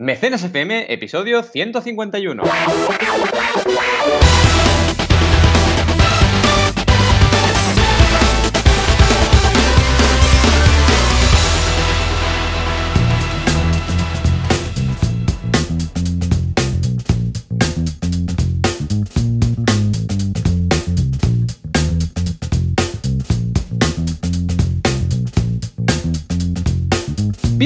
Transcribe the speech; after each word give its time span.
Mecenas 0.00 0.42
FM, 0.42 0.92
episodio 0.92 1.44
151. 1.44 2.42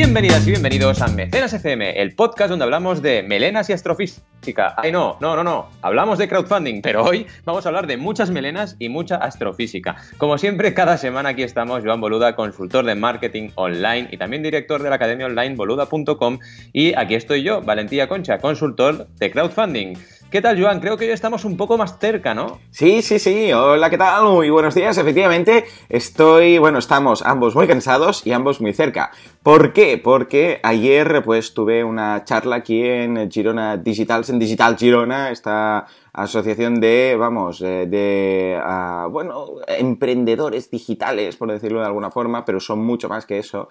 Bienvenidas 0.09 0.47
y 0.47 0.53
bienvenidos 0.53 1.03
a 1.03 1.09
Mecenas 1.09 1.53
FM, 1.53 2.01
el 2.01 2.15
podcast 2.15 2.49
donde 2.49 2.65
hablamos 2.65 3.03
de 3.03 3.23
melenas 3.23 3.69
y 3.69 3.75
astrofísica. 3.75 4.73
Ay, 4.79 4.91
no, 4.91 5.19
no, 5.21 5.37
no, 5.37 5.45
no. 5.45 5.69
Hablamos 5.83 6.17
de 6.17 6.27
crowdfunding, 6.27 6.81
pero 6.81 7.05
hoy 7.05 7.27
vamos 7.45 7.67
a 7.67 7.69
hablar 7.69 7.87
de 7.87 7.99
muchas 7.99 8.31
melenas 8.31 8.75
y 8.79 8.89
mucha 8.89 9.17
astrofísica. 9.17 9.97
Como 10.17 10.39
siempre, 10.39 10.73
cada 10.73 10.97
semana 10.97 11.29
aquí 11.29 11.43
estamos, 11.43 11.85
Joan 11.85 12.01
Boluda, 12.01 12.35
consultor 12.37 12.87
de 12.87 12.95
marketing 12.95 13.51
online 13.57 14.09
y 14.11 14.17
también 14.17 14.43
director 14.43 14.83
de 14.83 14.89
la 14.89 14.97
academia 14.97 15.27
online 15.27 15.57
boluda.com. 15.57 16.39
Y 16.73 16.95
aquí 16.95 17.15
estoy 17.15 17.43
yo, 17.43 17.61
Valentía 17.61 18.09
Concha, 18.09 18.39
consultor 18.39 19.09
de 19.09 19.31
crowdfunding. 19.31 19.95
¿Qué 20.31 20.43
tal, 20.43 20.63
Joan? 20.63 20.81
Creo 20.81 20.99
que 20.99 21.07
hoy 21.07 21.13
estamos 21.13 21.47
un 21.47 21.57
poco 21.57 21.79
más 21.79 21.99
cerca, 21.99 22.35
¿no? 22.35 22.61
Sí, 22.71 23.01
sí, 23.01 23.19
sí. 23.19 23.51
Hola, 23.51 23.89
¿qué 23.89 23.97
tal? 23.97 24.25
Muy 24.25 24.51
buenos 24.51 24.75
días. 24.75 24.99
Efectivamente, 24.99 25.65
estoy, 25.89 26.59
bueno, 26.59 26.81
estamos 26.81 27.23
ambos 27.23 27.55
muy 27.55 27.67
cansados 27.67 28.27
y 28.27 28.33
ambos 28.33 28.61
muy 28.61 28.75
cerca. 28.75 29.11
¿Por 29.43 29.73
qué? 29.73 29.97
Porque 29.97 30.61
ayer, 30.63 31.23
pues, 31.25 31.55
tuve 31.55 31.83
una 31.83 32.25
charla 32.25 32.57
aquí 32.57 32.85
en 32.85 33.31
Girona 33.31 33.79
Digitals, 33.79 34.29
en 34.29 34.39
Digital 34.39 34.77
Girona, 34.77 35.31
esta 35.31 35.87
asociación 36.23 36.81
de, 36.81 37.17
vamos, 37.19 37.61
eh, 37.61 37.87
de, 37.87 38.61
uh, 38.61 39.09
bueno, 39.11 39.47
emprendedores 39.67 40.71
digitales, 40.71 41.37
por 41.37 41.51
decirlo 41.51 41.81
de 41.81 41.87
alguna 41.87 42.11
forma, 42.11 42.45
pero 42.45 42.61
son 42.61 42.81
mucho 42.85 43.09
más 43.09 43.27
que 43.27 43.39
eso. 43.39 43.69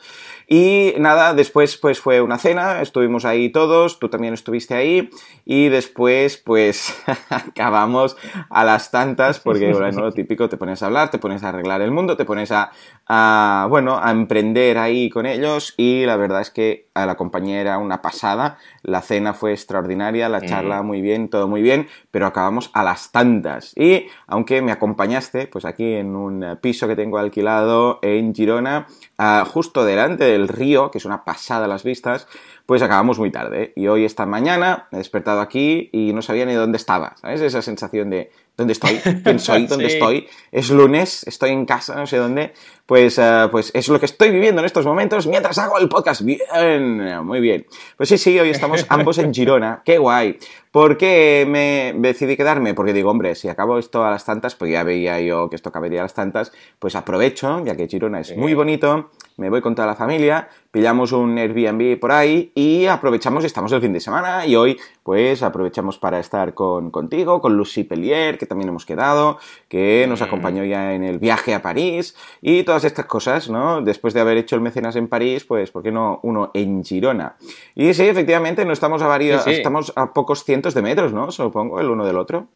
Y 0.47 0.93
nada, 0.97 1.33
después 1.33 1.77
pues 1.77 1.99
fue 1.99 2.21
una 2.21 2.37
cena, 2.37 2.81
estuvimos 2.81 3.25
ahí 3.25 3.49
todos, 3.49 3.99
tú 3.99 4.09
también 4.09 4.33
estuviste 4.33 4.75
ahí, 4.75 5.09
y 5.45 5.69
después 5.69 6.37
pues 6.37 6.95
acabamos 7.29 8.17
a 8.49 8.63
las 8.63 8.91
tantas, 8.91 9.39
porque 9.39 9.73
bueno, 9.73 10.01
lo 10.01 10.11
típico, 10.11 10.49
te 10.49 10.57
pones 10.57 10.81
a 10.83 10.87
hablar, 10.87 11.11
te 11.11 11.19
pones 11.19 11.43
a 11.43 11.49
arreglar 11.49 11.81
el 11.81 11.91
mundo, 11.91 12.17
te 12.17 12.25
pones 12.25 12.51
a, 12.51 12.71
a 13.07 13.67
bueno, 13.69 13.99
a 14.01 14.11
emprender 14.11 14.77
ahí 14.77 15.09
con 15.09 15.25
ellos, 15.25 15.73
y 15.77 16.05
la 16.05 16.17
verdad 16.17 16.41
es 16.41 16.51
que 16.51 16.86
a 17.01 17.05
la 17.05 17.15
compañía 17.15 17.61
era 17.61 17.77
una 17.77 18.01
pasada, 18.01 18.57
la 18.81 19.01
cena 19.01 19.33
fue 19.33 19.51
extraordinaria, 19.51 20.29
la 20.29 20.41
charla 20.41 20.81
muy 20.81 21.01
bien, 21.01 21.29
todo 21.29 21.47
muy 21.47 21.61
bien, 21.61 21.87
pero 22.11 22.25
acabamos 22.25 22.71
a 22.73 22.83
las 22.83 23.11
tantas. 23.11 23.73
Y 23.75 24.07
aunque 24.25 24.61
me 24.61 24.71
acompañaste, 24.71 25.47
pues 25.47 25.65
aquí 25.65 25.93
en 25.93 26.15
un 26.15 26.57
piso 26.61 26.87
que 26.87 26.95
tengo 26.95 27.17
alquilado 27.17 27.99
en 28.01 28.33
Girona, 28.33 28.87
uh, 29.19 29.45
justo 29.45 29.85
delante 29.85 30.25
del 30.25 30.47
río, 30.47 30.91
que 30.91 30.97
es 30.97 31.05
una 31.05 31.23
pasada 31.23 31.67
las 31.67 31.83
vistas, 31.83 32.27
pues 32.67 32.81
acabamos 32.81 33.17
muy 33.17 33.31
tarde. 33.31 33.71
Y 33.75 33.87
hoy 33.87 34.03
esta 34.03 34.25
mañana 34.25 34.87
he 34.91 34.97
despertado 34.97 35.39
aquí 35.39 35.89
y 35.93 36.11
no 36.13 36.21
sabía 36.21 36.45
ni 36.45 36.53
dónde 36.53 36.77
estaba, 36.77 37.15
¿sabes? 37.21 37.41
Esa 37.41 37.61
sensación 37.61 38.09
de 38.09 38.29
¿dónde 38.57 38.73
estoy? 38.73 38.99
¿Quién 39.23 39.39
soy? 39.39 39.65
¿Dónde 39.67 39.89
sí. 39.89 39.95
estoy? 39.95 40.27
Es 40.51 40.69
lunes, 40.69 41.25
estoy 41.25 41.51
en 41.51 41.65
casa, 41.65 41.95
no 41.95 42.05
sé 42.05 42.17
dónde. 42.17 42.53
Pues, 42.87 43.17
uh, 43.17 43.49
pues 43.51 43.69
es 43.75 43.89
lo 43.89 43.99
que 43.99 44.05
estoy 44.05 44.31
viviendo 44.31 44.61
en 44.61 44.65
estos 44.65 44.85
momentos 44.85 45.27
mientras 45.27 45.57
hago 45.57 45.77
el 45.77 45.89
podcast. 45.89 46.21
Bien, 46.21 47.23
muy 47.23 47.41
bien. 47.41 47.65
Pues 47.97 48.07
sí, 48.07 48.17
sí, 48.17 48.39
hoy 48.39 48.49
estamos 48.49 48.85
ambos 48.89 49.17
en 49.17 49.33
Girona. 49.33 49.81
Qué 49.83 49.97
guay. 49.97 50.39
¿Por 50.71 50.95
qué 50.95 51.45
me 51.49 51.93
decidí 51.97 52.37
quedarme? 52.37 52.73
Porque 52.73 52.93
digo, 52.93 53.09
hombre, 53.09 53.35
si 53.35 53.49
acabo 53.49 53.79
esto 53.79 54.05
a 54.05 54.11
las 54.11 54.25
tantas, 54.25 54.55
pues 54.55 54.71
ya 54.71 54.83
veía 54.83 55.19
yo 55.19 55.49
que 55.49 55.55
esto 55.55 55.69
acabaría 55.69 56.01
a 56.01 56.03
las 56.03 56.13
tantas, 56.13 56.51
pues 56.77 56.95
aprovecho, 56.95 57.65
ya 57.65 57.75
que 57.75 57.87
Girona 57.87 58.19
es 58.19 58.37
muy 58.37 58.53
bonito, 58.53 59.09
me 59.37 59.49
voy 59.49 59.61
con 59.61 59.73
toda 59.75 59.87
la 59.87 59.95
familia, 59.95 60.49
pillamos 60.69 61.13
un 61.13 61.37
Airbnb 61.37 61.99
por 61.99 62.11
ahí 62.11 62.51
y 62.53 62.85
aprovechamos, 62.85 63.43
estamos 63.43 63.71
el 63.71 63.81
fin 63.81 63.93
de 63.93 63.99
semana 63.99 64.45
y 64.45 64.55
hoy 64.55 64.77
pues 65.01 65.41
aprovechamos 65.41 65.97
para 65.97 66.19
estar 66.19 66.53
con, 66.53 66.91
contigo, 66.91 67.41
con 67.41 67.55
Lucy 67.55 67.83
Pellier, 67.83 68.37
que 68.37 68.45
también 68.45 68.69
hemos 68.69 68.85
quedado, 68.85 69.39
que 69.69 70.05
nos 70.07 70.21
acompañó 70.21 70.63
ya 70.63 70.93
en 70.93 71.03
el 71.03 71.17
viaje 71.17 71.55
a 71.55 71.61
París 71.61 72.15
y 72.41 72.63
todas 72.77 72.91
estas 72.91 73.05
cosas, 73.05 73.49
¿no? 73.49 73.81
Después 73.81 74.13
de 74.13 74.19
haber 74.19 74.37
hecho 74.37 74.55
el 74.55 74.61
mecenas 74.61 74.95
en 74.95 75.07
París, 75.07 75.43
pues 75.45 75.71
¿por 75.71 75.81
qué 75.81 75.91
no 75.91 76.19
uno 76.21 76.51
en 76.53 76.83
Girona? 76.83 77.35
Y 77.73 77.91
sí, 77.95 78.03
efectivamente, 78.03 78.65
no 78.65 78.73
estamos 78.73 79.01
a 79.01 79.07
varios, 79.07 79.43
sí, 79.43 79.49
sí. 79.49 79.55
estamos 79.57 79.91
a 79.95 80.13
pocos 80.13 80.43
cientos 80.43 80.75
de 80.75 80.83
metros, 80.83 81.11
¿no? 81.11 81.31
Supongo, 81.31 81.79
el 81.79 81.89
uno 81.89 82.05
del 82.05 82.17
otro. 82.17 82.49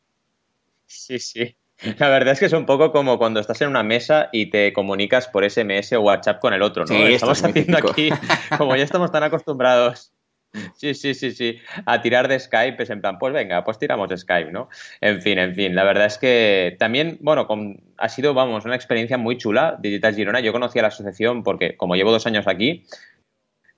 Sí, 0.85 1.17
sí. 1.17 1.55
La 1.97 2.09
verdad 2.09 2.33
es 2.33 2.39
que 2.39 2.45
es 2.45 2.53
un 2.53 2.67
poco 2.67 2.91
como 2.91 3.17
cuando 3.17 3.39
estás 3.39 3.59
en 3.61 3.69
una 3.69 3.81
mesa 3.81 4.29
y 4.31 4.51
te 4.51 4.71
comunicas 4.73 5.27
por 5.27 5.49
SMS 5.49 5.93
o 5.93 6.01
WhatsApp 6.01 6.39
con 6.39 6.53
el 6.53 6.61
otro, 6.61 6.85
¿no? 6.85 6.93
Sí, 6.93 7.01
estamos 7.01 7.43
haciendo 7.43 7.77
aquí, 7.79 8.11
como 8.59 8.75
ya 8.75 8.83
estamos 8.83 9.11
tan 9.11 9.23
acostumbrados 9.23 10.11
Sí, 10.75 10.93
sí, 10.93 11.13
sí, 11.13 11.31
sí. 11.31 11.59
A 11.85 12.01
tirar 12.01 12.27
de 12.27 12.39
Skype 12.39 12.83
es 12.83 12.89
en 12.89 13.01
plan, 13.01 13.17
pues 13.17 13.33
venga, 13.33 13.63
pues 13.63 13.79
tiramos 13.79 14.09
de 14.09 14.17
Skype, 14.17 14.51
¿no? 14.51 14.69
En 14.99 15.21
fin, 15.21 15.37
en 15.39 15.55
fin. 15.55 15.75
La 15.75 15.83
verdad 15.83 16.07
es 16.07 16.17
que 16.17 16.75
también, 16.77 17.17
bueno, 17.21 17.47
con, 17.47 17.79
ha 17.97 18.09
sido, 18.09 18.33
vamos, 18.33 18.65
una 18.65 18.75
experiencia 18.75 19.17
muy 19.17 19.37
chula, 19.37 19.77
Digital 19.79 20.15
Girona. 20.15 20.39
Yo 20.41 20.51
conocí 20.51 20.79
a 20.79 20.81
la 20.81 20.89
asociación 20.89 21.43
porque, 21.43 21.77
como 21.77 21.95
llevo 21.95 22.11
dos 22.11 22.27
años 22.27 22.47
aquí, 22.47 22.83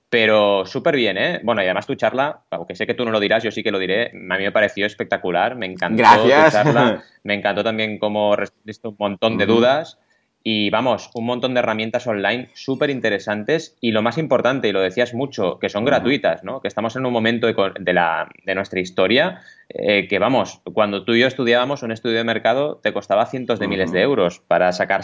pero 0.08 0.64
súper 0.66 0.96
bien, 0.96 1.18
¿eh? 1.18 1.40
Bueno, 1.42 1.60
y 1.60 1.64
además 1.64 1.86
tu 1.86 1.94
charla, 1.94 2.42
aunque 2.50 2.74
sé 2.74 2.86
que 2.86 2.94
tú 2.94 3.04
no 3.04 3.10
lo 3.10 3.20
dirás, 3.20 3.42
yo 3.42 3.50
sí 3.50 3.62
que 3.62 3.70
lo 3.70 3.78
diré, 3.78 4.10
a 4.10 4.38
mí 4.38 4.44
me 4.44 4.52
pareció 4.52 4.86
espectacular, 4.86 5.56
me 5.56 5.66
encantó 5.66 5.98
Gracias. 5.98 6.46
tu 6.46 6.52
charla, 6.52 7.04
me 7.24 7.34
encantó 7.34 7.64
también 7.64 7.98
cómo 7.98 8.36
respondiste 8.36 8.88
un 8.88 8.96
montón 8.98 9.38
de 9.38 9.46
dudas. 9.46 9.98
Y 10.46 10.68
vamos, 10.68 11.10
un 11.14 11.24
montón 11.24 11.54
de 11.54 11.60
herramientas 11.60 12.06
online 12.06 12.50
súper 12.52 12.90
interesantes 12.90 13.78
y 13.80 13.92
lo 13.92 14.02
más 14.02 14.18
importante, 14.18 14.68
y 14.68 14.72
lo 14.72 14.82
decías 14.82 15.14
mucho, 15.14 15.58
que 15.58 15.70
son 15.70 15.86
gratuitas, 15.86 16.44
¿no? 16.44 16.60
Que 16.60 16.68
estamos 16.68 16.96
en 16.96 17.06
un 17.06 17.14
momento 17.14 17.46
de, 17.46 17.92
la, 17.94 18.28
de 18.44 18.54
nuestra 18.54 18.78
historia 18.78 19.40
eh, 19.70 20.06
que, 20.06 20.18
vamos, 20.18 20.60
cuando 20.74 21.06
tú 21.06 21.14
y 21.14 21.20
yo 21.20 21.26
estudiábamos 21.26 21.82
un 21.82 21.92
estudio 21.92 22.18
de 22.18 22.24
mercado 22.24 22.76
te 22.82 22.92
costaba 22.92 23.24
cientos 23.24 23.58
de 23.58 23.68
miles 23.68 23.90
de 23.90 24.02
euros 24.02 24.40
para 24.40 24.70
sacar 24.72 25.02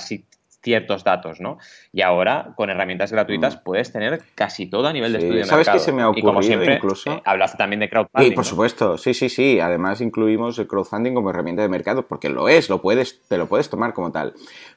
ciertos 0.62 1.04
datos, 1.04 1.41
¿no? 1.41 1.59
Y 1.93 2.03
ahora, 2.03 2.53
con 2.56 2.71
herramientas 2.71 3.12
gratuitas, 3.12 3.56
mm. 3.56 3.60
puedes 3.65 3.93
tener 3.93 4.22
casi 4.34 4.66
todo 4.66 4.87
a 4.87 4.93
nivel 4.93 5.12
de 5.12 5.21
sí. 5.21 5.25
estudio 5.25 5.43
de 5.43 5.48
¿Sabes 5.48 5.66
mercado. 5.66 5.78
qué 5.78 5.84
se 5.84 5.93
me 5.93 6.03
ha 6.03 6.09
ocurrido 6.09 6.28
y 6.28 6.31
como 6.31 6.43
siempre, 6.43 6.75
incluso? 6.75 7.10
Eh, 7.10 7.22
hablas 7.25 7.56
también 7.56 7.81
de 7.81 7.88
crowdfunding. 7.88 8.28
Sí, 8.28 8.34
por 8.34 8.44
¿no? 8.44 8.50
supuesto, 8.50 8.98
sí, 8.98 9.15
sí, 9.15 9.28
sí. 9.28 9.60
Además 9.60 10.00
incluimos 10.00 10.59
el 10.59 10.66
crowdfunding 10.66 11.15
como 11.15 11.31
herramienta 11.31 11.62
de 11.62 11.69
mercado, 11.69 12.06
porque 12.06 12.28
lo 12.28 12.48
es, 12.48 12.69
lo 12.69 12.81
puedes, 12.81 13.21
te 13.28 13.38
lo 13.38 13.47
puedes 13.47 13.71
tomar 13.71 13.94
como 13.94 14.12
tal. 14.12 14.34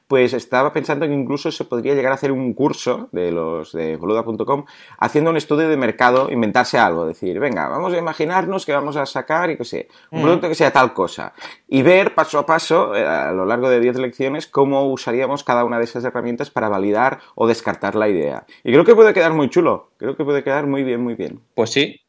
Pues 0.08 0.32
estaba 0.34 0.72
pensando 0.72 1.06
que 1.06 1.14
incluso 1.14 1.50
se 1.50 1.64
podría 1.64 1.94
llegar 1.94 2.12
a 2.12 2.16
hacer 2.16 2.30
un 2.30 2.52
curso 2.52 3.08
de 3.12 3.32
los 3.32 3.72
de 3.72 3.96
boluda.com 3.96 4.64
haciendo 4.98 5.30
un 5.30 5.36
estudio 5.36 5.68
de 5.68 5.76
mercado, 5.76 6.30
inventarse 6.30 6.78
algo, 6.78 7.06
decir, 7.06 7.38
venga, 7.40 7.68
vamos 7.68 7.92
a 7.94 7.98
imaginarnos 7.98 8.66
que 8.66 8.72
vamos 8.72 8.96
a 8.96 9.06
sacar, 9.06 9.50
y 9.50 9.56
qué 9.56 9.64
sé, 9.64 9.88
un 10.10 10.20
mm. 10.20 10.22
producto 10.22 10.48
que 10.48 10.54
sea 10.54 10.72
tal 10.72 10.92
cosa, 10.92 11.32
y 11.68 11.82
ver 11.82 12.14
paso 12.14 12.38
a 12.38 12.46
paso, 12.46 12.94
eh, 12.94 13.06
a 13.06 13.32
lo 13.32 13.46
largo 13.46 13.68
de 13.68 13.80
10 13.80 13.96
lecciones, 13.96 14.46
cómo 14.46 14.86
usaríamos 14.90 15.44
cada 15.44 15.64
una 15.64 15.73
de 15.78 15.84
esas 15.84 16.04
herramientas 16.04 16.50
para 16.50 16.68
validar 16.68 17.20
o 17.34 17.46
descartar 17.46 17.94
la 17.94 18.08
idea. 18.08 18.46
Y 18.62 18.72
creo 18.72 18.84
que 18.84 18.94
puede 18.94 19.14
quedar 19.14 19.32
muy 19.32 19.48
chulo, 19.50 19.90
creo 19.96 20.16
que 20.16 20.24
puede 20.24 20.44
quedar 20.44 20.66
muy 20.66 20.84
bien, 20.84 21.02
muy 21.02 21.14
bien. 21.14 21.40
Pues 21.54 21.70
sí, 21.70 22.00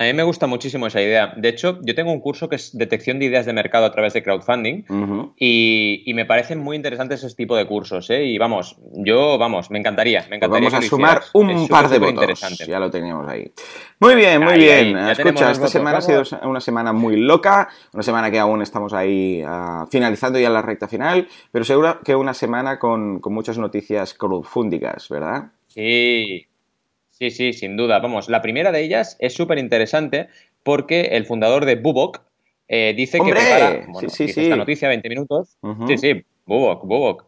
a 0.00 0.04
mí 0.04 0.12
me 0.12 0.22
gusta 0.22 0.46
muchísimo 0.46 0.86
esa 0.86 1.02
idea. 1.02 1.34
De 1.36 1.48
hecho, 1.48 1.80
yo 1.82 1.92
tengo 1.92 2.12
un 2.12 2.20
curso 2.20 2.48
que 2.48 2.54
es 2.54 2.76
detección 2.76 3.18
de 3.18 3.24
ideas 3.24 3.46
de 3.46 3.52
mercado 3.52 3.84
a 3.84 3.90
través 3.90 4.12
de 4.12 4.22
crowdfunding 4.22 4.84
uh 4.88 4.94
-huh. 4.94 5.32
y, 5.36 6.04
y, 6.06 6.14
me 6.14 6.24
parecen 6.24 6.60
muy 6.60 6.76
interesantes 6.76 7.24
ese 7.24 7.34
tipo 7.34 7.56
de 7.56 7.66
cursos. 7.66 8.08
¿eh? 8.10 8.24
Y 8.24 8.38
vamos, 8.38 8.76
yo, 8.92 9.38
vamos, 9.38 9.72
me 9.72 9.78
encantaría. 9.80 10.24
Me 10.30 10.36
encantaría 10.36 10.70
pues 10.70 10.72
vamos 10.72 10.86
a 10.86 10.88
sumar 10.88 11.22
un 11.34 11.50
es 11.50 11.68
par 11.68 11.88
de 11.88 11.98
votos. 11.98 12.58
Ya 12.64 12.78
lo 12.78 12.92
teníamos 12.92 13.28
ahí. 13.28 13.50
Muy 13.98 14.14
bien, 14.14 14.40
muy 14.40 14.52
ahí, 14.52 14.60
bien. 14.60 14.96
Ahí, 14.96 15.12
Escucha, 15.12 15.50
esta 15.50 15.66
semana 15.66 15.98
ha 15.98 16.00
sido 16.00 16.22
una 16.44 16.60
semana 16.60 16.92
muy 16.92 17.16
loca, 17.16 17.68
una 17.92 18.04
semana 18.04 18.30
que 18.30 18.38
aún 18.38 18.62
estamos 18.62 18.92
ahí 18.92 19.42
uh, 19.42 19.84
finalizando 19.90 20.38
ya 20.38 20.48
la 20.48 20.62
recta 20.62 20.86
final, 20.86 21.26
pero 21.50 21.64
seguro 21.64 21.98
que 22.04 22.14
una 22.14 22.34
semana 22.34 22.78
con, 22.78 23.18
con 23.18 23.34
muchas 23.34 23.58
noticias 23.58 24.14
crowdfundingas, 24.14 25.08
¿verdad? 25.08 25.50
Sí, 25.66 26.47
Sí, 27.18 27.30
sí, 27.32 27.52
sin 27.52 27.76
duda. 27.76 27.98
Vamos, 27.98 28.28
la 28.28 28.40
primera 28.42 28.70
de 28.70 28.80
ellas 28.80 29.16
es 29.18 29.34
súper 29.34 29.58
interesante 29.58 30.28
porque 30.62 31.00
el 31.12 31.26
fundador 31.26 31.64
de 31.64 31.74
Bubok 31.74 32.20
eh, 32.68 32.94
dice 32.96 33.18
¡Hombre! 33.18 33.34
que 33.34 33.40
prepara 33.40 33.86
bueno, 33.88 34.08
sí, 34.08 34.28
sí, 34.28 34.32
sí. 34.32 34.42
esta 34.42 34.54
noticia 34.54 34.88
20 34.88 35.08
minutos. 35.08 35.56
Uh 35.62 35.70
-huh. 35.70 35.88
Sí, 35.88 35.98
sí, 35.98 36.24
Bubok, 36.46 36.84
Bubok. 36.84 37.24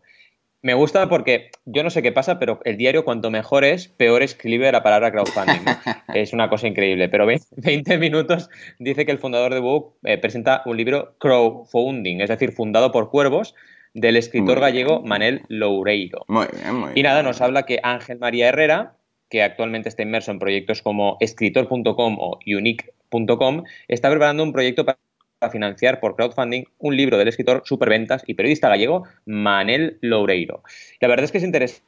Me 0.62 0.75
gusta 0.75 1.08
porque 1.08 1.50
yo 1.64 1.82
no 1.82 1.90
sé 1.90 2.02
qué 2.02 2.12
pasa, 2.12 2.38
pero 2.38 2.60
el 2.64 2.76
diario 2.76 3.04
cuanto 3.04 3.31
mejor 3.31 3.64
es, 3.64 3.88
peor 3.88 4.22
escribe 4.22 4.70
la 4.70 4.82
palabra 4.84 5.10
crowdfunding. 5.10 5.64
es 6.14 6.32
una 6.32 6.48
cosa 6.48 6.69
increíble. 6.69 7.08
Pero 7.08 7.26
20 7.26 7.98
minutos 7.98 8.48
dice 8.78 9.04
que 9.04 9.10
el 9.10 9.19
fundador 9.19 9.52
de 9.54 9.60
Bubok 9.60 9.94
eh, 10.04 10.19
presenta 10.19 10.62
un 10.66 10.76
libro 10.76 11.16
crowdfunding, 11.19 12.20
es 12.20 12.28
decir, 12.28 12.52
fundado 12.52 12.92
por 12.92 13.10
cuervos, 13.10 13.56
del 13.94 14.16
escritor 14.16 14.60
gallego 14.60 15.02
Manel 15.02 15.42
Loureiro. 15.48 16.25
Muy 16.28 16.46
bien, 16.52 16.75
muy 16.75 16.88
bien. 16.90 16.98
Y 16.98 17.02
nada, 17.02 17.25
nos 17.25 17.40
habla 17.40 17.64
que 17.64 17.81
Ángel 17.82 18.19
María 18.20 18.48
Herrera, 18.50 18.94
que 19.31 19.43
actualmente 19.43 19.88
está 19.88 20.03
inmerso 20.03 20.31
en 20.31 20.38
proyectos 20.38 20.82
como 20.82 21.17
escritor.com 21.21 22.17
o 22.19 22.38
unique.com, 22.47 23.65
está 23.88 24.11
preparando 24.11 24.43
un 24.43 24.53
proyecto 24.53 24.85
para 24.85 24.99
financiar 25.50 26.00
por 26.00 26.17
crowdfunding 26.17 26.65
un 26.79 26.97
libro 26.97 27.17
del 27.17 27.29
escritor 27.29 27.62
superventas 27.65 28.23
y 28.27 28.35
periodista 28.35 28.69
gallego 28.69 29.05
Manel 29.25 29.97
Loureiro. 30.03 30.62
La 31.00 31.09
verdad 31.09 31.25
es 31.25 31.32
que 31.32 31.38
es 31.38 31.44
interesante 31.44 31.82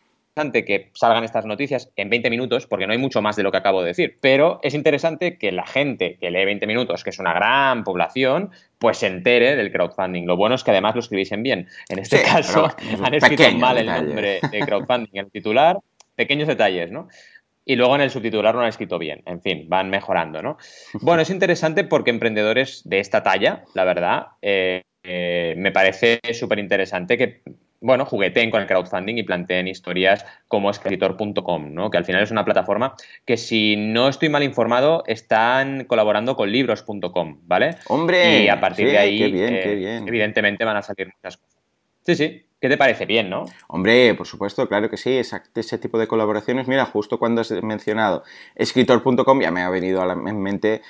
que 0.64 0.90
salgan 0.94 1.24
estas 1.24 1.44
noticias 1.44 1.90
en 1.96 2.08
20 2.08 2.30
minutos, 2.30 2.66
porque 2.66 2.86
no 2.86 2.92
hay 2.92 2.98
mucho 2.98 3.20
más 3.20 3.36
de 3.36 3.42
lo 3.42 3.50
que 3.50 3.58
acabo 3.58 3.82
de 3.82 3.88
decir, 3.88 4.16
pero 4.20 4.60
es 4.62 4.72
interesante 4.72 5.36
que 5.36 5.52
la 5.52 5.66
gente 5.66 6.16
que 6.18 6.30
lee 6.30 6.46
20 6.46 6.66
minutos, 6.66 7.04
que 7.04 7.10
es 7.10 7.18
una 7.18 7.34
gran 7.34 7.84
población, 7.84 8.50
pues 8.78 8.98
se 8.98 9.08
entere 9.08 9.56
del 9.56 9.70
crowdfunding. 9.70 10.26
Lo 10.26 10.36
bueno 10.36 10.54
es 10.54 10.64
que 10.64 10.70
además 10.70 10.94
lo 10.94 11.00
escribisen 11.00 11.42
bien. 11.42 11.68
En 11.90 11.98
este 11.98 12.22
caso, 12.22 12.68
han 13.02 13.14
escrito 13.14 13.50
mal 13.58 13.76
el 13.76 13.86
nombre 13.86 14.40
de 14.50 14.60
crowdfunding 14.60 15.10
en 15.12 15.26
el 15.26 15.30
titular, 15.30 15.78
pequeños 16.14 16.48
detalles, 16.48 16.90
¿no? 16.90 17.08
Y 17.64 17.76
luego 17.76 17.94
en 17.94 18.00
el 18.00 18.10
subtitular 18.10 18.54
no 18.54 18.62
han 18.62 18.68
escrito 18.68 18.98
bien. 18.98 19.22
En 19.26 19.40
fin, 19.40 19.66
van 19.68 19.88
mejorando, 19.88 20.42
¿no? 20.42 20.58
Bueno, 21.00 21.22
es 21.22 21.30
interesante 21.30 21.84
porque 21.84 22.10
emprendedores 22.10 22.82
de 22.84 22.98
esta 22.98 23.22
talla, 23.22 23.64
la 23.74 23.84
verdad, 23.84 24.26
eh, 24.42 24.82
eh, 25.04 25.54
me 25.56 25.70
parece 25.70 26.20
súper 26.32 26.58
interesante 26.58 27.16
que 27.16 27.42
bueno, 27.82 28.06
jugueteen 28.06 28.50
con 28.50 28.62
el 28.62 28.68
crowdfunding 28.68 29.18
y 29.18 29.24
planteen 29.24 29.66
historias 29.66 30.24
como 30.46 30.70
escritor.com, 30.70 31.74
¿no? 31.74 31.90
que 31.90 31.98
al 31.98 32.04
final 32.04 32.22
es 32.22 32.30
una 32.30 32.44
plataforma 32.44 32.94
que 33.26 33.36
si 33.36 33.76
no 33.76 34.08
estoy 34.08 34.28
mal 34.28 34.44
informado 34.44 35.02
están 35.06 35.84
colaborando 35.84 36.36
con 36.36 36.50
libros.com, 36.50 37.40
¿vale? 37.42 37.76
Hombre, 37.88 38.44
y 38.44 38.48
a 38.48 38.60
partir 38.60 38.88
de 38.88 38.98
ahí, 38.98 39.22
eh, 39.22 40.00
evidentemente 40.06 40.64
van 40.64 40.76
a 40.76 40.82
salir 40.82 41.08
muchas 41.08 41.36
cosas. 41.36 41.60
Sí, 42.02 42.14
sí, 42.14 42.46
¿Qué 42.62 42.68
te 42.68 42.76
parece 42.76 43.06
bien, 43.06 43.28
no? 43.28 43.46
Hombre, 43.66 44.14
por 44.14 44.24
supuesto, 44.24 44.68
claro 44.68 44.88
que 44.88 44.96
sí, 44.96 45.16
ese 45.18 45.78
tipo 45.78 45.98
de 45.98 46.06
colaboraciones. 46.06 46.68
Mira, 46.68 46.86
justo 46.86 47.18
cuando 47.18 47.40
has 47.40 47.50
mencionado 47.50 48.22
escritor.com 48.54 49.40
ya 49.40 49.50
me 49.50 49.62
ha 49.62 49.68
venido 49.68 50.00
a 50.00 50.06
la 50.06 50.14
mente 50.14 50.80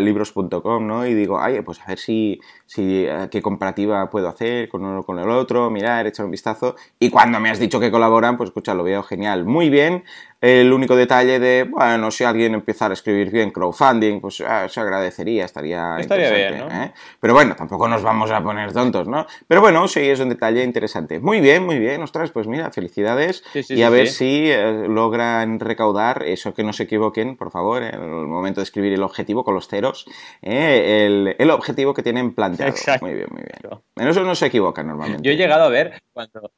libros.com, 0.00 0.86
¿no? 0.86 1.06
Y 1.06 1.14
digo, 1.14 1.40
ay, 1.40 1.62
pues 1.62 1.80
a 1.80 1.86
ver 1.86 1.98
si, 1.98 2.38
si 2.66 3.06
uh, 3.06 3.30
qué 3.30 3.40
comparativa 3.40 4.10
puedo 4.10 4.28
hacer 4.28 4.68
con 4.68 4.84
uno 4.84 5.04
con 5.04 5.18
el 5.20 5.30
otro, 5.30 5.70
mirar, 5.70 6.06
echar 6.06 6.26
un 6.26 6.32
vistazo. 6.32 6.76
Y 6.98 7.08
cuando 7.08 7.40
me 7.40 7.48
has 7.48 7.58
dicho 7.58 7.80
que 7.80 7.90
colaboran, 7.90 8.36
pues 8.36 8.50
escucha, 8.50 8.74
lo 8.74 8.84
veo 8.84 9.02
genial. 9.02 9.46
Muy 9.46 9.70
bien. 9.70 10.04
El 10.42 10.72
único 10.72 10.96
detalle 10.96 11.38
de, 11.38 11.62
bueno, 11.62 12.10
si 12.10 12.24
alguien 12.24 12.54
empezara 12.54 12.90
a 12.90 12.94
escribir 12.94 13.30
bien 13.30 13.52
crowdfunding, 13.52 14.20
pues 14.20 14.40
uh, 14.40 14.68
se 14.68 14.80
agradecería, 14.80 15.44
estaría, 15.44 15.98
estaría 16.00 16.32
bien, 16.32 16.58
¿no? 16.58 16.66
¿eh? 16.68 16.92
Pero 17.20 17.32
bueno, 17.32 17.54
tampoco 17.54 17.86
nos 17.86 18.02
vamos 18.02 18.28
a 18.32 18.42
poner 18.42 18.72
tontos, 18.72 19.06
¿no? 19.06 19.24
Pero 19.46 19.60
bueno, 19.60 19.86
sí, 19.86 20.00
es 20.00 20.18
un 20.18 20.30
detalle 20.30 20.64
interesante. 20.64 21.20
Muy 21.20 21.40
bien, 21.40 21.64
muy 21.64 21.78
bien. 21.78 22.02
Ostras, 22.02 22.32
pues 22.32 22.48
mira, 22.48 22.72
felicidades. 22.72 23.44
y 23.54 23.82
a 23.82 23.90
ver 23.90 24.08
si 24.08 24.50
eh, 24.50 24.88
logran 24.88 25.60
recaudar 25.60 26.24
eso, 26.24 26.52
que 26.52 26.64
no 26.64 26.72
se 26.72 26.82
equivoquen, 26.82 27.36
por 27.36 27.52
favor, 27.52 27.84
en 27.84 28.02
el 28.02 28.26
momento 28.26 28.60
de 28.60 28.64
escribir 28.64 28.94
el 28.94 29.04
objetivo 29.04 29.44
con 29.44 29.54
los 29.54 29.68
ceros, 29.68 30.06
eh, 30.42 31.36
el, 31.38 31.50
objetivo 31.52 31.94
que 31.94 32.02
tienen 32.02 32.34
planteado. 32.34 32.74
Muy 33.00 33.14
bien, 33.14 33.28
muy 33.30 33.42
bien. 33.42 33.80
En 33.94 34.08
eso 34.08 34.24
no 34.24 34.34
se 34.34 34.46
equivocan 34.46 34.88
normalmente. 34.88 35.22
Yo 35.22 35.30
he 35.30 35.36
llegado 35.36 35.62
a 35.62 35.68
ver 35.68 36.02
cuando 36.12 36.50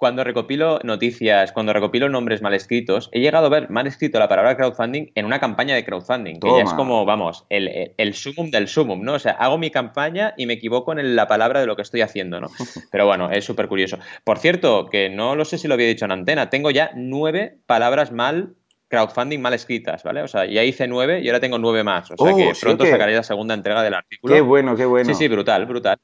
cuando 0.00 0.24
recopilo 0.24 0.80
noticias, 0.82 1.52
cuando 1.52 1.74
recopilo 1.74 2.08
nombres 2.08 2.40
mal 2.40 2.54
escritos, 2.54 3.10
he 3.12 3.20
llegado 3.20 3.44
a 3.44 3.48
ver 3.50 3.68
mal 3.68 3.86
escrito 3.86 4.18
la 4.18 4.28
palabra 4.28 4.56
crowdfunding 4.56 5.12
en 5.14 5.26
una 5.26 5.38
campaña 5.38 5.74
de 5.74 5.84
crowdfunding, 5.84 6.40
que 6.40 6.48
ya 6.48 6.62
es 6.62 6.72
como, 6.72 7.04
vamos, 7.04 7.44
el, 7.50 7.92
el, 7.98 8.14
sumum 8.14 8.50
del 8.50 8.66
sumum, 8.66 9.02
¿no? 9.02 9.12
O 9.12 9.18
sea, 9.18 9.32
hago 9.32 9.58
mi 9.58 9.70
campaña 9.70 10.32
y 10.38 10.46
me 10.46 10.54
equivoco 10.54 10.92
en 10.92 11.14
la 11.14 11.28
palabra 11.28 11.60
de 11.60 11.66
lo 11.66 11.76
que 11.76 11.82
estoy 11.82 12.00
haciendo, 12.00 12.40
¿no? 12.40 12.48
Pero 12.90 13.04
bueno, 13.04 13.30
es 13.30 13.44
súper 13.44 13.68
curioso. 13.68 13.98
Por 14.24 14.38
cierto, 14.38 14.88
que 14.88 15.10
no 15.10 15.36
lo 15.36 15.44
sé 15.44 15.58
si 15.58 15.68
lo 15.68 15.74
había 15.74 15.86
dicho 15.86 16.06
en 16.06 16.12
antena, 16.12 16.48
tengo 16.48 16.70
ya 16.70 16.92
nueve 16.94 17.58
palabras 17.66 18.10
mal 18.10 18.54
crowdfunding 18.88 19.38
mal 19.38 19.52
escritas, 19.52 20.02
¿vale? 20.02 20.22
O 20.22 20.28
sea, 20.28 20.46
ya 20.46 20.64
hice 20.64 20.88
nueve 20.88 21.20
y 21.20 21.28
ahora 21.28 21.40
tengo 21.40 21.58
nueve 21.58 21.84
más. 21.84 22.10
O 22.10 22.16
sea 22.16 22.34
que 22.34 22.48
oh, 22.48 22.52
pronto 22.58 22.86
sacaré 22.86 23.14
la 23.14 23.22
segunda 23.22 23.52
entrega 23.52 23.82
del 23.82 23.92
artículo. 23.92 24.34
Qué 24.34 24.40
bueno, 24.40 24.74
qué 24.76 24.86
bueno. 24.86 25.04
Sí, 25.04 25.14
sí, 25.14 25.28
brutal, 25.28 25.66
brutal. 25.66 25.98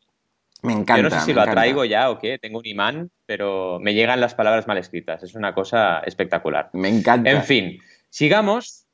Me 0.63 0.73
encanta. 0.73 0.97
Yo 0.97 1.03
no 1.03 1.11
sé 1.11 1.27
si 1.27 1.33
lo 1.33 1.43
atraigo 1.43 1.85
ya 1.85 2.11
o 2.11 2.19
qué, 2.19 2.39
tengo 2.39 2.59
un 2.59 2.67
imán, 2.67 3.11
pero 3.27 3.79
me 3.81 3.95
llegan 3.95 4.21
las 4.21 4.35
palabras 4.35 4.67
mal 4.67 4.79
escritas. 4.79 5.23
Es 5.23 5.35
una 5.35 5.55
cosa 5.55 6.01
espectacular. 6.01 6.71
Me 6.73 6.89
encanta. 6.89 7.31
En 7.31 7.43
fin, 7.43 7.79
sigamos. 8.09 8.87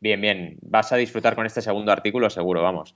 Bien, 0.00 0.20
bien. 0.20 0.58
Vas 0.62 0.92
a 0.92 0.96
disfrutar 0.96 1.34
con 1.34 1.46
este 1.46 1.62
segundo 1.62 1.92
artículo, 1.92 2.30
seguro, 2.30 2.62
vamos. 2.62 2.94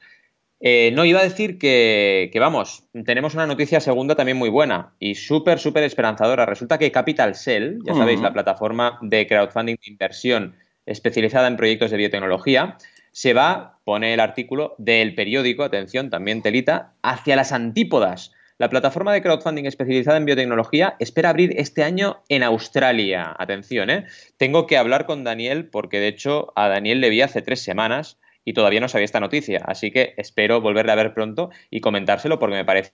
Eh, 0.64 0.92
no, 0.94 1.04
iba 1.04 1.18
a 1.18 1.24
decir 1.24 1.58
que, 1.58 2.30
que, 2.32 2.38
vamos, 2.38 2.84
tenemos 3.04 3.34
una 3.34 3.48
noticia 3.48 3.80
segunda 3.80 4.14
también 4.14 4.36
muy 4.36 4.48
buena 4.48 4.94
y 5.00 5.16
súper, 5.16 5.58
súper 5.58 5.82
esperanzadora. 5.82 6.46
Resulta 6.46 6.78
que 6.78 6.92
Capital 6.92 7.34
Cell, 7.34 7.78
ya 7.84 7.94
sabéis, 7.94 8.20
la 8.20 8.32
plataforma 8.32 8.96
de 9.02 9.26
crowdfunding 9.26 9.74
de 9.74 9.90
inversión 9.90 10.54
especializada 10.86 11.48
en 11.48 11.56
proyectos 11.56 11.90
de 11.90 11.96
biotecnología, 11.96 12.76
se 13.12 13.34
va, 13.34 13.78
pone 13.84 14.14
el 14.14 14.20
artículo, 14.20 14.74
del 14.78 15.14
periódico, 15.14 15.62
atención, 15.62 16.10
también 16.10 16.42
telita, 16.42 16.94
hacia 17.02 17.36
las 17.36 17.52
antípodas. 17.52 18.32
La 18.58 18.68
plataforma 18.68 19.12
de 19.12 19.22
crowdfunding 19.22 19.64
especializada 19.64 20.16
en 20.16 20.24
biotecnología 20.24 20.96
espera 20.98 21.30
abrir 21.30 21.54
este 21.56 21.82
año 21.82 22.22
en 22.28 22.42
Australia. 22.42 23.34
Atención, 23.38 23.90
¿eh? 23.90 24.06
Tengo 24.36 24.66
que 24.66 24.76
hablar 24.76 25.06
con 25.06 25.24
Daniel 25.24 25.68
porque 25.68 26.00
de 26.00 26.08
hecho 26.08 26.52
a 26.56 26.68
Daniel 26.68 27.00
le 27.00 27.10
vi 27.10 27.22
hace 27.22 27.42
tres 27.42 27.60
semanas 27.62 28.18
y 28.44 28.52
todavía 28.52 28.80
no 28.80 28.88
sabía 28.88 29.04
esta 29.04 29.20
noticia. 29.20 29.62
Así 29.64 29.90
que 29.90 30.14
espero 30.16 30.60
volverle 30.60 30.92
a 30.92 30.96
ver 30.96 31.14
pronto 31.14 31.50
y 31.70 31.80
comentárselo 31.80 32.38
porque 32.38 32.56
me 32.56 32.64
parece 32.64 32.92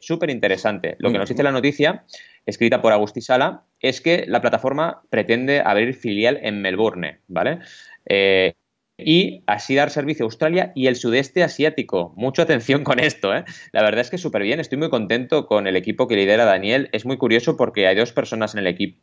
súper 0.00 0.30
interesante. 0.30 0.96
Lo 0.98 1.10
que 1.10 1.18
nos 1.18 1.28
dice 1.28 1.42
la 1.42 1.50
noticia, 1.50 2.04
escrita 2.46 2.80
por 2.80 2.92
Agustí 2.92 3.20
Sala, 3.20 3.64
es 3.80 4.00
que 4.00 4.24
la 4.28 4.40
plataforma 4.40 5.02
pretende 5.10 5.60
abrir 5.60 5.94
filial 5.94 6.38
en 6.42 6.62
Melbourne, 6.62 7.18
¿vale? 7.26 7.58
Eh, 8.06 8.54
y 8.98 9.42
así 9.46 9.74
dar 9.74 9.90
servicio 9.90 10.24
a 10.24 10.26
Australia 10.26 10.72
y 10.74 10.86
el 10.86 10.96
sudeste 10.96 11.42
asiático. 11.42 12.12
Mucha 12.16 12.42
atención 12.42 12.84
con 12.84 12.98
esto, 13.00 13.34
¿eh? 13.34 13.44
La 13.72 13.82
verdad 13.82 14.00
es 14.00 14.10
que 14.10 14.18
súper 14.18 14.42
bien, 14.42 14.60
estoy 14.60 14.78
muy 14.78 14.90
contento 14.90 15.46
con 15.46 15.66
el 15.66 15.76
equipo 15.76 16.06
que 16.06 16.16
lidera 16.16 16.44
Daniel. 16.44 16.88
Es 16.92 17.04
muy 17.04 17.16
curioso 17.16 17.56
porque 17.56 17.86
hay 17.86 17.96
dos 17.96 18.12
personas 18.12 18.54
en 18.54 18.60
el 18.60 18.66
equipo. 18.66 19.00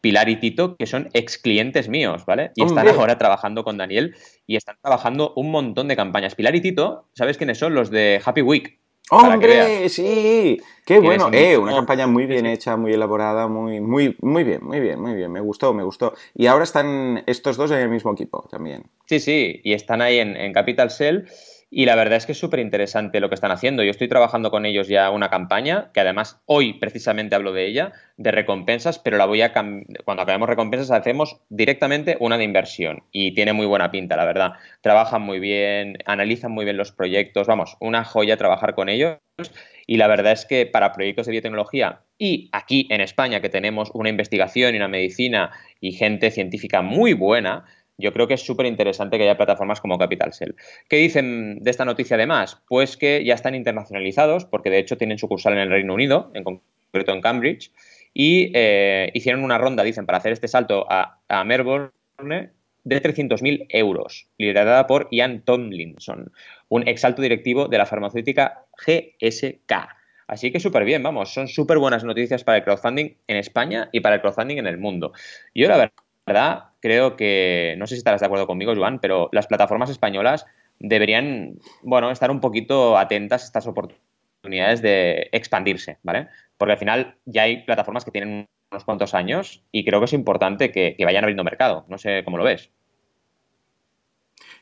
Pilar 0.00 0.28
y 0.28 0.36
Tito, 0.36 0.76
que 0.76 0.86
son 0.86 1.08
ex 1.12 1.38
clientes 1.38 1.88
míos, 1.88 2.24
¿vale? 2.26 2.50
Y 2.56 2.64
están 2.64 2.88
ahora 2.88 3.18
trabajando 3.18 3.62
con 3.62 3.76
Daniel 3.78 4.16
y 4.48 4.56
están 4.56 4.76
trabajando 4.82 5.32
un 5.36 5.52
montón 5.52 5.86
de 5.86 5.94
campañas. 5.94 6.34
Pilar 6.34 6.56
y 6.56 6.60
Tito, 6.60 7.08
¿sabes 7.14 7.38
quiénes 7.38 7.58
son? 7.58 7.74
Los 7.74 7.90
de 7.90 8.20
Happy 8.24 8.42
Week. 8.42 8.80
¡Hombre! 9.10 9.88
Sí, 9.88 10.60
qué 10.86 10.98
bueno. 10.98 11.28
Eh, 11.32 11.58
una 11.58 11.74
campaña 11.74 12.06
muy 12.06 12.26
bien 12.26 12.46
hecha, 12.46 12.76
muy 12.76 12.92
elaborada, 12.92 13.48
muy, 13.48 13.80
muy, 13.80 14.16
muy 14.20 14.44
bien, 14.44 14.64
muy 14.64 14.80
bien, 14.80 15.00
muy 15.00 15.14
bien. 15.14 15.30
Me 15.30 15.40
gustó, 15.40 15.74
me 15.74 15.82
gustó. 15.82 16.14
Y 16.34 16.46
ahora 16.46 16.64
están 16.64 17.22
estos 17.26 17.56
dos 17.56 17.70
en 17.70 17.78
el 17.78 17.90
mismo 17.90 18.12
equipo 18.12 18.48
también. 18.50 18.84
Sí, 19.06 19.20
sí, 19.20 19.60
y 19.62 19.74
están 19.74 20.00
ahí 20.00 20.18
en, 20.18 20.36
en 20.36 20.52
Capital 20.52 20.90
Cell. 20.90 21.24
Y 21.76 21.86
la 21.86 21.96
verdad 21.96 22.18
es 22.18 22.24
que 22.24 22.30
es 22.30 22.38
súper 22.38 22.60
interesante 22.60 23.18
lo 23.18 23.28
que 23.28 23.34
están 23.34 23.50
haciendo. 23.50 23.82
Yo 23.82 23.90
estoy 23.90 24.06
trabajando 24.06 24.52
con 24.52 24.64
ellos 24.64 24.86
ya 24.86 25.10
una 25.10 25.28
campaña, 25.28 25.90
que 25.92 25.98
además 25.98 26.40
hoy 26.46 26.74
precisamente 26.74 27.34
hablo 27.34 27.52
de 27.52 27.66
ella, 27.66 27.92
de 28.16 28.30
recompensas, 28.30 29.00
pero 29.00 29.16
la 29.16 29.26
voy 29.26 29.42
a 29.42 29.52
cuando 29.52 30.22
acabemos 30.22 30.48
recompensas 30.48 30.92
hacemos 30.92 31.40
directamente 31.48 32.16
una 32.20 32.38
de 32.38 32.44
inversión. 32.44 33.02
Y 33.10 33.34
tiene 33.34 33.54
muy 33.54 33.66
buena 33.66 33.90
pinta, 33.90 34.14
la 34.14 34.24
verdad. 34.24 34.52
Trabajan 34.82 35.22
muy 35.22 35.40
bien, 35.40 35.98
analizan 36.06 36.52
muy 36.52 36.64
bien 36.64 36.76
los 36.76 36.92
proyectos. 36.92 37.48
Vamos, 37.48 37.76
una 37.80 38.04
joya 38.04 38.36
trabajar 38.36 38.76
con 38.76 38.88
ellos. 38.88 39.18
Y 39.84 39.96
la 39.96 40.06
verdad 40.06 40.30
es 40.30 40.46
que 40.46 40.66
para 40.66 40.92
proyectos 40.92 41.26
de 41.26 41.32
biotecnología 41.32 42.02
y 42.16 42.50
aquí 42.52 42.86
en 42.88 43.00
España, 43.00 43.40
que 43.40 43.48
tenemos 43.48 43.90
una 43.94 44.10
investigación 44.10 44.74
y 44.74 44.76
una 44.76 44.86
medicina 44.86 45.50
y 45.80 45.90
gente 45.90 46.30
científica 46.30 46.82
muy 46.82 47.14
buena, 47.14 47.64
yo 47.98 48.12
creo 48.12 48.26
que 48.26 48.34
es 48.34 48.44
súper 48.44 48.66
interesante 48.66 49.16
que 49.18 49.24
haya 49.24 49.36
plataformas 49.36 49.80
como 49.80 49.98
Capital 49.98 50.32
Cell. 50.32 50.52
¿Qué 50.88 50.96
dicen 50.96 51.58
de 51.60 51.70
esta 51.70 51.84
noticia 51.84 52.16
además? 52.16 52.60
Pues 52.68 52.96
que 52.96 53.24
ya 53.24 53.34
están 53.34 53.54
internacionalizados, 53.54 54.44
porque 54.44 54.70
de 54.70 54.78
hecho 54.78 54.96
tienen 54.96 55.18
sucursal 55.18 55.52
en 55.54 55.60
el 55.60 55.70
Reino 55.70 55.94
Unido, 55.94 56.30
en 56.34 56.44
concreto 56.44 57.12
en 57.12 57.20
Cambridge, 57.20 57.72
y 58.12 58.52
eh, 58.54 59.10
hicieron 59.14 59.44
una 59.44 59.58
ronda, 59.58 59.82
dicen, 59.82 60.06
para 60.06 60.18
hacer 60.18 60.32
este 60.32 60.48
salto 60.48 60.86
a, 60.88 61.18
a 61.28 61.44
Melbourne 61.44 61.90
de 62.84 63.02
300.000 63.02 63.66
euros, 63.70 64.28
liderada 64.38 64.86
por 64.86 65.08
Ian 65.10 65.42
Tomlinson, 65.42 66.32
un 66.68 66.86
exalto 66.86 67.22
directivo 67.22 67.68
de 67.68 67.78
la 67.78 67.86
farmacéutica 67.86 68.64
GSK. 68.86 69.72
Así 70.26 70.50
que 70.50 70.60
súper 70.60 70.84
bien, 70.84 71.02
vamos, 71.02 71.32
son 71.32 71.48
súper 71.48 71.78
buenas 71.78 72.04
noticias 72.04 72.44
para 72.44 72.58
el 72.58 72.64
crowdfunding 72.64 73.14
en 73.26 73.36
España 73.36 73.88
y 73.92 74.00
para 74.00 74.16
el 74.16 74.20
crowdfunding 74.20 74.58
en 74.58 74.66
el 74.66 74.78
mundo. 74.78 75.12
Yo 75.54 75.68
la 75.68 75.90
verdad 76.26 76.64
creo 76.84 77.16
que, 77.16 77.76
no 77.78 77.86
sé 77.86 77.94
si 77.94 78.00
estarás 78.00 78.20
de 78.20 78.26
acuerdo 78.26 78.46
conmigo, 78.46 78.76
Joan, 78.76 78.98
pero 78.98 79.30
las 79.32 79.46
plataformas 79.46 79.88
españolas 79.88 80.44
deberían, 80.78 81.54
bueno, 81.82 82.10
estar 82.10 82.30
un 82.30 82.40
poquito 82.40 82.98
atentas 82.98 83.40
a 83.40 83.46
estas 83.46 83.66
oportunidades 83.66 84.82
de 84.82 85.30
expandirse, 85.32 85.96
¿vale? 86.02 86.28
Porque 86.58 86.72
al 86.72 86.78
final 86.78 87.16
ya 87.24 87.44
hay 87.44 87.62
plataformas 87.62 88.04
que 88.04 88.10
tienen 88.10 88.46
unos 88.70 88.84
cuantos 88.84 89.14
años 89.14 89.64
y 89.72 89.86
creo 89.86 89.98
que 89.98 90.04
es 90.04 90.12
importante 90.12 90.70
que, 90.70 90.94
vayan 91.02 91.24
abriendo 91.24 91.42
mercado. 91.42 91.86
No 91.88 91.96
sé 91.96 92.22
cómo 92.22 92.36
lo 92.36 92.44
ves. 92.44 92.70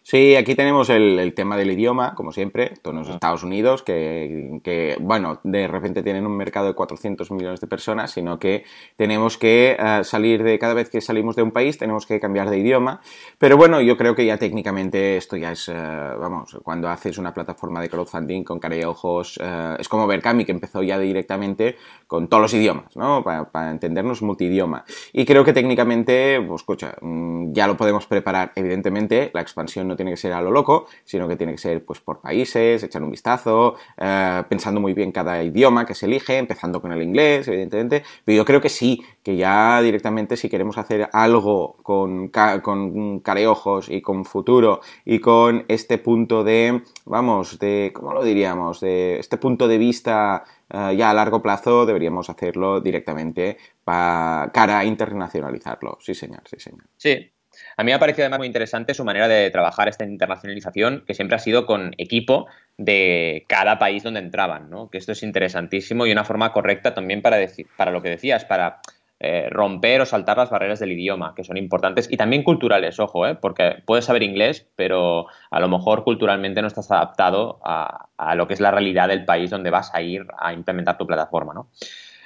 Sí, 0.04 0.35
aquí 0.35 0.56
tenemos 0.56 0.90
el, 0.90 1.32
tema 1.35 1.56
del 1.56 1.71
idioma, 1.71 2.16
como 2.16 2.32
siempre, 2.32 2.75
todos 2.82 2.97
los 2.97 3.09
Estados 3.09 3.44
Unidos, 3.44 3.85
que, 3.85 4.97
bueno, 5.00 5.38
de 5.44 5.68
repente 5.68 6.02
tienen 6.02 6.26
un 6.26 6.37
mercado 6.37 6.66
de 6.66 6.75
400 6.75 7.30
millones 7.30 7.61
de 7.61 7.68
personas, 7.68 8.11
sino 8.11 8.40
que 8.40 8.64
tenemos 8.97 9.38
que 9.38 9.76
eh, 9.78 10.00
salir 10.02 10.42
de, 10.42 10.59
cada 10.59 10.75
vez 10.75 10.90
que 10.90 11.00
salimos 11.00 11.37
de 11.37 11.42
un 11.42 11.52
país, 11.52 11.78
tenemos 11.78 12.06
que 12.06 12.18
cambiar 12.18 12.50
de 12.50 12.59
idioma. 12.59 13.00
Pero 13.38 13.56
bueno, 13.56 13.80
yo 13.80 13.97
creo 13.97 14.16
que 14.16 14.26
ya 14.26 14.38
técnicamente 14.38 15.16
esto 15.16 15.37
ya 15.37 15.52
es, 15.52 15.68
eh, 15.68 15.73
vamos, 15.73 16.59
cuando 16.64 16.88
haces 16.88 17.16
una 17.18 17.32
plataforma 17.32 17.80
de 17.80 17.88
crowdfunding 17.88 18.42
con 18.42 18.59
cara 18.59 18.76
y 18.76 18.82
ojos, 18.82 19.38
eh, 19.40 19.76
es 19.78 19.88
como 19.88 20.09
Berkami, 20.09 20.44
que 20.44 20.52
empezó 20.52 20.82
ya 20.82 20.99
directamente 20.99 21.76
con 22.09 22.26
todos 22.28 22.42
los 22.42 22.54
idiomas, 22.54 22.97
¿no? 22.97 23.23
Para, 23.23 23.50
para 23.50 23.71
entendernos 23.71 24.21
multidioma. 24.21 24.85
Y 25.12 25.25
creo 25.25 25.44
que 25.44 25.52
técnicamente, 25.52 26.40
pues 26.40 26.62
escucha, 26.62 26.97
mm, 27.00 27.52
ya 27.52 27.68
lo 27.68 27.76
podemos 27.76 28.06
preparar, 28.06 28.50
evidentemente, 28.56 29.30
la 29.32 29.40
expansión 29.40 29.91
no 29.92 29.96
tiene 29.96 30.11
que 30.11 30.16
ser 30.16 30.32
a 30.32 30.40
lo 30.40 30.50
loco, 30.50 30.87
sino 31.04 31.28
que 31.28 31.37
tiene 31.37 31.52
que 31.52 31.58
ser 31.58 31.84
pues 31.84 32.00
por 32.00 32.20
países, 32.20 32.82
echar 32.82 33.02
un 33.02 33.11
vistazo, 33.11 33.76
eh, 33.99 34.42
pensando 34.49 34.80
muy 34.80 34.94
bien 34.94 35.12
cada 35.12 35.42
idioma 35.42 35.87
que 35.87 35.94
se 35.94 36.06
elige, 36.06 36.38
empezando 36.38 36.80
con 36.80 36.92
el 36.92 37.02
inglés, 37.02 37.46
evidentemente, 37.49 38.02
pero 38.25 38.37
yo 38.37 38.44
creo 38.44 38.61
que 38.61 38.68
sí, 38.68 39.02
que 39.22 39.37
ya 39.37 39.80
directamente 39.82 40.37
si 40.37 40.49
queremos 40.49 40.78
hacer 40.78 41.08
algo 41.12 41.76
con, 41.82 42.28
con 42.62 43.20
careojos 43.20 43.88
y 43.88 44.00
con 44.00 44.25
futuro 44.25 44.80
y 45.04 45.18
con 45.18 45.64
este 45.68 45.99
punto 45.99 46.42
de, 46.42 46.82
vamos, 47.04 47.58
de, 47.58 47.92
¿cómo 47.94 48.12
lo 48.12 48.25
diríamos? 48.25 48.80
De 48.80 49.18
este 49.18 49.37
punto 49.37 49.68
de 49.68 49.78
vista 49.78 50.44
eh, 50.72 50.96
ya 50.96 51.11
a 51.11 51.14
largo 51.14 51.42
plazo 51.42 51.84
deberíamos 51.84 52.30
hacerlo 52.30 52.80
directamente 52.80 53.58
para 53.84 54.50
cara 54.52 54.78
a 54.78 54.84
internacionalizarlo. 54.84 55.99
Sí, 56.00 56.14
señor, 56.14 56.42
sí, 56.46 56.56
señor. 56.58 56.87
Sí, 56.96 57.32
a 57.76 57.83
mí 57.83 57.91
me 57.91 57.95
ha 57.95 57.99
parecido 57.99 58.25
además 58.25 58.38
muy 58.38 58.47
interesante 58.47 58.95
su 58.95 59.05
manera 59.05 59.29
de 59.29 59.50
trabajar 59.50 59.88
esta 59.88 60.05
internacionalización, 60.05 61.05
que 61.07 61.14
siempre 61.14 61.37
ha 61.37 61.41
sido 61.41 61.67
con 61.67 61.95
equipo 61.99 62.47
de 62.79 63.45
cada 63.49 63.79
país 63.79 64.02
donde 64.02 64.21
entraban. 64.21 64.71
Que 64.91 64.99
esto 64.99 65.12
es 65.12 65.23
interesantísimo 65.23 66.07
y 66.07 66.12
una 66.12 66.25
forma 66.25 66.52
correcta 66.52 66.95
también 66.95 67.23
para 67.23 67.91
lo 67.91 68.02
que 68.02 68.09
decías, 68.09 68.45
para 68.45 68.81
eh, 69.25 69.49
romper 69.50 70.00
o 70.00 70.05
saltar 70.05 70.37
las 70.37 70.50
barreras 70.50 70.81
del 70.81 70.91
idioma, 70.91 71.33
que 71.37 71.45
son 71.45 71.57
importantes, 71.57 72.09
y 72.11 72.17
también 72.17 72.43
culturales, 72.43 72.99
ojo, 72.99 73.25
¿eh? 73.25 73.37
porque 73.37 73.81
puedes 73.87 74.05
saber 74.05 74.25
inglés, 74.25 74.67
pero 74.75 75.26
a 75.49 75.61
lo 75.61 75.69
mejor 75.69 76.02
culturalmente 76.02 76.61
no 76.61 76.67
estás 76.67 76.91
adaptado 76.91 77.61
a, 77.62 78.09
a 78.17 78.35
lo 78.35 78.49
que 78.49 78.55
es 78.55 78.61
la 78.61 78.73
realidad 78.73 79.07
del 79.07 79.25
país 79.25 79.49
donde 79.49 79.71
vas 79.71 79.95
a 79.95 80.02
ir 80.02 80.26
a 80.37 80.52
implementar 80.52 80.99
tu 80.99 81.07
plataforma, 81.07 81.55
¿no? 81.55 81.69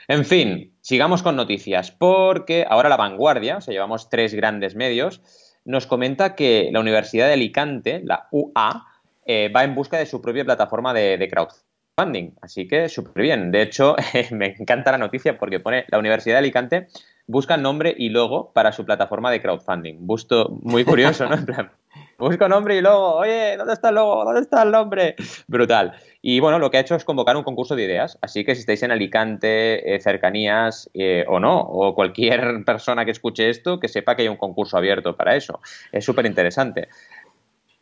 En 0.09 0.25
fin, 0.25 0.77
sigamos 0.81 1.23
con 1.23 1.37
noticias, 1.37 1.91
porque 1.91 2.65
ahora 2.69 2.89
la 2.89 2.97
vanguardia, 2.97 3.57
o 3.57 3.61
sea, 3.61 3.73
llevamos 3.73 4.09
tres 4.09 4.35
grandes 4.35 4.75
medios, 4.77 5.21
nos 5.65 5.87
comenta 5.87 6.35
que 6.35 6.69
la 6.73 6.81
Universidad 6.81 7.27
de 7.27 7.33
Alicante, 7.33 8.01
la 8.05 8.29
UA, 8.31 8.87
eh, 9.27 9.51
va 9.55 9.65
en 9.65 9.75
busca 9.75 9.99
de 9.99 10.07
su 10.07 10.23
propia 10.23 10.45
plataforma 10.45 10.95
de, 10.95 11.29
crowdfunding. 11.29 12.35
Así 12.41 12.69
que 12.69 12.89
súper 12.89 13.23
bien. 13.23 13.51
De 13.51 13.63
hecho, 13.63 13.97
me 14.31 14.55
encanta 14.59 14.93
la 14.93 14.99
noticia 14.99 15.39
porque 15.39 15.59
pone 15.59 15.85
la 15.89 15.99
Universidad 15.99 16.37
de 16.37 16.39
Alicante 16.39 16.87
busca 17.27 17.57
nombre 17.57 17.95
y 17.97 18.09
logo 18.09 18.53
para 18.53 18.73
su 18.73 18.85
plataforma 18.85 19.31
de 19.31 19.43
crowdfunding. 19.43 20.07
Busto 20.07 20.49
muy 20.63 20.85
curioso, 20.85 21.29
¿no? 21.29 21.35
En 21.35 21.47
plan, 21.47 21.71
busco 22.19 22.49
nombre 22.49 22.77
y 22.77 22.81
logo. 22.81 23.17
Oye, 23.17 23.57
¿dónde 23.57 23.73
está 23.73 23.91
el 23.91 23.97
logo? 23.97 24.25
¿Dónde 24.25 24.41
está 24.41 24.63
el 24.63 24.71
nombre? 24.71 25.17
Brutal. 25.47 25.95
Y 26.23 26.41
bueno, 26.41 26.59
lo 26.59 26.71
que 26.71 26.79
ha 26.79 26.81
hecho 26.81 26.95
es 26.95 27.05
convocar 27.05 27.37
un 27.37 27.45
concurso 27.45 27.77
de 27.77 27.85
ideas. 27.85 28.19
Así 28.21 28.45
que 28.45 28.55
si 28.55 28.61
estáis 28.61 28.83
en 28.83 28.91
Alicante, 28.91 29.95
eh, 29.95 30.01
cercanías 30.01 30.91
eh, 30.95 31.25
o 31.29 31.39
no, 31.41 31.61
o 31.61 31.95
cualquier 31.95 32.65
persona 32.67 33.05
que 33.05 33.11
escuche 33.11 33.51
esto, 33.51 33.79
que 33.79 33.89
sepa 33.89 34.17
que 34.17 34.23
hay 34.23 34.29
un 34.29 34.37
concurso 34.37 34.77
abierto 34.77 35.17
para 35.17 35.37
eso. 35.37 35.61
Es 35.93 36.05
súper 36.05 36.27
interesante. 36.27 36.89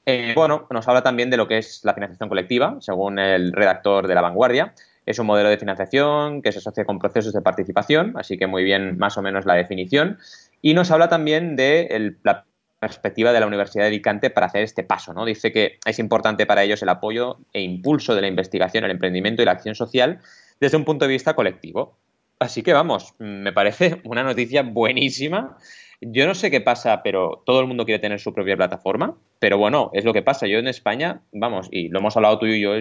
Eh, 0.07 0.33
bueno, 0.35 0.67
nos 0.71 0.87
habla 0.87 1.03
también 1.03 1.31
de 1.31 1.37
lo 1.37 1.49
que 1.49 1.59
es 1.59 1.81
la 1.85 1.95
financiación 1.95 2.29
colectiva, 2.29 2.77
según 2.81 3.19
el 3.19 3.53
redactor 3.53 4.07
de 4.07 4.15
La 4.15 4.21
Vanguardia. 4.21 4.75
Es 5.07 5.19
un 5.19 5.27
modelo 5.27 5.49
de 5.49 5.59
financiación 5.59 6.43
que 6.43 6.53
se 6.53 6.59
asocia 6.59 6.85
con 6.85 6.99
procesos 6.99 7.33
de 7.33 7.43
participación, 7.43 8.15
así 8.17 8.39
que 8.39 8.47
muy 8.47 8.65
bien 8.65 8.99
más 8.99 9.17
o 9.19 9.23
menos 9.23 9.47
la 9.47 9.55
definición. 9.55 10.19
Y 10.63 10.75
nos 10.75 10.91
habla 10.91 11.09
también 11.09 11.57
de 11.57 12.17
la 12.23 12.45
perspectiva 12.87 13.33
de 13.33 13.41
la 13.41 13.47
Universidad 13.47 13.85
de 13.85 13.89
Alicante 13.89 14.31
para 14.31 14.47
hacer 14.47 14.63
este 14.63 14.85
paso. 14.85 15.13
¿no? 15.13 15.25
Dice 15.25 15.53
que 15.53 15.79
es 15.85 15.99
importante 15.99 16.47
para 16.47 16.63
ellos 16.63 16.83
el 16.83 16.89
apoyo 16.89 17.39
e 17.53 17.61
impulso 17.63 18.15
de 18.15 18.21
la 18.21 18.29
investigación, 18.29 18.85
el 18.85 18.91
emprendimiento 18.91 19.43
y 19.43 19.45
la 19.45 19.53
acción 19.53 19.75
social 19.75 20.21
desde 20.61 20.77
un 20.77 20.85
punto 20.85 21.07
de 21.07 21.13
vista 21.13 21.35
colectivo. 21.35 21.99
Así 22.39 22.63
que 22.63 22.73
vamos, 22.73 23.15
me 23.19 23.53
parece 23.53 24.01
una 24.05 24.23
noticia 24.23 24.63
buenísima. 24.63 25.57
Yo 26.01 26.27
no 26.27 26.35
sé 26.35 26.51
qué 26.51 26.61
pasa, 26.61 27.03
pero 27.03 27.43
todo 27.47 27.61
el 27.61 27.67
mundo 27.67 27.85
quiere 27.85 28.01
tener 28.01 28.21
su 28.21 28.35
propia 28.35 28.57
plataforma. 28.57 29.17
Pero 29.39 29.59
bueno, 29.59 29.91
es 29.95 30.05
lo 30.05 30.13
que 30.13 30.23
pasa. 30.23 30.47
Yo 30.47 30.59
en 30.59 30.69
España, 30.69 31.23
vamos, 31.33 31.69
y 31.71 31.89
lo 31.89 32.01
hemos 32.01 32.17
hablado 32.17 32.39
tú 32.39 32.47
y 32.47 32.61
yo, 32.61 32.73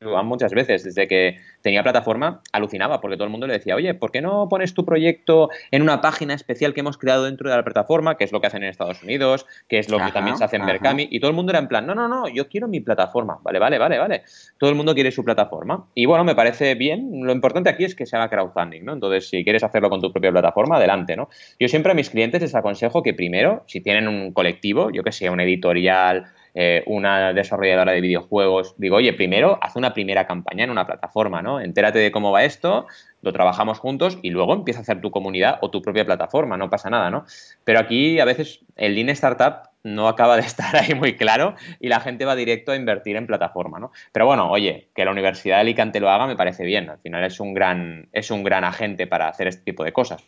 muchas 0.00 0.52
veces, 0.52 0.84
desde 0.84 1.08
que 1.08 1.38
tenía 1.60 1.82
plataforma, 1.82 2.40
alucinaba, 2.52 3.00
porque 3.00 3.16
todo 3.16 3.24
el 3.24 3.30
mundo 3.30 3.46
le 3.46 3.54
decía, 3.54 3.74
oye, 3.74 3.94
¿por 3.94 4.12
qué 4.12 4.20
no 4.20 4.48
pones 4.48 4.74
tu 4.74 4.84
proyecto 4.84 5.50
en 5.70 5.82
una 5.82 6.00
página 6.00 6.34
especial 6.34 6.72
que 6.72 6.80
hemos 6.80 6.98
creado 6.98 7.24
dentro 7.24 7.50
de 7.50 7.56
la 7.56 7.64
plataforma, 7.64 8.16
que 8.16 8.24
es 8.24 8.32
lo 8.32 8.40
que 8.40 8.46
hacen 8.46 8.62
en 8.62 8.68
Estados 8.68 9.02
Unidos, 9.02 9.46
que 9.68 9.78
es 9.78 9.88
lo 9.90 9.98
que 9.98 10.12
también 10.12 10.36
se 10.36 10.44
hace 10.44 10.56
en 10.56 10.66
Berkami? 10.66 11.08
Y 11.10 11.20
todo 11.20 11.30
el 11.30 11.36
mundo 11.36 11.50
era 11.50 11.58
en 11.58 11.68
plan, 11.68 11.86
no, 11.86 11.94
no, 11.94 12.08
no, 12.08 12.28
yo 12.28 12.48
quiero 12.48 12.68
mi 12.68 12.80
plataforma, 12.80 13.38
vale, 13.42 13.58
vale, 13.58 13.78
vale, 13.78 13.98
vale. 13.98 14.22
Todo 14.58 14.70
el 14.70 14.76
mundo 14.76 14.94
quiere 14.94 15.10
su 15.10 15.24
plataforma. 15.24 15.86
Y 15.94 16.06
bueno, 16.06 16.24
me 16.24 16.34
parece 16.34 16.74
bien, 16.74 17.10
lo 17.24 17.32
importante 17.32 17.68
aquí 17.70 17.84
es 17.84 17.94
que 17.94 18.06
se 18.06 18.16
haga 18.16 18.30
crowdfunding, 18.30 18.84
¿no? 18.84 18.92
Entonces, 18.92 19.28
si 19.28 19.42
quieres 19.42 19.64
hacerlo 19.64 19.90
con 19.90 20.00
tu 20.00 20.12
propia 20.12 20.30
plataforma, 20.30 20.76
adelante, 20.76 21.16
¿no? 21.16 21.28
Yo 21.58 21.68
siempre 21.68 21.92
a 21.92 21.94
mis 21.94 22.10
clientes 22.10 22.40
les 22.40 22.54
aconsejo 22.54 23.02
que 23.02 23.14
primero, 23.14 23.64
si 23.66 23.80
tienen 23.80 24.06
un 24.06 24.32
colectivo, 24.32 24.90
yo 24.90 25.02
que 25.02 25.12
sé, 25.12 25.28
un 25.28 25.40
editorial, 25.40 26.26
eh, 26.54 26.82
una 26.86 27.32
desarrolladora 27.32 27.92
de 27.92 28.00
videojuegos, 28.00 28.74
digo, 28.78 28.96
oye, 28.96 29.12
primero 29.12 29.58
haz 29.62 29.76
una 29.76 29.94
primera 29.94 30.26
campaña 30.26 30.64
en 30.64 30.70
una 30.70 30.86
plataforma, 30.86 31.42
¿no? 31.42 31.60
Entérate 31.60 31.98
de 31.98 32.10
cómo 32.10 32.32
va 32.32 32.44
esto, 32.44 32.86
lo 33.22 33.32
trabajamos 33.32 33.78
juntos 33.78 34.18
y 34.22 34.30
luego 34.30 34.54
empieza 34.54 34.80
a 34.80 34.82
hacer 34.82 35.00
tu 35.00 35.10
comunidad 35.10 35.58
o 35.60 35.70
tu 35.70 35.82
propia 35.82 36.04
plataforma, 36.04 36.56
no 36.56 36.70
pasa 36.70 36.90
nada, 36.90 37.10
¿no? 37.10 37.24
Pero 37.64 37.80
aquí 37.80 38.20
a 38.20 38.24
veces 38.24 38.60
el 38.76 38.94
Lean 38.94 39.08
Startup 39.10 39.68
no 39.82 40.08
acaba 40.08 40.36
de 40.36 40.42
estar 40.46 40.76
ahí 40.76 40.94
muy 40.94 41.16
claro 41.16 41.54
y 41.80 41.88
la 41.88 42.00
gente 42.00 42.24
va 42.24 42.36
directo 42.36 42.72
a 42.72 42.76
invertir 42.76 43.16
en 43.16 43.26
plataforma, 43.26 43.78
¿no? 43.78 43.92
Pero 44.12 44.26
bueno, 44.26 44.50
oye, 44.50 44.88
que 44.94 45.04
la 45.04 45.10
Universidad 45.10 45.56
de 45.56 45.60
Alicante 45.62 46.00
lo 46.00 46.10
haga 46.10 46.26
me 46.26 46.36
parece 46.36 46.64
bien, 46.64 46.90
al 46.90 46.98
final 46.98 47.24
es 47.24 47.40
un 47.40 47.54
gran, 47.54 48.08
es 48.12 48.30
un 48.30 48.42
gran 48.42 48.64
agente 48.64 49.06
para 49.06 49.28
hacer 49.28 49.48
este 49.48 49.62
tipo 49.64 49.84
de 49.84 49.92
cosas, 49.92 50.24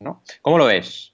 ¿no? 0.00 0.22
¿Cómo 0.42 0.58
lo 0.58 0.66
ves? 0.66 1.13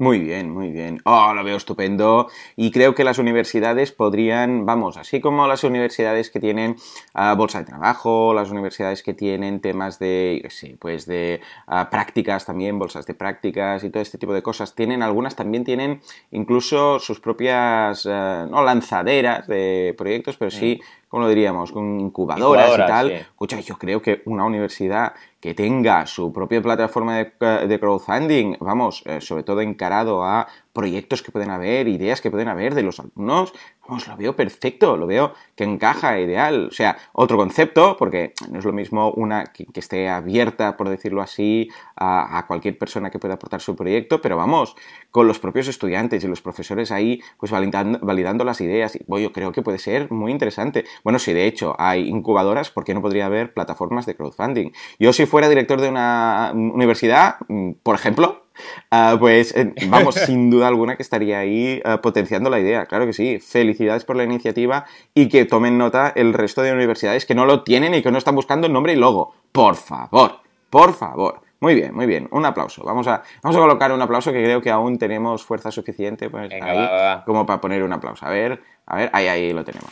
Muy 0.00 0.20
bien, 0.20 0.48
muy 0.52 0.70
bien. 0.70 1.00
Oh, 1.04 1.32
lo 1.34 1.42
veo 1.42 1.56
estupendo. 1.56 2.28
Y 2.54 2.70
creo 2.70 2.94
que 2.94 3.02
las 3.02 3.18
universidades 3.18 3.90
podrían, 3.90 4.64
vamos, 4.64 4.96
así 4.96 5.20
como 5.20 5.48
las 5.48 5.64
universidades 5.64 6.30
que 6.30 6.38
tienen 6.38 6.76
uh, 7.16 7.34
bolsa 7.36 7.58
de 7.58 7.64
trabajo, 7.64 8.32
las 8.32 8.48
universidades 8.50 9.02
que 9.02 9.12
tienen 9.12 9.58
temas 9.58 9.98
de, 9.98 10.46
sí, 10.50 10.76
pues 10.78 11.04
de 11.06 11.40
uh, 11.66 11.90
prácticas 11.90 12.46
también, 12.46 12.78
bolsas 12.78 13.06
de 13.06 13.14
prácticas 13.14 13.82
y 13.82 13.90
todo 13.90 14.00
este 14.00 14.18
tipo 14.18 14.32
de 14.32 14.42
cosas, 14.42 14.76
tienen 14.76 15.02
algunas 15.02 15.34
también 15.34 15.64
tienen 15.64 16.00
incluso 16.30 17.00
sus 17.00 17.18
propias, 17.18 18.06
uh, 18.06 18.46
no 18.48 18.62
lanzaderas 18.62 19.48
de 19.48 19.96
proyectos, 19.98 20.36
pero 20.36 20.52
sí. 20.52 20.80
¿Cómo 21.08 21.22
lo 21.22 21.28
diríamos? 21.28 21.72
Con 21.72 21.98
incubadoras, 22.00 22.74
y 22.74 22.76
tal. 22.76 23.10
Escucha, 23.10 23.60
yo 23.60 23.76
creo 23.76 24.00
que 24.00 24.22
una 24.26 24.44
universidad 24.44 25.14
que 25.40 25.54
tenga 25.54 26.06
su 26.06 26.32
propia 26.32 26.60
plataforma 26.60 27.16
de, 27.16 27.78
crowdfunding, 27.80 28.56
vamos, 28.60 29.02
eh, 29.06 29.20
sobre 29.20 29.42
todo 29.42 29.60
encarado 29.60 30.24
a 30.24 30.46
proyectos 30.72 31.22
que 31.22 31.32
pueden 31.32 31.50
haber, 31.50 31.88
ideas 31.88 32.20
que 32.20 32.30
pueden 32.30 32.48
haber 32.48 32.74
de 32.74 32.82
los 32.82 33.00
alumnos, 33.00 33.52
vamos, 33.88 34.06
lo 34.06 34.16
veo 34.16 34.36
perfecto, 34.36 34.96
lo 34.96 35.06
veo 35.06 35.32
que 35.56 35.64
encaja 35.64 36.20
ideal. 36.20 36.68
O 36.70 36.70
sea, 36.70 36.96
otro 37.12 37.36
concepto, 37.36 37.96
porque 37.98 38.34
no 38.50 38.58
es 38.58 38.64
lo 38.64 38.72
mismo 38.72 39.10
una 39.12 39.46
que, 39.46 39.66
esté 39.74 40.08
abierta, 40.08 40.76
por 40.76 40.88
decirlo 40.88 41.22
así, 41.22 41.70
a, 41.96 42.44
cualquier 42.46 42.78
persona 42.78 43.10
que 43.10 43.18
pueda 43.18 43.34
aportar 43.34 43.60
su 43.60 43.74
proyecto, 43.74 44.20
pero 44.20 44.36
vamos, 44.36 44.76
con 45.10 45.26
los 45.26 45.38
propios 45.38 45.68
estudiantes 45.68 46.22
y 46.22 46.28
los 46.28 46.42
profesores 46.42 46.92
ahí, 46.92 47.20
pues 47.38 47.50
validando, 47.50 48.44
las 48.44 48.60
ideas. 48.60 48.98
Yo 49.06 49.32
creo 49.32 49.52
que 49.52 49.62
puede 49.62 49.78
ser 49.78 50.10
muy 50.10 50.32
interesante. 50.32 50.84
Bueno, 51.02 51.18
si 51.18 51.32
de 51.32 51.46
hecho 51.46 51.74
hay 51.78 52.08
incubadoras, 52.08 52.70
¿por 52.70 52.84
qué 52.84 52.94
no 52.94 53.02
podría 53.02 53.26
haber 53.26 53.52
plataformas 53.52 54.06
de 54.06 54.14
crowdfunding? 54.14 54.70
Yo 54.98 55.12
si 55.12 55.26
fuera 55.26 55.48
director 55.48 55.80
de 55.80 55.88
una 55.88 56.52
universidad, 56.54 57.36
mm, 57.48 57.72
por 57.82 57.94
ejemplo, 57.94 58.47
Ah, 58.90 59.16
pues 59.18 59.54
eh, 59.56 59.74
vamos, 59.88 60.14
sin 60.26 60.50
duda 60.50 60.68
alguna 60.68 60.96
que 60.96 61.02
estaría 61.02 61.38
ahí 61.38 61.80
ah, 61.84 62.00
potenciando 62.00 62.50
la 62.50 62.60
idea, 62.60 62.86
claro 62.86 63.06
que 63.06 63.12
sí. 63.12 63.38
Felicidades 63.38 64.04
por 64.04 64.16
la 64.16 64.24
iniciativa 64.24 64.86
y 65.14 65.28
que 65.28 65.44
tomen 65.44 65.78
nota 65.78 66.12
el 66.14 66.32
resto 66.34 66.62
de 66.62 66.72
universidades 66.72 67.26
que 67.26 67.34
no 67.34 67.46
lo 67.46 67.62
tienen 67.62 67.94
y 67.94 68.02
que 68.02 68.10
no 68.10 68.18
están 68.18 68.34
buscando 68.34 68.66
el 68.66 68.72
nombre 68.72 68.92
y 68.92 68.96
logo. 68.96 69.34
Por 69.52 69.76
favor, 69.76 70.40
por 70.70 70.94
favor. 70.94 71.40
Muy 71.60 71.74
bien, 71.74 71.92
muy 71.94 72.06
bien. 72.06 72.28
Un 72.30 72.44
aplauso. 72.44 72.84
Vamos 72.84 73.08
a, 73.08 73.22
vamos 73.42 73.56
a 73.56 73.60
colocar 73.60 73.92
un 73.92 74.00
aplauso 74.00 74.32
que 74.32 74.42
creo 74.42 74.62
que 74.62 74.70
aún 74.70 74.96
tenemos 74.96 75.44
fuerza 75.44 75.72
suficiente 75.72 76.30
pues, 76.30 76.52
ahí 76.52 77.22
como 77.26 77.44
para 77.44 77.60
poner 77.60 77.82
un 77.82 77.92
aplauso. 77.92 78.26
A 78.26 78.30
ver, 78.30 78.62
a 78.86 78.96
ver, 78.96 79.10
ahí, 79.12 79.26
ahí 79.26 79.52
lo 79.52 79.64
tenemos. 79.64 79.90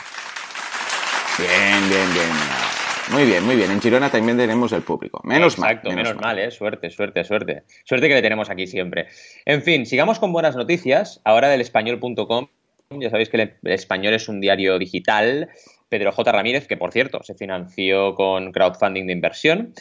Bien, 1.37 1.89
bien, 1.89 2.13
bien. 2.13 2.76
Muy 3.11 3.25
bien, 3.25 3.43
muy 3.45 3.55
bien. 3.55 3.71
En 3.71 3.81
Girona 3.81 4.09
también 4.09 4.37
tenemos 4.37 4.71
el 4.73 4.81
público. 4.81 5.21
Menos 5.23 5.57
mal. 5.57 5.71
Exacto, 5.71 5.91
menos, 5.91 6.15
mal. 6.17 6.37
¿eh? 6.39 6.51
Suerte, 6.51 6.89
suerte, 6.89 7.23
suerte. 7.23 7.63
Suerte 7.85 8.07
que 8.07 8.15
le 8.15 8.21
tenemos 8.21 8.49
aquí 8.49 8.67
siempre. 8.67 9.07
En 9.45 9.63
fin, 9.63 9.85
sigamos 9.85 10.19
con 10.19 10.33
buenas 10.33 10.55
noticias. 10.55 11.21
Ahora 11.23 11.47
del 11.49 11.61
español.com 11.61 12.47
ya 12.89 13.09
sabéis 13.09 13.29
que 13.29 13.37
el 13.37 13.51
español 13.63 14.13
es 14.13 14.29
un 14.29 14.39
diario 14.39 14.79
digital, 14.79 15.49
Pedro 15.89 16.11
J. 16.11 16.31
Ramírez, 16.31 16.67
que 16.67 16.77
por 16.77 16.91
cierto 16.93 17.21
se 17.23 17.35
financió 17.35 18.15
con 18.15 18.51
crowdfunding 18.51 19.07
de 19.07 19.13
inversión, 19.13 19.73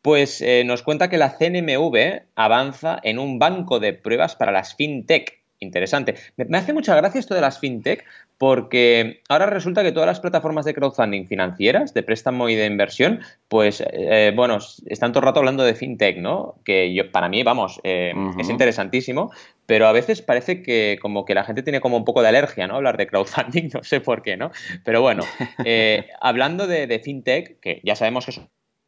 pues 0.00 0.40
eh, 0.40 0.64
nos 0.64 0.82
cuenta 0.82 1.10
que 1.10 1.18
la 1.18 1.36
CNMV 1.36 2.22
avanza 2.34 2.98
en 3.02 3.18
un 3.18 3.38
banco 3.38 3.80
de 3.80 3.92
pruebas 3.92 4.36
para 4.36 4.52
las 4.52 4.74
fintech. 4.76 5.40
Interesante. 5.60 6.14
Me, 6.36 6.58
hace 6.58 6.72
mucha 6.72 6.96
gracia 6.96 7.18
esto 7.18 7.34
de 7.34 7.40
las 7.40 7.58
fintech 7.58 8.04
porque 8.38 9.22
ahora 9.28 9.46
resulta 9.46 9.82
que 9.82 9.92
todas 9.92 10.06
las 10.06 10.20
plataformas 10.20 10.64
de 10.64 10.74
crowdfunding 10.74 11.26
financieras, 11.26 11.94
de 11.94 12.02
préstamo 12.02 12.48
y 12.48 12.54
de 12.54 12.66
inversión, 12.66 13.20
pues, 13.48 13.82
eh, 13.86 14.32
bueno, 14.34 14.58
están 14.86 15.12
todo 15.12 15.20
el 15.20 15.26
rato 15.26 15.40
hablando 15.40 15.64
de 15.64 15.74
fintech, 15.74 16.18
¿no? 16.18 16.56
Que 16.64 16.92
yo, 16.94 17.10
para 17.10 17.28
mí, 17.28 17.42
vamos, 17.42 17.80
eh, 17.84 18.12
es 18.38 18.48
interesantísimo, 18.48 19.30
pero 19.66 19.86
a 19.86 19.92
veces 19.92 20.22
parece 20.22 20.62
que 20.62 20.98
como 21.00 21.24
que 21.24 21.34
la 21.34 21.44
gente 21.44 21.62
tiene 21.62 21.80
como 21.80 21.96
un 21.96 22.04
poco 22.04 22.22
de 22.22 22.28
alergia, 22.28 22.66
¿no? 22.66 22.76
Hablar 22.76 22.96
de 22.96 23.06
crowdfunding, 23.06 23.70
no 23.74 23.84
sé 23.84 24.00
por 24.00 24.22
qué, 24.22 24.36
¿no? 24.36 24.50
Pero 24.84 25.00
bueno, 25.00 25.22
hablando 26.20 26.66
de, 26.66 26.86
de, 26.86 26.98
fintech, 26.98 27.60
que 27.60 27.80
ya 27.84 27.96
sabemos 27.96 28.24
que 28.24 28.32
es 28.32 28.40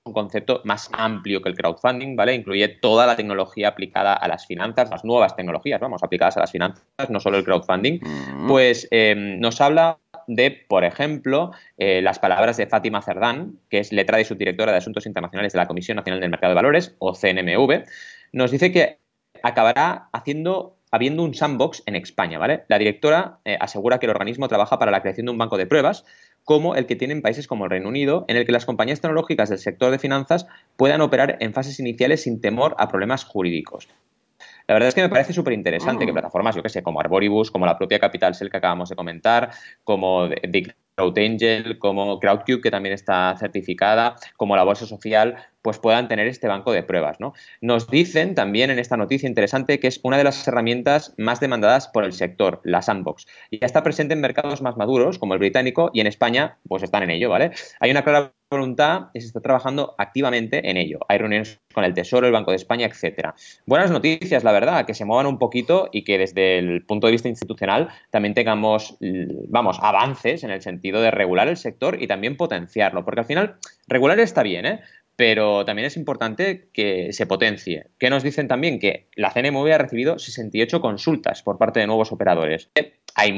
un 0.07 0.13
concepto 0.13 0.61
más 0.65 0.89
amplio 0.93 1.43
que 1.43 1.49
el 1.49 1.57
crowdfunding, 1.57 2.17
¿vale? 2.17 2.35
Incluye 2.35 2.69
toda 2.69 3.07
la 3.07 3.17
tecnología 3.17 3.69
aplicada 3.69 4.15
a 4.15 4.29
las 4.29 4.47
finanzas, 4.47 4.91
las 4.91 5.05
nuevas 5.05 5.37
tecnologías, 5.37 5.81
vamos, 5.81 6.03
aplicadas 6.03 6.37
a 6.37 6.41
las 6.41 6.53
finanzas, 6.53 6.85
no 7.09 7.21
solo 7.21 7.39
el 7.39 7.45
crowdfunding, 7.45 8.01
pues 8.49 8.89
em, 8.91 9.39
nos 9.41 9.61
habla 9.61 9.99
de, 10.27 10.51
por 10.51 10.85
ejemplo, 10.85 11.53
eh, 11.77 12.01
las 12.03 12.19
palabras 12.19 12.57
de 12.57 12.67
Fátima 12.67 13.03
Cerdán, 13.03 13.59
que 13.69 13.79
es 13.79 13.93
letrada 13.93 14.21
y 14.21 14.25
subdirectora 14.25 14.73
de 14.73 14.79
Asuntos 14.79 15.07
Internacionales 15.07 15.53
de 15.53 15.59
la 15.59 15.67
Comisión 15.67 15.97
Nacional 15.97 16.21
del 16.21 16.31
Mercado 16.31 16.51
de 16.51 16.57
Valores, 16.57 16.95
o 16.99 17.15
CNMV, 17.15 17.85
nos 18.33 18.51
dice 18.51 18.73
que 18.73 18.99
acabará 19.43 20.09
haciendo 20.13 20.77
habiendo 20.93 21.25
un 21.25 21.35
sandbox 21.35 21.83
en 21.87 21.97
España, 21.97 22.39
¿vale? 22.39 22.65
La 22.69 22.79
directora 22.79 23.39
eh, 23.45 23.57
asegura 23.61 23.99
que 23.99 24.07
el 24.07 24.11
organismo 24.11 24.49
trabaja 24.49 24.79
para 24.79 24.91
la 24.91 25.03
creación 25.03 25.27
de 25.27 25.33
un 25.33 25.39
banco 25.39 25.59
de 25.59 25.67
pruebas 25.67 26.05
como 26.47 26.77
el 26.77 26.87
que 26.87 26.95
tienen 26.95 27.23
países 27.23 27.49
como 27.49 27.65
el 27.65 27.71
Reino 27.71 27.89
Unido, 27.89 28.25
en 28.29 28.37
el 28.37 28.47
que 28.47 28.53
las 28.53 28.65
compañías 28.65 29.01
tecnológicas 29.01 29.51
del 29.51 29.59
sector 29.59 29.91
de 29.91 29.99
finanzas 29.99 30.47
puedan 30.77 31.01
operar 31.01 31.39
en 31.41 31.53
fases 31.53 31.81
iniciales 31.81 32.23
sin 32.23 32.41
temor 32.41 32.77
a 32.79 32.89
problemas 32.89 33.25
jurídicos. 33.25 33.89
La 34.69 34.75
verdad 34.75 34.89
es 34.89 34.95
que 34.95 35.03
me 35.03 35.09
parece 35.09 35.33
súper 35.33 35.55
interesante 35.55 36.07
que 36.07 36.13
mm. 36.13 36.15
plataformas, 36.15 36.55
yo 36.55 36.63
que 36.63 36.69
sé, 36.69 36.85
como 36.85 37.01
Arboribus, 37.01 37.51
como 37.51 37.67
la 37.67 37.77
propia 37.77 37.99
Capital 37.99 38.37
Cell 38.37 38.49
que 38.49 38.59
acabamos 38.59 38.89
de 38.89 38.95
comentar, 38.95 39.51
como 39.83 40.29
CrowdAngel, 40.95 41.81
como 41.81 42.21
CrowdCube, 42.21 42.63
que 42.63 42.71
también 42.71 42.95
está 42.95 43.37
certificada, 43.37 44.15
como 44.37 44.55
la 44.55 44.63
Bolsa 44.63 44.87
Social, 44.87 45.37
pues 45.67 45.81
puedan 45.81 46.07
tener 46.07 46.29
este 46.29 46.47
banco 46.47 46.71
de 46.71 46.85
pruebas. 46.85 47.19
¿no? 47.19 47.35
Nos 47.61 47.89
dicen 47.89 48.37
también 48.37 48.71
en 48.71 48.79
esta 48.79 48.97
noticia 48.97 49.29
interesante 49.29 49.81
que 49.81 49.89
es 49.89 49.99
una 50.05 50.17
de 50.17 50.23
las 50.23 50.47
herramientas 50.47 51.13
más 51.19 51.41
demandadas 51.41 51.89
por 51.89 52.05
el 52.05 52.13
sector, 52.13 52.61
la 52.63 52.83
sandbox. 52.83 53.27
Y 53.51 53.59
ya 53.59 53.67
está 53.67 53.83
presente 53.83 54.15
en 54.15 54.21
mercados 54.21 54.63
más 54.63 54.77
maduros, 54.77 55.19
como 55.19 55.35
el 55.35 55.41
británico, 55.41 55.91
y 55.93 55.99
en 55.99 56.07
España, 56.07 56.59
pues 56.69 56.85
están 56.85 57.03
en 57.03 57.11
ello, 57.11 57.31
¿vale? 57.31 57.51
Hay 57.81 57.91
una 57.91 58.05
clara 58.05 58.33
voluntad 58.49 59.09
y 59.13 59.21
se 59.21 59.27
está 59.27 59.41
trabajando 59.41 59.97
activamente 59.99 60.71
en 60.71 60.77
ello. 60.77 61.01
Hay 61.09 61.19
reuniones 61.19 61.61
con 61.75 61.83
el 61.83 61.95
Tesoro, 61.95 62.29
el 62.29 62.33
Banco 62.33 62.53
de 62.53 62.59
España, 62.59 62.87
etcétera. 62.87 63.35
Buenas 63.67 63.91
noticias, 63.91 64.45
la 64.45 64.53
verdad, 64.53 64.87
que 64.87 64.95
se 64.95 65.05
muevan 65.05 65.27
un 65.27 65.41
poquito 65.41 65.89
y 65.91 66.05
que 66.05 66.17
desde 66.17 66.61
el 66.61 66.87
punto 66.87 67.09
de 67.09 67.13
vista 67.13 67.29
institucional 67.29 67.89
también 68.11 68.35
tengamos, 68.35 68.97
vamos, 69.49 69.79
avances 69.83 70.45
en 70.45 70.51
el 70.51 70.63
sentido 70.63 71.01
de 71.01 71.11
regular 71.11 71.49
el 71.49 71.57
sector 71.57 72.01
y 72.01 72.07
también 72.07 72.37
potenciarlo, 72.37 73.05
porque 73.05 73.23
al 73.23 73.27
final 73.27 73.57
regular 73.89 74.21
está 74.21 74.45
bien, 74.45 74.65
¿eh? 74.65 74.81
Pero 75.17 75.65
también 75.65 75.87
es 75.87 75.97
importante 75.97 76.69
que 76.73 77.13
se 77.13 77.27
potencie. 77.27 77.87
¿Qué 77.99 78.11
nos 78.11 78.23
dicen 78.23 78.49
también? 78.49 78.79
Que 78.79 79.09
la 79.17 79.33
CNMV 79.33 79.73
ha 79.73 79.79
recibido 79.79 80.19
68 80.19 80.81
consultas 80.81 81.43
por 81.43 81.59
parte 81.59 81.81
de 81.81 81.87
nuevos 81.87 82.13
operadores. 82.13 82.71
Hay 83.15 83.33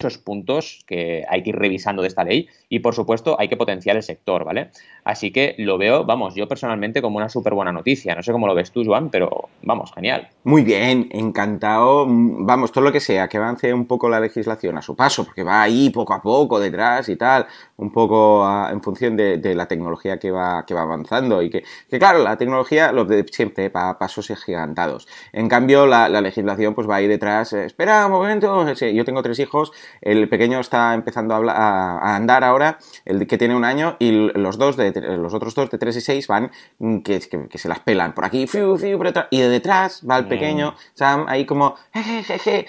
muchos 0.00 0.18
puntos 0.18 0.84
que 0.86 1.24
hay 1.28 1.42
que 1.42 1.50
ir 1.50 1.56
revisando 1.56 2.02
de 2.02 2.08
esta 2.08 2.22
ley 2.22 2.48
y, 2.68 2.78
por 2.78 2.94
supuesto, 2.94 3.34
hay 3.40 3.48
que 3.48 3.56
potenciar 3.56 3.96
el 3.96 4.04
sector, 4.04 4.44
¿vale? 4.44 4.70
Así 5.02 5.32
que 5.32 5.56
lo 5.58 5.76
veo, 5.76 6.04
vamos, 6.04 6.36
yo 6.36 6.46
personalmente 6.46 7.02
como 7.02 7.16
una 7.16 7.28
súper 7.28 7.52
buena 7.54 7.72
noticia. 7.72 8.14
No 8.14 8.22
sé 8.22 8.30
cómo 8.30 8.46
lo 8.46 8.54
ves 8.54 8.70
tú, 8.70 8.84
Joan, 8.84 9.10
pero 9.10 9.48
vamos, 9.62 9.92
genial. 9.92 10.28
Muy 10.44 10.62
bien, 10.62 11.08
encantado. 11.10 12.06
Vamos, 12.08 12.70
todo 12.70 12.84
lo 12.84 12.92
que 12.92 13.00
sea, 13.00 13.26
que 13.26 13.38
avance 13.38 13.74
un 13.74 13.86
poco 13.86 14.08
la 14.08 14.20
legislación 14.20 14.78
a 14.78 14.82
su 14.82 14.94
paso, 14.94 15.24
porque 15.24 15.42
va 15.42 15.62
ahí 15.62 15.90
poco 15.90 16.14
a 16.14 16.22
poco 16.22 16.60
detrás 16.60 17.08
y 17.08 17.16
tal, 17.16 17.46
un 17.78 17.90
poco 17.90 18.46
en 18.70 18.80
función 18.80 19.16
de, 19.16 19.54
la 19.56 19.66
tecnología 19.66 20.18
que 20.18 20.30
va, 20.30 20.64
que 20.64 20.74
va 20.74 20.82
avanzando 20.82 21.42
y 21.42 21.50
que, 21.50 21.64
claro, 21.98 22.22
la 22.22 22.36
tecnología 22.36 22.92
lo 22.92 23.04
de 23.04 23.24
siempre 23.32 23.68
va 23.68 23.88
a 23.88 23.98
pasos 23.98 24.30
gigantados. 24.44 25.08
En 25.32 25.48
cambio, 25.48 25.86
la, 25.86 26.08
legislación 26.20 26.74
pues 26.74 26.88
va 26.88 26.96
ahí 26.96 27.08
detrás. 27.08 27.52
Espera 27.52 28.06
un 28.06 28.12
momento, 28.12 28.64
yo 28.74 29.04
tengo 29.04 29.22
tres 29.22 29.40
hijos 29.40 29.72
el 30.00 30.28
pequeño 30.28 30.60
está 30.60 30.94
empezando 30.94 31.34
a, 31.34 32.16
andar 32.16 32.44
ahora, 32.44 32.78
el 33.04 33.26
que 33.26 33.38
tiene 33.38 33.54
un 33.54 33.64
año, 33.64 33.96
y 33.98 34.10
los 34.12 34.58
dos 34.58 34.76
de 34.76 34.92
los 35.16 35.34
otros 35.34 35.54
dos 35.54 35.70
de 35.70 35.78
3 35.78 35.96
y 35.96 36.00
6 36.00 36.26
van 36.26 36.50
mm, 36.78 36.98
que, 36.98 37.20
se 37.54 37.68
las 37.68 37.80
pelan 37.80 38.14
por 38.14 38.24
aquí, 38.24 38.46
y 39.30 39.40
de 39.40 39.48
detrás 39.48 40.02
va 40.08 40.18
el 40.18 40.26
pequeño 40.26 40.74
Sam 40.94 41.26
ahí 41.28 41.44
como 41.44 41.76
jejeje, 41.92 42.66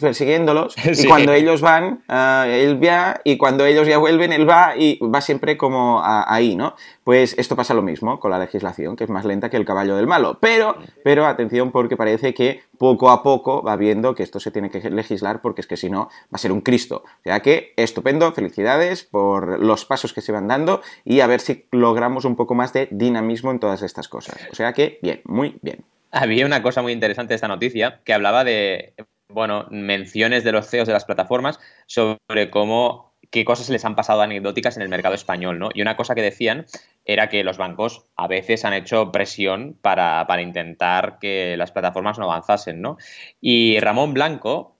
persiguiéndolos. 0.00 0.76
Y 1.00 1.06
cuando 1.06 1.32
ellos 1.32 1.60
van, 1.60 2.02
ah, 2.08 2.46
él 2.48 2.82
va, 2.82 3.20
y 3.24 3.36
cuando 3.36 3.64
ellos 3.64 3.86
ya 3.86 3.98
vuelven, 3.98 4.32
él 4.32 4.48
va 4.48 4.76
y 4.76 4.98
va 4.98 5.20
siempre 5.20 5.56
como 5.56 6.02
ahí, 6.04 6.56
¿no? 6.56 6.74
Pues 7.10 7.34
esto 7.38 7.56
pasa 7.56 7.74
lo 7.74 7.82
mismo 7.82 8.20
con 8.20 8.30
la 8.30 8.38
legislación, 8.38 8.94
que 8.94 9.02
es 9.02 9.10
más 9.10 9.24
lenta 9.24 9.50
que 9.50 9.56
el 9.56 9.64
caballo 9.64 9.96
del 9.96 10.06
malo. 10.06 10.38
Pero, 10.40 10.76
pero 11.02 11.26
atención, 11.26 11.72
porque 11.72 11.96
parece 11.96 12.34
que 12.34 12.62
poco 12.78 13.10
a 13.10 13.24
poco 13.24 13.64
va 13.64 13.74
viendo 13.74 14.14
que 14.14 14.22
esto 14.22 14.38
se 14.38 14.52
tiene 14.52 14.70
que 14.70 14.78
legislar, 14.90 15.42
porque 15.42 15.60
es 15.60 15.66
que 15.66 15.76
si 15.76 15.90
no, 15.90 16.04
va 16.04 16.34
a 16.34 16.38
ser 16.38 16.52
un 16.52 16.60
Cristo. 16.60 17.02
O 17.04 17.22
sea 17.24 17.40
que, 17.40 17.72
estupendo, 17.74 18.30
felicidades 18.30 19.02
por 19.02 19.58
los 19.58 19.86
pasos 19.86 20.12
que 20.12 20.20
se 20.20 20.30
van 20.30 20.46
dando 20.46 20.82
y 21.04 21.18
a 21.18 21.26
ver 21.26 21.40
si 21.40 21.66
logramos 21.72 22.24
un 22.24 22.36
poco 22.36 22.54
más 22.54 22.72
de 22.72 22.86
dinamismo 22.92 23.50
en 23.50 23.58
todas 23.58 23.82
estas 23.82 24.06
cosas. 24.06 24.46
O 24.52 24.54
sea 24.54 24.72
que, 24.72 25.00
bien, 25.02 25.20
muy 25.24 25.58
bien. 25.62 25.84
Había 26.12 26.46
una 26.46 26.62
cosa 26.62 26.80
muy 26.80 26.92
interesante 26.92 27.30
de 27.30 27.34
esta 27.34 27.48
noticia 27.48 28.02
que 28.04 28.12
hablaba 28.12 28.44
de, 28.44 28.94
bueno, 29.28 29.66
menciones 29.72 30.44
de 30.44 30.52
los 30.52 30.68
CEOs 30.68 30.86
de 30.86 30.94
las 30.94 31.06
plataformas 31.06 31.58
sobre 31.86 32.50
cómo 32.50 33.09
qué 33.30 33.44
cosas 33.44 33.70
les 33.70 33.84
han 33.84 33.94
pasado 33.94 34.22
anecdóticas 34.22 34.76
en 34.76 34.82
el 34.82 34.88
mercado 34.88 35.14
español, 35.14 35.58
¿no? 35.58 35.70
Y 35.72 35.82
una 35.82 35.96
cosa 35.96 36.14
que 36.14 36.22
decían 36.22 36.66
era 37.04 37.28
que 37.28 37.44
los 37.44 37.56
bancos 37.56 38.04
a 38.16 38.26
veces 38.26 38.64
han 38.64 38.72
hecho 38.72 39.12
presión 39.12 39.76
para, 39.80 40.26
intentar 40.40 41.18
que 41.18 41.56
las 41.56 41.72
plataformas 41.72 42.18
no 42.18 42.24
avanzasen, 42.24 42.80
¿no? 42.80 42.98
Y 43.40 43.78
Ramón 43.80 44.14
Blanco, 44.14 44.76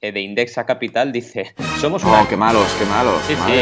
eh, 0.00 0.12
de 0.12 0.20
Indexa 0.20 0.66
Capital, 0.66 1.12
dice, 1.12 1.54
somos 1.78 2.04
una... 2.04 2.22
Oh, 2.22 2.28
qué 2.28 2.36
malos, 2.36 2.72
qué 2.78 2.86
malos. 2.86 3.20
Sí, 3.26 3.34
sí. 3.34 3.52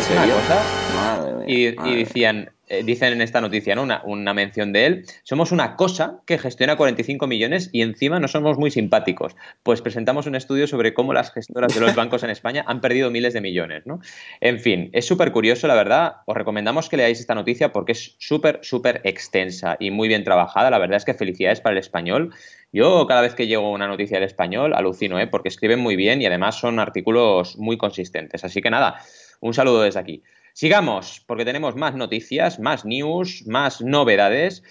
es 0.00 0.10
una 0.10 0.34
cosa... 0.34 1.44
y, 1.46 1.66
y 1.88 1.96
decían, 1.96 2.50
eh, 2.70 2.84
dicen 2.84 3.12
en 3.12 3.20
esta 3.20 3.40
noticia, 3.40 3.74
¿no? 3.74 3.82
Una, 3.82 4.00
una, 4.04 4.32
mención 4.32 4.72
de 4.72 4.86
él, 4.86 5.04
somos 5.24 5.50
una 5.50 5.74
cosa 5.74 6.20
que 6.24 6.38
gestiona 6.38 6.76
45 6.76 7.26
millones 7.26 7.68
y 7.72 7.82
encima 7.82 8.20
no 8.20 8.28
somos 8.28 8.58
muy 8.58 8.70
simpáticos. 8.70 9.34
Pues 9.64 9.82
presentamos 9.82 10.26
un 10.28 10.36
estudio 10.36 10.68
sobre 10.68 10.94
cómo 10.94 11.12
las 11.12 11.32
gestoras 11.32 11.74
de 11.74 11.80
los 11.80 11.96
bancos 11.96 12.22
en 12.22 12.30
España 12.30 12.64
han 12.68 12.80
perdido 12.80 13.10
miles 13.10 13.34
de 13.34 13.40
millones, 13.40 13.86
¿no? 13.86 13.98
En 14.40 14.60
fin, 14.60 14.88
es 14.92 15.04
súper 15.04 15.32
curioso, 15.32 15.66
la 15.66 15.74
verdad. 15.74 16.18
Os 16.26 16.36
recomendamos 16.36 16.88
que 16.88 16.96
leáis 16.96 17.18
esta 17.18 17.34
noticia 17.34 17.72
porque 17.72 17.90
es 17.90 18.14
súper, 18.20 18.60
súper 18.62 19.00
extensa 19.02 19.76
y 19.80 19.90
muy 19.90 20.06
bien 20.06 20.22
trabajada. 20.22 20.70
La 20.70 20.78
verdad 20.78 20.98
es 20.98 21.04
que 21.04 21.14
felicidades 21.14 21.60
para 21.60 21.72
el 21.72 21.78
español. 21.78 22.32
Yo 22.72 23.04
cada 23.08 23.20
vez 23.20 23.34
que 23.34 23.48
llego 23.48 23.72
una 23.72 23.88
noticia 23.88 24.18
del 24.18 24.28
español 24.28 24.74
alucino, 24.74 25.18
¿eh? 25.18 25.26
porque 25.26 25.48
escriben 25.48 25.80
muy 25.80 25.96
bien 25.96 26.22
y 26.22 26.26
además 26.26 26.54
son 26.54 26.78
artículos 26.78 27.58
muy 27.58 27.76
consistentes. 27.76 28.44
Así 28.44 28.62
que 28.62 28.70
nada, 28.70 29.00
un 29.40 29.54
saludo 29.54 29.82
desde 29.82 29.98
aquí. 29.98 30.22
Sigamos, 30.60 31.24
porque 31.26 31.46
tenemos 31.46 31.74
más 31.74 31.94
noticias, 31.94 32.60
más 32.60 32.84
news, 32.84 33.46
más 33.46 33.80
novedades. 33.80 34.62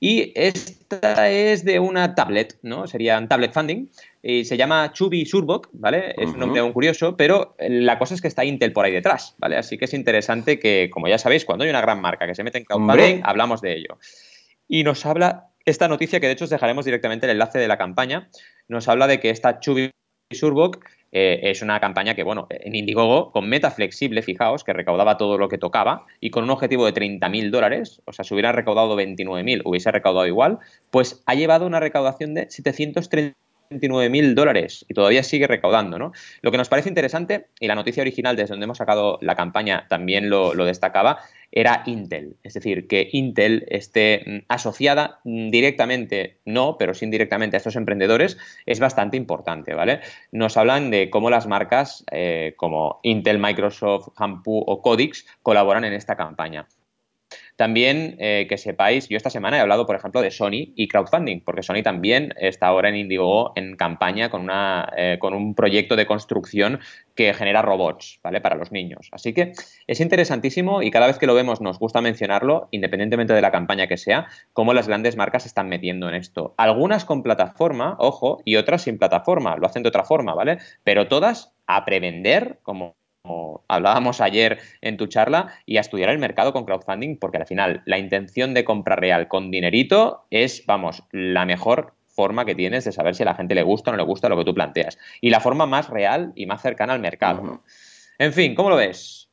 Y 0.00 0.32
esta 0.34 1.30
es 1.30 1.62
de 1.62 1.78
una 1.78 2.14
tablet, 2.14 2.58
¿no? 2.62 2.86
Sería 2.86 3.18
un 3.18 3.28
tablet 3.28 3.52
funding. 3.52 3.90
Y 4.22 4.46
se 4.46 4.56
llama 4.56 4.94
Chubby 4.94 5.26
Surboc, 5.26 5.68
¿vale? 5.74 6.14
Es 6.16 6.30
un 6.30 6.38
nombre 6.38 6.60
aún 6.60 6.72
curioso, 6.72 7.18
pero 7.18 7.54
la 7.58 7.98
cosa 7.98 8.14
es 8.14 8.22
que 8.22 8.28
está 8.28 8.46
Intel 8.46 8.72
por 8.72 8.86
ahí 8.86 8.92
detrás, 8.92 9.34
¿vale? 9.36 9.58
Así 9.58 9.76
que 9.76 9.84
es 9.84 9.92
interesante 9.92 10.58
que, 10.58 10.88
como 10.90 11.06
ya 11.06 11.18
sabéis, 11.18 11.44
cuando 11.44 11.64
hay 11.64 11.70
una 11.70 11.82
gran 11.82 12.00
marca 12.00 12.26
que 12.26 12.34
se 12.34 12.42
mete 12.42 12.56
en 12.56 12.64
crowdfunding, 12.64 13.20
hablamos 13.24 13.60
de 13.60 13.76
ello. 13.76 13.98
Y 14.68 14.84
nos 14.84 15.04
habla 15.04 15.50
esta 15.66 15.86
noticia, 15.86 16.18
que 16.18 16.28
de 16.28 16.32
hecho 16.32 16.44
os 16.44 16.50
dejaremos 16.50 16.86
directamente 16.86 17.26
el 17.26 17.32
enlace 17.32 17.58
de 17.58 17.68
la 17.68 17.76
campaña, 17.76 18.30
nos 18.68 18.88
habla 18.88 19.06
de 19.06 19.20
que 19.20 19.28
esta 19.28 19.60
Chubby 19.60 19.90
Surboc 20.30 20.82
eh, 21.14 21.48
es 21.50 21.62
una 21.62 21.78
campaña 21.78 22.16
que, 22.16 22.24
bueno, 22.24 22.48
en 22.50 22.74
Indiegogo, 22.74 23.30
con 23.30 23.48
meta 23.48 23.70
flexible, 23.70 24.20
fijaos, 24.20 24.64
que 24.64 24.72
recaudaba 24.72 25.16
todo 25.16 25.38
lo 25.38 25.48
que 25.48 25.58
tocaba 25.58 26.06
y 26.18 26.30
con 26.30 26.42
un 26.42 26.50
objetivo 26.50 26.84
de 26.84 26.92
30.000 26.92 27.50
dólares, 27.50 28.02
o 28.04 28.12
sea, 28.12 28.24
si 28.24 28.34
hubiera 28.34 28.50
recaudado 28.50 28.96
29.000, 28.96 29.62
hubiese 29.64 29.92
recaudado 29.92 30.26
igual, 30.26 30.58
pues 30.90 31.22
ha 31.26 31.34
llevado 31.34 31.66
una 31.66 31.78
recaudación 31.78 32.34
de 32.34 32.50
730 32.50 33.43
29.000 33.70 34.34
dólares 34.34 34.84
y 34.88 34.94
todavía 34.94 35.22
sigue 35.22 35.46
recaudando, 35.46 35.98
¿no? 35.98 36.12
Lo 36.42 36.50
que 36.50 36.58
nos 36.58 36.68
parece 36.68 36.88
interesante, 36.88 37.46
y 37.60 37.66
la 37.66 37.74
noticia 37.74 38.02
original 38.02 38.36
desde 38.36 38.52
donde 38.52 38.64
hemos 38.64 38.78
sacado 38.78 39.18
la 39.20 39.34
campaña 39.34 39.86
también 39.88 40.30
lo, 40.30 40.52
destacaba, 40.64 41.18
era 41.52 41.82
Intel. 41.86 42.36
Es 42.42 42.54
decir, 42.54 42.86
que 42.88 43.08
Intel 43.12 43.64
esté 43.68 44.22
mm, 44.26 44.38
asociada 44.48 45.20
mm, 45.24 45.50
directamente, 45.50 46.38
no, 46.44 46.76
pero 46.78 46.94
sí 46.94 47.04
indirectamente 47.04 47.56
a 47.56 47.58
estos 47.58 47.76
emprendedores, 47.76 48.38
es 48.66 48.80
bastante 48.80 49.16
importante, 49.16 49.74
¿vale? 49.74 50.00
Nos 50.32 50.56
hablan 50.56 50.90
de 50.90 51.10
cómo 51.10 51.30
las 51.30 51.46
marcas 51.46 52.04
eh, 52.10 52.54
como 52.56 53.00
Intel, 53.02 53.38
Microsoft, 53.38 54.08
Hampu 54.16 54.64
o 54.66 54.82
Codix 54.82 55.26
colaboran 55.42 55.84
en 55.84 55.92
esta 55.92 56.16
campaña. 56.16 56.66
También 57.56 58.16
eh, 58.18 58.46
que 58.48 58.58
sepáis, 58.58 59.08
yo 59.08 59.16
esta 59.16 59.30
semana 59.30 59.58
he 59.58 59.60
hablado, 59.60 59.86
por 59.86 59.94
ejemplo, 59.94 60.20
de 60.20 60.32
Sony 60.32 60.72
y 60.74 60.88
crowdfunding, 60.88 61.40
porque 61.40 61.62
Sony 61.62 61.82
también 61.84 62.34
está 62.36 62.66
ahora 62.66 62.88
en 62.88 62.96
Indiegogo 62.96 63.52
en 63.54 63.76
campaña 63.76 64.28
con, 64.28 64.42
una, 64.42 64.92
eh, 64.96 65.18
con 65.20 65.34
un 65.34 65.54
proyecto 65.54 65.94
de 65.94 66.06
construcción 66.06 66.80
que 67.14 67.32
genera 67.32 67.62
robots, 67.62 68.18
¿vale? 68.24 68.40
Para 68.40 68.56
los 68.56 68.72
niños. 68.72 69.08
Así 69.12 69.32
que 69.32 69.52
es 69.86 70.00
interesantísimo 70.00 70.82
y 70.82 70.90
cada 70.90 71.06
vez 71.06 71.18
que 71.18 71.26
lo 71.26 71.34
vemos 71.34 71.60
nos 71.60 71.78
gusta 71.78 72.00
mencionarlo, 72.00 72.68
independientemente 72.72 73.34
de 73.34 73.40
la 73.40 73.52
campaña 73.52 73.86
que 73.86 73.98
sea, 73.98 74.26
cómo 74.52 74.74
las 74.74 74.88
grandes 74.88 75.16
marcas 75.16 75.42
se 75.42 75.48
están 75.48 75.68
metiendo 75.68 76.08
en 76.08 76.16
esto. 76.16 76.54
Algunas 76.56 77.04
con 77.04 77.22
plataforma, 77.22 77.94
ojo, 78.00 78.42
y 78.44 78.56
otras 78.56 78.82
sin 78.82 78.98
plataforma, 78.98 79.56
lo 79.56 79.66
hacen 79.66 79.84
de 79.84 79.90
otra 79.90 80.04
forma, 80.04 80.34
¿vale? 80.34 80.58
Pero 80.82 81.06
todas 81.06 81.54
a 81.66 81.84
prevender, 81.84 82.58
como 82.62 82.96
como 83.24 83.64
hablábamos 83.68 84.20
ayer 84.20 84.58
en 84.82 84.98
tu 84.98 85.06
charla, 85.06 85.54
y 85.64 85.78
a 85.78 85.80
estudiar 85.80 86.10
el 86.10 86.18
mercado 86.18 86.52
con 86.52 86.66
crowdfunding, 86.66 87.16
porque 87.16 87.38
al 87.38 87.46
final 87.46 87.82
la 87.86 87.96
intención 87.96 88.52
de 88.52 88.64
compra 88.64 88.96
real 88.96 89.28
con 89.28 89.50
dinerito 89.50 90.26
es, 90.30 90.66
vamos, 90.66 91.02
la 91.10 91.46
mejor 91.46 91.94
forma 92.06 92.44
que 92.44 92.54
tienes 92.54 92.84
de 92.84 92.92
saber 92.92 93.14
si 93.14 93.22
a 93.22 93.26
la 93.26 93.34
gente 93.34 93.54
le 93.54 93.62
gusta 93.62 93.90
o 93.90 93.92
no 93.92 93.96
le 93.96 94.04
gusta 94.04 94.28
lo 94.28 94.36
que 94.36 94.44
tú 94.44 94.52
planteas. 94.52 94.98
Y 95.22 95.30
la 95.30 95.40
forma 95.40 95.64
más 95.64 95.88
real 95.88 96.32
y 96.36 96.44
más 96.44 96.60
cercana 96.60 96.92
al 96.92 97.00
mercado. 97.00 97.62
En 98.18 98.34
fin, 98.34 98.54
¿cómo 98.54 98.68
lo 98.68 98.76
ves? 98.76 99.30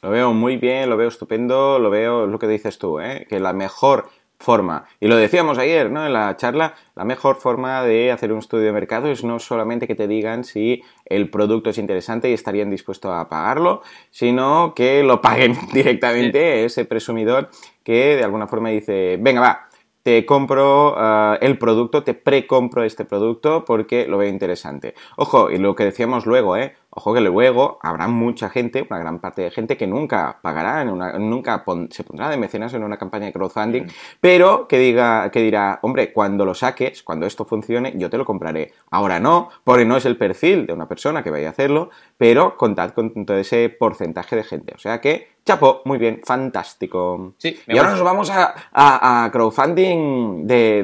Lo 0.00 0.10
veo 0.10 0.32
muy 0.32 0.56
bien, 0.56 0.88
lo 0.88 0.96
veo 0.96 1.08
estupendo, 1.08 1.78
lo 1.78 1.90
veo, 1.90 2.26
lo 2.26 2.38
que 2.38 2.48
dices 2.48 2.78
tú, 2.78 3.00
¿eh? 3.00 3.26
que 3.28 3.38
la 3.38 3.52
mejor 3.52 4.08
forma. 4.38 4.84
Y 5.00 5.08
lo 5.08 5.16
decíamos 5.16 5.58
ayer, 5.58 5.90
¿no? 5.90 6.06
En 6.06 6.12
la 6.12 6.36
charla, 6.36 6.74
la 6.94 7.04
mejor 7.04 7.36
forma 7.36 7.82
de 7.82 8.12
hacer 8.12 8.32
un 8.32 8.38
estudio 8.38 8.66
de 8.66 8.72
mercado 8.72 9.08
es 9.10 9.24
no 9.24 9.38
solamente 9.38 9.86
que 9.86 9.94
te 9.94 10.06
digan 10.06 10.44
si 10.44 10.82
el 11.04 11.30
producto 11.30 11.70
es 11.70 11.78
interesante 11.78 12.30
y 12.30 12.34
estarían 12.34 12.70
dispuestos 12.70 13.12
a 13.12 13.28
pagarlo, 13.28 13.82
sino 14.10 14.74
que 14.74 15.02
lo 15.02 15.20
paguen 15.20 15.56
directamente 15.72 16.64
ese 16.64 16.84
presumidor 16.84 17.50
que 17.82 18.16
de 18.16 18.24
alguna 18.24 18.46
forma 18.46 18.70
dice, 18.70 19.16
venga, 19.20 19.40
va, 19.40 19.68
te 20.06 20.24
compro 20.24 20.94
eh, 20.96 21.38
el 21.40 21.58
producto, 21.58 22.04
te 22.04 22.14
precompro 22.14 22.84
este 22.84 23.04
producto 23.04 23.64
porque 23.64 24.06
lo 24.06 24.18
veo 24.18 24.28
interesante. 24.28 24.94
Ojo, 25.16 25.50
y 25.50 25.58
lo 25.58 25.74
que 25.74 25.82
decíamos 25.82 26.26
luego, 26.26 26.56
¿eh? 26.56 26.76
Ojo 26.90 27.12
que 27.12 27.20
luego 27.20 27.80
habrá 27.82 28.06
mucha 28.06 28.48
gente, 28.48 28.86
una 28.88 29.00
gran 29.00 29.18
parte 29.18 29.42
de 29.42 29.50
gente 29.50 29.76
que 29.76 29.88
nunca 29.88 30.38
pagará, 30.40 30.84
nunca 30.84 31.64
se 31.90 32.04
pondrá 32.04 32.30
de 32.30 32.36
mecenas 32.36 32.72
en 32.74 32.84
una 32.84 32.98
campaña 32.98 33.26
de 33.26 33.32
crowdfunding, 33.32 33.88
pero 34.20 34.68
que 34.68 34.78
diga, 34.78 35.28
que 35.32 35.40
dirá, 35.40 35.80
hombre, 35.82 36.12
cuando 36.12 36.44
lo 36.44 36.54
saques, 36.54 37.02
cuando 37.02 37.26
esto 37.26 37.44
funcione, 37.44 37.92
yo 37.96 38.08
te 38.08 38.16
lo 38.16 38.24
compraré. 38.24 38.74
Ahora 38.92 39.18
no, 39.18 39.48
porque 39.64 39.84
no 39.84 39.96
es 39.96 40.06
el 40.06 40.16
perfil 40.16 40.66
de 40.66 40.72
una 40.72 40.86
persona 40.86 41.24
que 41.24 41.32
vaya 41.32 41.48
a 41.48 41.50
hacerlo, 41.50 41.90
pero 42.16 42.56
contad 42.56 42.92
con 42.92 43.26
todo 43.26 43.38
ese 43.38 43.70
porcentaje 43.70 44.36
de 44.36 44.44
gente. 44.44 44.72
O 44.72 44.78
sea 44.78 45.00
que 45.00 45.35
Chapo, 45.46 45.82
muy 45.84 45.98
bien, 45.98 46.22
fantástico. 46.24 47.34
Sí, 47.38 47.56
y 47.68 47.78
ahora 47.78 47.92
nos 47.92 48.02
vamos 48.02 48.32
a, 48.32 49.30
crowdfunding 49.32 50.44
de, 50.44 50.82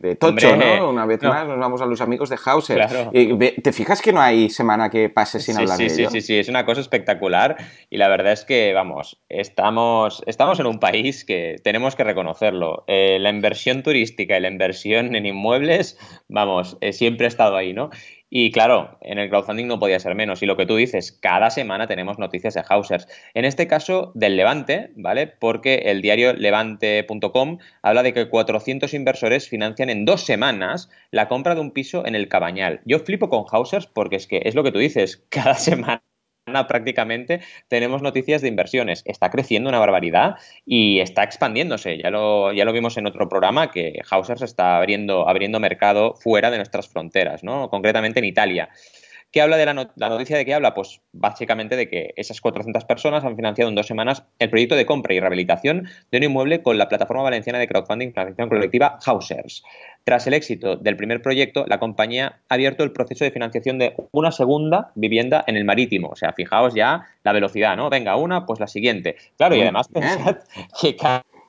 de, 0.00 0.16
Tocho, 0.16 0.56
¿no? 0.56 0.90
Una 0.90 1.06
vez 1.06 1.22
más 1.22 1.46
nos 1.46 1.60
vamos 1.60 1.80
a 1.80 1.86
los 1.86 2.00
amigos 2.00 2.28
de 2.28 2.36
Hauser. 2.44 2.88
¿Te 3.62 3.72
fijas 3.72 4.02
que 4.02 4.12
no 4.12 4.20
hay 4.20 4.50
semana 4.50 4.90
que 4.90 5.10
pase 5.10 5.38
sin 5.38 5.58
hablar 5.58 5.78
de 5.78 5.84
ello? 5.84 6.10
Sí, 6.10 6.20
sí, 6.20 6.26
sí, 6.26 6.38
es 6.40 6.48
una 6.48 6.66
cosa 6.66 6.80
espectacular 6.80 7.56
y 7.88 7.98
la 7.98 8.08
verdad 8.08 8.32
es 8.32 8.44
que, 8.44 8.72
vamos, 8.74 9.22
estamos, 9.28 10.24
estamos 10.26 10.58
en 10.58 10.66
un 10.66 10.80
país 10.80 11.24
que 11.24 11.60
tenemos 11.62 11.94
que 11.94 12.02
reconocerlo. 12.02 12.82
Eh, 12.88 13.18
la 13.20 13.30
inversión 13.30 13.84
turística 13.84 14.36
y 14.36 14.40
la 14.40 14.48
inversión 14.48 15.14
en 15.14 15.24
inmuebles, 15.24 15.98
vamos, 16.28 16.78
eh, 16.80 16.92
siempre 16.92 17.26
ha 17.26 17.28
estado 17.28 17.54
ahí, 17.54 17.72
¿no? 17.72 17.90
Y 18.36 18.50
claro, 18.50 18.98
en 19.00 19.20
el 19.20 19.28
crowdfunding 19.28 19.68
no 19.68 19.78
podía 19.78 20.00
ser 20.00 20.16
menos. 20.16 20.42
Y 20.42 20.46
lo 20.46 20.56
que 20.56 20.66
tú 20.66 20.74
dices, 20.74 21.12
cada 21.12 21.50
semana 21.50 21.86
tenemos 21.86 22.18
noticias 22.18 22.54
de 22.54 22.64
Hausers. 22.68 23.06
En 23.32 23.44
este 23.44 23.68
caso, 23.68 24.10
del 24.16 24.36
Levante, 24.36 24.90
¿vale? 24.96 25.28
Porque 25.28 25.82
el 25.84 26.02
diario 26.02 26.32
levante.com 26.32 27.58
habla 27.82 28.02
de 28.02 28.12
que 28.12 28.28
400 28.28 28.92
inversores 28.92 29.48
financian 29.48 29.88
en 29.88 30.04
dos 30.04 30.22
semanas 30.22 30.90
la 31.12 31.28
compra 31.28 31.54
de 31.54 31.60
un 31.60 31.70
piso 31.70 32.04
en 32.04 32.16
el 32.16 32.26
Cabañal. 32.26 32.80
Yo 32.84 32.98
flipo 32.98 33.28
con 33.28 33.44
Hausers 33.48 33.86
porque 33.86 34.16
es 34.16 34.26
que 34.26 34.42
es 34.44 34.56
lo 34.56 34.64
que 34.64 34.72
tú 34.72 34.80
dices, 34.80 35.24
cada 35.28 35.54
semana 35.54 36.02
prácticamente 36.68 37.40
tenemos 37.68 38.02
noticias 38.02 38.42
de 38.42 38.48
inversiones. 38.48 39.02
Está 39.06 39.30
creciendo 39.30 39.68
una 39.68 39.78
barbaridad 39.78 40.36
y 40.66 41.00
está 41.00 41.22
expandiéndose. 41.22 41.98
Ya 41.98 42.10
lo, 42.10 42.52
ya 42.52 42.64
lo 42.64 42.72
vimos 42.72 42.96
en 42.96 43.06
otro 43.06 43.28
programa 43.28 43.70
que 43.70 44.00
Hausers 44.10 44.42
está 44.42 44.76
abriendo, 44.76 45.28
abriendo 45.28 45.58
mercado 45.58 46.14
fuera 46.14 46.50
de 46.50 46.58
nuestras 46.58 46.88
fronteras, 46.88 47.42
¿no? 47.42 47.70
concretamente 47.70 48.18
en 48.18 48.26
Italia. 48.26 48.68
¿Qué 49.34 49.42
habla 49.42 49.56
de 49.56 49.66
la, 49.66 49.74
noticia 49.74 50.36
de 50.36 50.44
qué 50.44 50.54
habla? 50.54 50.74
Pues 50.74 51.00
básicamente 51.10 51.74
de 51.74 51.88
que 51.88 52.14
esas 52.14 52.40
400 52.40 52.84
personas 52.84 53.24
han 53.24 53.34
financiado 53.34 53.68
en 53.68 53.74
dos 53.74 53.88
semanas 53.88 54.22
el 54.38 54.48
proyecto 54.48 54.76
de 54.76 54.86
compra 54.86 55.12
y 55.12 55.18
rehabilitación 55.18 55.88
de 56.12 56.18
un 56.18 56.22
inmueble 56.22 56.62
con 56.62 56.78
la 56.78 56.88
plataforma 56.88 57.24
valenciana 57.24 57.58
de 57.58 57.66
crowdfunding 57.66 58.12
financiación 58.12 58.48
colectiva 58.48 58.96
Hausers. 59.04 59.64
Tras 60.04 60.28
el 60.28 60.34
éxito 60.34 60.76
del 60.76 60.96
primer 60.96 61.20
proyecto, 61.20 61.64
la 61.66 61.80
compañía 61.80 62.42
ha 62.48 62.54
abierto 62.54 62.84
el 62.84 62.92
proceso 62.92 63.24
de 63.24 63.32
financiación 63.32 63.80
de 63.80 63.96
una 64.12 64.30
segunda 64.30 64.92
vivienda 64.94 65.42
en 65.48 65.56
el 65.56 65.64
marítimo. 65.64 66.10
O 66.10 66.16
sea, 66.16 66.32
fijaos 66.32 66.72
ya 66.72 67.04
la 67.24 67.32
velocidad, 67.32 67.76
¿no? 67.76 67.90
Venga, 67.90 68.14
una, 68.14 68.46
pues 68.46 68.60
la 68.60 68.68
siguiente. 68.68 69.16
Claro, 69.36 69.56
y 69.56 69.62
además 69.62 69.88
pensad 69.88 70.36
que 70.80 70.94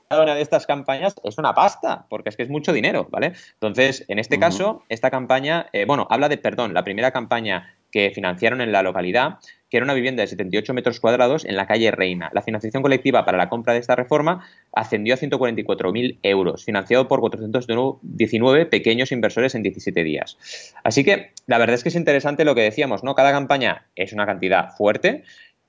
cada 0.10 0.24
una 0.24 0.36
de 0.36 0.42
estas 0.42 0.66
campañas 0.66 1.16
es 1.24 1.38
una 1.38 1.54
pasta, 1.54 2.06
porque 2.10 2.30
es 2.30 2.38
que 2.38 2.44
es 2.44 2.50
mucho 2.50 2.74
dinero, 2.74 3.08
¿vale? 3.10 3.34
Entonces, 3.54 4.06
en 4.08 4.20
este 4.20 4.40
caso, 4.40 4.84
esta 4.90 5.10
campaña, 5.10 5.68
eh, 5.74 5.86
bueno, 5.86 6.08
habla 6.10 6.30
de, 6.30 6.38
perdón, 6.38 6.74
la 6.74 6.84
primera 6.84 7.12
campaña 7.12 7.76
que 7.92 8.12
financiaron 8.14 8.60
en 8.60 8.74
la 8.74 8.84
localidad, 8.84 9.40
que 9.70 9.78
era 9.78 9.86
una 9.86 9.94
vivienda 9.94 10.22
de 10.22 10.28
78 10.28 10.74
metros 10.74 11.00
cuadrados 11.00 11.46
en 11.46 11.56
la 11.56 11.66
calle 11.66 11.92
Reina. 11.92 12.30
La 12.34 12.42
financiación 12.42 12.84
colectiva 12.84 13.24
para 13.24 13.38
la 13.38 13.48
compra 13.48 13.72
de 13.72 13.80
esta 13.80 13.96
reforma 13.96 14.46
ascendió 14.74 15.14
a 15.14 15.18
144.000 15.18 16.20
euros, 16.22 16.66
financiado 16.66 17.08
por 17.08 17.22
419 17.22 18.66
pequeños 18.66 19.14
inversores 19.14 19.56
en 19.56 19.64
17 19.64 20.04
días. 20.04 20.38
Así 20.84 21.06
que 21.06 21.32
la 21.48 21.58
verdad 21.58 21.76
es 21.76 21.84
que 21.84 21.90
es 21.90 21.96
interesante 21.96 22.44
lo 22.44 22.54
que 22.54 22.64
decíamos, 22.64 23.04
¿no? 23.04 23.16
Cada 23.16 23.32
campaña 23.32 23.86
es 23.96 24.12
una 24.12 24.26
cantidad 24.26 24.76
fuerte 24.76 25.24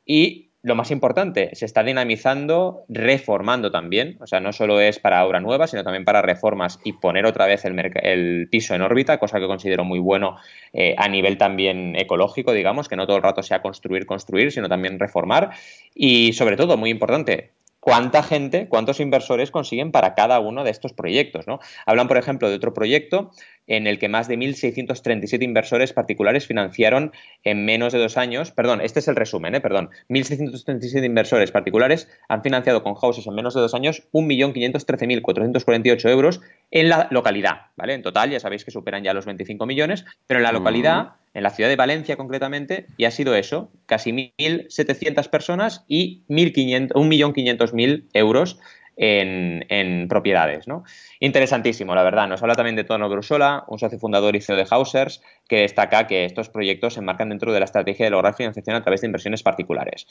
y 0.04 0.45
lo 0.66 0.74
más 0.74 0.90
importante, 0.90 1.50
se 1.52 1.64
está 1.64 1.84
dinamizando, 1.84 2.82
reformando 2.88 3.70
también, 3.70 4.16
o 4.20 4.26
sea, 4.26 4.40
no 4.40 4.52
solo 4.52 4.80
es 4.80 4.98
para 4.98 5.24
obra 5.24 5.38
nueva, 5.38 5.68
sino 5.68 5.84
también 5.84 6.04
para 6.04 6.22
reformas 6.22 6.80
y 6.82 6.94
poner 6.94 7.24
otra 7.24 7.46
vez 7.46 7.64
el, 7.64 8.48
piso 8.50 8.74
en 8.74 8.82
órbita, 8.82 9.18
cosa 9.18 9.38
que 9.38 9.46
considero 9.46 9.84
muy 9.84 10.00
bueno 10.00 10.38
eh, 10.72 10.96
a 10.98 11.06
nivel 11.06 11.38
también 11.38 11.94
ecológico, 11.94 12.52
digamos, 12.52 12.88
que 12.88 12.96
no 12.96 13.06
todo 13.06 13.16
el 13.16 13.22
rato 13.22 13.44
sea 13.44 13.62
construir, 13.62 14.06
construir, 14.06 14.50
sino 14.50 14.68
también 14.68 14.98
reformar. 14.98 15.50
Y 15.94 16.32
sobre 16.32 16.56
todo, 16.56 16.76
muy 16.76 16.90
importante, 16.90 17.52
cuánta 17.86 18.24
gente, 18.24 18.66
cuántos 18.68 18.98
inversores 18.98 19.52
consiguen 19.52 19.92
para 19.92 20.16
cada 20.16 20.40
uno 20.40 20.64
de 20.64 20.72
estos 20.72 20.92
proyectos. 20.92 21.46
¿no? 21.46 21.60
Hablan, 21.86 22.08
por 22.08 22.16
ejemplo, 22.16 22.48
de 22.48 22.56
otro 22.56 22.74
proyecto 22.74 23.30
en 23.68 23.86
el 23.86 24.00
que 24.00 24.08
más 24.08 24.26
de 24.26 24.36
1.637 24.36 25.44
inversores 25.44 25.92
particulares 25.92 26.48
financiaron 26.48 27.12
en 27.44 27.64
menos 27.64 27.92
de 27.92 28.00
dos 28.00 28.16
años, 28.16 28.50
perdón, 28.50 28.80
este 28.80 28.98
es 28.98 29.06
el 29.06 29.14
resumen, 29.14 29.54
¿eh? 29.54 29.60
perdón, 29.60 29.90
1.637 30.08 31.04
inversores 31.04 31.52
particulares 31.52 32.08
han 32.28 32.42
financiado 32.42 32.82
con 32.82 32.96
houses 32.96 33.28
en 33.28 33.36
menos 33.36 33.54
de 33.54 33.60
dos 33.60 33.74
años 33.74 34.02
1.513.448 34.12 36.10
euros 36.10 36.40
en 36.72 36.88
la 36.88 37.06
localidad, 37.12 37.66
¿vale? 37.76 37.94
En 37.94 38.02
total 38.02 38.30
ya 38.30 38.40
sabéis 38.40 38.64
que 38.64 38.72
superan 38.72 39.04
ya 39.04 39.14
los 39.14 39.26
25 39.26 39.64
millones, 39.64 40.04
pero 40.26 40.40
en 40.40 40.44
la 40.44 40.50
localidad 40.50 41.12
en 41.36 41.42
la 41.42 41.50
ciudad 41.50 41.68
de 41.68 41.76
Valencia 41.76 42.16
concretamente, 42.16 42.86
y 42.96 43.04
ha 43.04 43.10
sido 43.10 43.34
eso, 43.34 43.70
casi 43.84 44.10
1.700 44.10 45.28
personas 45.28 45.84
y 45.86 46.22
1.500.000 46.30 48.04
euros 48.14 48.58
en, 48.96 50.08
propiedades. 50.08 50.66
¿no? 50.66 50.84
Interesantísimo, 51.20 51.94
la 51.94 52.02
verdad. 52.02 52.26
Nos 52.26 52.40
habla 52.42 52.54
también 52.54 52.74
de 52.74 52.84
Tono 52.84 53.10
Brusola, 53.10 53.64
un 53.68 53.78
socio 53.78 53.98
fundador 53.98 54.34
y 54.34 54.40
CEO 54.40 54.56
de 54.56 54.66
Hausers, 54.70 55.20
que 55.46 55.60
destaca 55.60 56.06
que 56.06 56.24
estos 56.24 56.48
proyectos 56.48 56.94
se 56.94 57.00
enmarcan 57.00 57.28
dentro 57.28 57.52
de 57.52 57.58
la 57.58 57.66
estrategia 57.66 58.06
de 58.06 58.10
lograr 58.12 58.34
financiación 58.34 58.74
a 58.74 58.82
través 58.82 59.02
de 59.02 59.08
inversiones 59.08 59.42
particulares. 59.42 60.06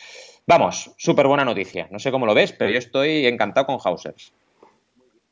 Vamos, 0.45 0.91
súper 0.97 1.25
buena 1.25 1.43
noticia. 1.43 1.87
No 1.89 1.97
sé 1.97 2.11
cómo 2.11 2.27
lo 2.27 2.35
ves, 2.35 2.53
pero 2.53 2.69
yo 2.69 2.77
estoy 2.77 3.25
encantado 3.25 3.65
con 3.65 3.79
Hausers. 3.83 4.31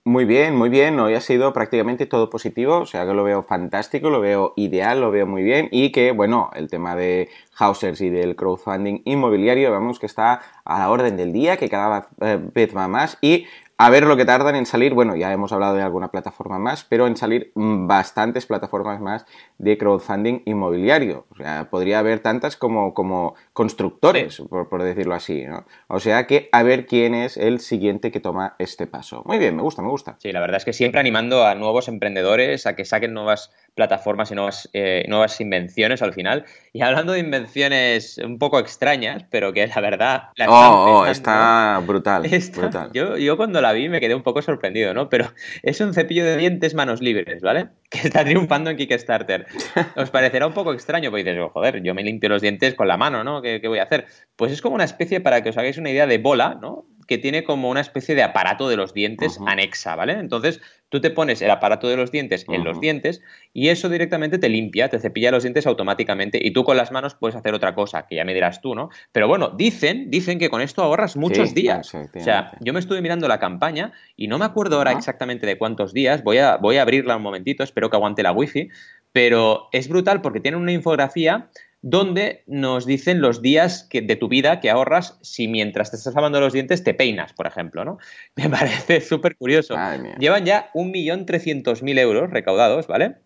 Muy 0.05 0.25
bien, 0.25 0.53
muy 0.57 0.67
bien. 0.67 0.99
Hoy 0.99 1.13
ha 1.13 1.21
sido 1.21 1.53
prácticamente 1.53 2.05
todo 2.05 2.29
positivo, 2.29 2.79
o 2.79 2.85
sea 2.85 3.05
que 3.05 3.13
lo 3.13 3.23
veo 3.23 3.41
fantástico, 3.41 4.09
lo 4.09 4.19
veo 4.19 4.51
ideal, 4.57 4.99
lo 4.99 5.11
veo 5.11 5.25
muy 5.25 5.43
bien 5.43 5.69
y 5.71 5.93
que, 5.93 6.11
bueno, 6.11 6.49
el 6.55 6.69
tema 6.69 6.93
de 6.97 7.29
Hausers 7.57 8.01
y 8.01 8.09
del 8.09 8.35
crowdfunding 8.35 9.01
inmobiliario, 9.05 9.71
vemos 9.71 9.99
que 9.99 10.05
está 10.05 10.41
a 10.65 10.79
la 10.79 10.89
orden 10.89 11.15
del 11.15 11.31
día, 11.31 11.55
que 11.55 11.69
cada 11.69 12.09
vez 12.19 12.75
va 12.75 12.89
más 12.89 13.17
y 13.21 13.45
A 13.77 13.89
ver 13.89 14.05
lo 14.05 14.15
que 14.15 14.25
tardan 14.25 14.55
en 14.55 14.67
salir, 14.67 14.93
bueno, 14.93 15.15
ya 15.15 15.33
hemos 15.33 15.51
hablado 15.51 15.75
de 15.75 15.81
alguna 15.81 16.11
plataforma 16.11 16.59
más, 16.59 16.83
pero 16.83 17.07
en 17.07 17.17
salir 17.17 17.51
mm, 17.55 17.87
bastantes 17.87 18.45
plataformas 18.45 19.01
más 19.01 19.25
de 19.57 19.77
crowdfunding 19.79 20.43
inmobiliario. 20.45 21.25
O 21.31 21.35
sea, 21.35 21.69
podría 21.71 21.99
haber 21.99 22.19
tantas 22.19 22.55
como, 22.55 22.93
como 22.93 23.33
constructores, 23.51 24.41
por, 24.49 24.83
decirlo 24.83 25.15
así, 25.15 25.45
¿no? 25.45 25.65
O 25.87 25.99
sea 25.99 26.27
que 26.27 26.49
a 26.51 26.61
ver 26.61 26.85
quién 26.85 27.15
es 27.15 27.35
el 27.35 27.59
siguiente 27.59 28.11
que 28.11 28.19
toma 28.19 28.55
este 28.59 28.85
paso. 28.85 29.23
Muy 29.25 29.39
bien, 29.39 29.55
me 29.55 29.63
gusta, 29.63 29.81
me 29.81 29.89
gusta. 29.89 30.17
Sí, 30.19 30.31
la 30.31 30.39
verdad 30.39 30.57
es 30.57 30.65
que 30.65 30.73
siempre 30.73 30.99
animando 30.99 31.45
a 31.45 31.55
nuevos 31.55 31.87
emprendedores 31.87 32.67
a 32.67 32.75
que 32.75 32.85
saquen 32.85 33.13
nuevas 33.13 33.51
plataformas 33.75 34.31
y 34.31 34.35
nuevas, 34.35 34.69
eh, 34.73 35.05
nuevas 35.07 35.39
invenciones 35.41 36.01
al 36.01 36.13
final. 36.13 36.45
Y 36.71 36.81
hablando 36.81 37.13
de 37.13 37.19
invenciones 37.19 38.17
un 38.17 38.37
poco 38.37 38.59
extrañas, 38.59 39.25
pero 39.29 39.53
que 39.53 39.65
la 39.67 39.81
verdad... 39.81 40.23
oh, 40.47 41.01
oh 41.01 41.05
está 41.05 41.81
brutal, 41.85 42.23
brutal. 42.55 42.91
Yo, 42.93 43.17
yo 43.17 43.37
cuando 43.37 43.61
la 43.61 43.73
vi 43.73 43.89
me 43.89 43.99
quedé 43.99 44.15
un 44.15 44.23
poco 44.23 44.41
sorprendido, 44.41 44.93
¿no? 44.93 45.09
Pero 45.09 45.31
es 45.63 45.79
un 45.81 45.93
cepillo 45.93 46.25
de 46.25 46.37
dientes 46.37 46.73
manos 46.73 47.01
libres, 47.01 47.41
¿vale? 47.41 47.69
Que 47.93 48.07
está 48.07 48.23
triunfando 48.25 48.71
en 48.71 48.77
Kickstarter. 48.77 49.45
Os 49.95 50.09
parecerá 50.09 50.47
un 50.47 50.53
poco 50.53 50.73
extraño, 50.73 51.11
porque 51.11 51.23
dices, 51.23 51.39
oh, 51.39 51.49
joder, 51.49 51.83
yo 51.83 51.93
me 51.93 52.03
limpio 52.03 52.29
los 52.29 52.41
dientes 52.41 52.73
con 52.73 52.87
la 52.87 52.97
mano, 52.97 53.23
¿no? 53.23 53.41
¿Qué, 53.41 53.61
¿Qué 53.61 53.67
voy 53.67 53.79
a 53.79 53.83
hacer? 53.83 54.07
Pues 54.35 54.51
es 54.51 54.61
como 54.61 54.75
una 54.75 54.83
especie, 54.83 55.21
para 55.21 55.43
que 55.43 55.49
os 55.49 55.57
hagáis 55.57 55.77
una 55.77 55.91
idea, 55.91 56.07
de 56.07 56.17
bola, 56.17 56.57
¿no? 56.59 56.85
Que 57.05 57.17
tiene 57.17 57.43
como 57.43 57.69
una 57.69 57.81
especie 57.81 58.15
de 58.15 58.23
aparato 58.23 58.69
de 58.69 58.77
los 58.77 58.93
dientes 58.93 59.39
anexa, 59.45 59.95
¿vale? 59.95 60.13
Entonces, 60.13 60.61
tú 60.89 61.01
te 61.01 61.09
pones 61.09 61.41
el 61.41 61.49
aparato 61.49 61.89
de 61.89 61.97
los 61.97 62.11
dientes 62.11 62.45
en 62.47 62.63
los 62.63 62.79
dientes 62.79 63.21
y 63.51 63.69
eso 63.69 63.89
directamente 63.89 64.37
te 64.37 64.47
limpia, 64.47 64.89
te 64.89 64.99
cepilla 64.99 65.31
los 65.31 65.41
dientes 65.41 65.65
automáticamente 65.65 66.39
y 66.39 66.51
tú 66.51 66.63
con 66.63 66.77
las 66.77 66.91
manos 66.91 67.15
puedes 67.15 67.35
hacer 67.35 67.55
otra 67.55 67.73
cosa, 67.73 68.05
que 68.05 68.15
ya 68.15 68.25
me 68.25 68.33
dirás 68.35 68.61
tú, 68.61 68.75
¿no? 68.75 68.89
Pero 69.11 69.27
bueno, 69.27 69.49
dicen, 69.49 70.11
dicen 70.11 70.37
que 70.37 70.49
con 70.49 70.61
esto 70.61 70.83
ahorras 70.83 71.17
muchos 71.17 71.55
días. 71.55 71.93
O 71.95 72.19
sea, 72.19 72.51
yo 72.59 72.73
me 72.73 72.79
estuve 72.79 73.01
mirando 73.01 73.27
la 73.27 73.39
campaña 73.39 73.91
y 74.15 74.27
no 74.27 74.37
me 74.37 74.45
acuerdo 74.45 74.77
ahora 74.77 74.91
exactamente 74.91 75.47
de 75.47 75.57
cuántos 75.57 75.93
días, 75.93 76.23
voy 76.23 76.37
a, 76.37 76.57
voy 76.57 76.77
a 76.77 76.83
abrirla 76.83 77.17
un 77.17 77.23
momentito, 77.23 77.63
espero 77.63 77.89
que 77.89 77.95
aguante 77.95 78.21
la 78.21 78.31
wifi, 78.31 78.69
pero 79.11 79.69
es 79.71 79.87
brutal 79.89 80.21
porque 80.21 80.41
tiene 80.41 80.57
una 80.57 80.73
infografía 80.73 81.49
donde 81.83 82.43
nos 82.47 82.85
dicen 82.85 83.19
los 83.19 83.41
días 83.41 83.83
que, 83.83 84.01
de 84.01 84.15
tu 84.15 84.29
vida 84.29 84.61
que 84.61 84.69
ahorras 84.69 85.19
si 85.21 85.49
mientras 85.49 85.91
te 85.91 85.97
estás 85.97 86.15
lavando 86.15 86.39
los 86.39 86.53
dientes 86.53 86.81
te 86.81 86.93
peinas, 86.93 87.33
por 87.33 87.45
ejemplo, 87.45 87.83
¿no? 87.83 87.99
Me 88.35 88.49
parece 88.49 89.01
súper 89.01 89.35
curioso. 89.35 89.75
Llevan 90.17 90.45
ya 90.45 90.71
1.300.000 90.73 91.99
euros 91.99 92.31
recaudados, 92.31 92.87
¿vale? 92.87 93.17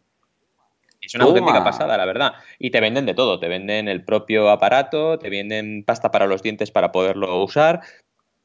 Es 0.99 1.13
una 1.13 1.25
auténtica 1.25 1.63
pasada, 1.63 1.95
la 1.95 2.05
verdad. 2.05 2.33
Y 2.57 2.71
te 2.71 2.81
venden 2.81 3.05
de 3.05 3.13
todo. 3.13 3.39
Te 3.39 3.47
venden 3.47 3.87
el 3.87 4.03
propio 4.03 4.49
aparato, 4.49 5.19
te 5.19 5.29
venden 5.29 5.83
pasta 5.85 6.09
para 6.09 6.25
los 6.25 6.41
dientes 6.41 6.71
para 6.71 6.91
poderlo 6.91 7.43
usar, 7.43 7.81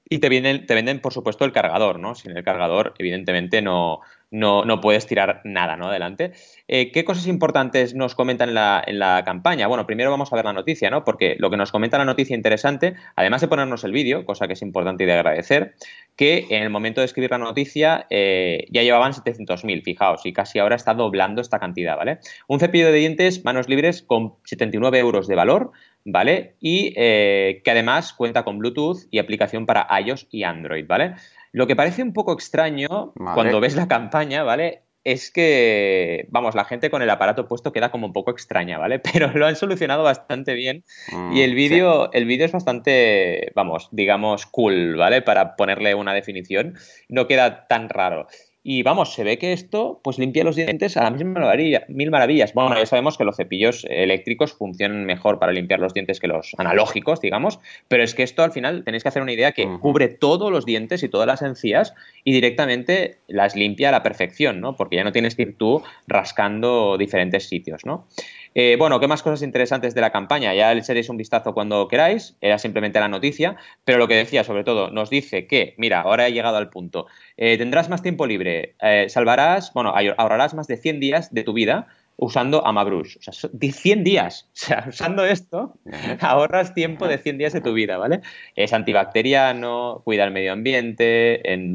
y 0.09 0.19
te, 0.19 0.29
vienen, 0.29 0.67
te 0.67 0.75
venden, 0.75 1.01
por 1.01 1.15
supuesto, 1.15 1.47
el 1.47 1.53
cargador, 1.53 1.99
¿no? 1.99 2.15
Sin 2.15 2.37
el 2.37 2.45
cargador, 2.45 2.93
evidentemente, 2.99 3.63
no, 3.63 4.01
no, 4.33 4.81
puedes 4.81 5.07
tirar 5.07 5.43
nada, 5.45 5.77
¿no? 5.77 5.89
Adelante. 5.89 6.33
Eh, 6.67 6.91
¿Qué 6.91 7.05
cosas 7.05 7.27
importantes 7.27 7.95
nos 7.95 8.15
comentan 8.15 8.49
en 8.49 8.55
la, 8.55 8.83
en 8.85 8.99
la, 8.99 9.23
campaña? 9.25 9.67
Bueno, 9.67 9.87
primero 9.87 10.11
vamos 10.11 10.33
a 10.33 10.37
ver 10.37 10.47
la 10.47 10.55
noticia, 10.55 10.91
¿no? 10.91 11.05
Porque 11.05 11.37
lo 11.39 11.51
que 11.51 11.59
nos 11.59 11.71
comenta 11.71 11.99
la 11.99 12.05
noticia 12.05 12.35
interesante, 12.35 12.95
además 13.15 13.43
de 13.43 13.49
ponernos 13.49 13.85
el 13.85 13.93
vídeo, 13.93 14.25
cosa 14.25 14.47
que 14.47 14.55
es 14.55 14.63
importante 14.63 15.05
y 15.05 15.07
de 15.07 15.13
agradecer, 15.13 15.75
que 16.17 16.47
en 16.51 16.63
el 16.63 16.71
momento 16.71 17.03
de 17.03 17.05
escribir 17.05 17.31
la 17.31 17.39
noticia 17.39 18.07
eh, 18.09 18.67
ya 18.71 18.83
llevaban 18.83 19.13
700.000, 19.13 19.83
fijaos, 19.83 20.25
y 20.25 20.33
casi 20.33 20.59
ahora 20.59 20.77
está 20.77 20.95
doblando 20.95 21.43
esta 21.43 21.59
cantidad, 21.59 21.97
¿vale? 21.97 22.19
Un 22.49 22.59
cepillo 22.59 22.87
de 22.87 22.93
dientes, 22.99 23.45
manos 23.45 23.69
libres, 23.69 24.03
con 24.03 24.35
79 24.45 24.99
euros 24.99 25.29
de 25.29 25.35
valor, 25.35 25.73
¿vale? 26.05 26.55
Y 26.61 26.95
eh, 26.97 27.61
que 27.65 27.71
además 27.71 28.13
cuenta 28.13 28.45
con 28.45 28.59
Bluetooth 28.59 29.07
y 29.11 29.19
aplicación 29.19 29.67
para 29.67 29.87
iOS 30.01 30.27
y 30.31 30.45
Android, 30.45 30.87
¿vale? 30.87 31.15
Lo 31.53 31.67
que 31.67 31.77
parece 31.77 32.03
un 32.03 32.13
poco 32.13 32.33
extraño 32.33 33.13
cuando 33.15 33.61
ves 33.61 33.77
la 33.77 33.87
campaña, 33.87 34.43
¿vale? 34.43 34.83
Es 35.05 35.31
que, 35.31 36.27
vamos, 36.31 36.55
la 36.55 36.65
gente 36.65 36.89
con 36.89 37.03
el 37.03 37.11
aparato 37.11 37.49
puesto 37.49 37.73
queda 37.73 37.91
como 37.91 38.07
un 38.07 38.13
poco 38.13 38.31
extraña, 38.31 38.79
¿vale? 38.79 38.99
Pero 39.13 39.31
lo 39.33 39.47
han 39.47 39.57
solucionado 39.57 40.03
bastante 40.03 40.55
bien 40.55 40.85
y 41.11 41.15
mm, 41.15 41.37
el 41.37 41.55
vídeo 41.55 42.13
el 42.13 42.25
vídeo 42.25 42.47
es 42.47 42.53
bastante, 42.53 43.53
vamos, 43.55 43.89
digamos, 43.93 44.47
cool, 44.47 44.97
¿vale? 44.97 45.21
Para 45.21 45.57
ponerle 45.57 45.95
una 45.95 46.15
definición. 46.15 46.79
No 47.09 47.27
queda 47.27 47.67
tan 47.67 47.89
raro. 47.89 48.29
Y 48.65 48.85
vamos, 48.85 49.15
se 49.15 49.25
ve 49.25 49.39
que 49.39 49.53
esto 49.53 50.01
pues 50.05 50.19
limpia 50.19 50.45
los 50.45 50.55
dientes 50.55 50.97
a 50.97 51.03
la 51.03 51.11
misma 51.11 51.41
maravilla, 51.41 51.85
mil 51.89 52.13
maravillas. 52.13 52.55
Bueno, 52.55 52.79
ya 52.79 52.87
sabemos 52.87 53.19
que 53.19 53.25
los 53.25 53.37
cepillos 53.37 53.85
eléctricos 53.91 54.53
funcionan 54.53 55.05
mejor 55.05 55.41
para 55.41 55.51
limpiar 55.51 55.81
los 55.81 55.95
dientes 55.95 56.21
que 56.21 56.29
los 56.29 56.53
analógicos, 56.59 57.21
digamos, 57.21 57.59
pero 57.89 58.05
es 58.05 58.15
que 58.15 58.23
esto 58.23 58.45
al 58.45 58.53
final 58.53 58.85
tenéis 58.85 59.03
que 59.03 59.09
hacer 59.09 59.23
una 59.23 59.33
idea 59.33 59.51
que 59.51 59.69
cubre 59.81 60.07
todos 60.07 60.53
los 60.53 60.65
dientes 60.65 61.03
y 61.03 61.09
todas 61.09 61.27
las 61.27 61.43
encías 61.43 61.95
y 62.23 62.33
directamente 62.33 63.19
las 63.27 63.57
limpia 63.57 63.89
a 63.89 63.93
la 63.93 64.05
perfección, 64.05 64.61
¿no? 64.61 64.77
Porque 64.77 64.95
ya 64.95 65.05
no 65.05 65.11
tienes 65.11 65.35
que 65.35 65.43
ir 65.43 65.57
tú 65.59 65.83
rascando 66.07 66.97
diferentes 66.99 67.49
sitios, 67.49 67.85
¿no? 67.85 68.07
Eh, 68.55 68.77
bueno, 68.79 69.01
¿qué 69.01 69.09
más 69.09 69.23
cosas 69.23 69.43
interesantes 69.43 69.95
de 69.95 70.01
la 70.01 70.11
campaña? 70.11 70.55
Ya 70.55 70.73
le 70.75 70.81
echaréis 70.81 71.09
un 71.09 71.17
vistazo 71.17 71.55
cuando 71.55 71.89
queráis, 71.89 72.37
era 72.41 72.59
simplemente 72.59 73.01
la 73.01 73.09
noticia, 73.09 73.57
pero 73.85 73.99
lo 73.99 74.09
que 74.09 74.15
decía 74.15 74.45
sobre 74.45 74.65
todo, 74.65 74.91
nos 74.91 75.11
dice 75.11 75.47
que, 75.47 75.75
mira, 75.79 76.03
ahora 76.03 76.29
he 76.29 76.33
llegado 76.33 76.57
al 76.57 76.71
punto, 76.71 77.07
eh, 77.37 77.57
tendrás 77.57 77.89
más 77.89 78.03
tiempo 78.03 78.27
libre, 78.27 78.75
eh, 78.83 79.07
salvarás, 79.09 79.73
bueno, 79.73 79.95
ahorrarás 80.17 80.55
más 80.55 80.67
de 80.67 80.77
100 80.77 81.01
días 81.01 81.33
de 81.33 81.45
tu 81.45 81.53
vida 81.53 81.89
usando 82.17 82.65
Amabrush. 82.67 83.17
O 83.17 83.33
sea, 83.33 83.51
100 83.59 84.05
días. 84.05 84.49
O 84.53 84.65
sea, 84.65 84.85
usando 84.89 85.25
esto, 85.25 85.75
ahorras 86.21 86.75
tiempo 86.75 87.09
de 87.09 87.19
100 87.19 87.39
días 87.39 87.53
de 87.53 87.61
tu 87.61 87.73
vida, 87.73 87.97
¿vale? 87.97 88.21
Es 88.55 88.73
antibacteriano, 88.73 90.03
cuida 90.05 90.25
el 90.25 90.31
medio 90.31 90.53
ambiente, 90.53 91.53
en 91.53 91.73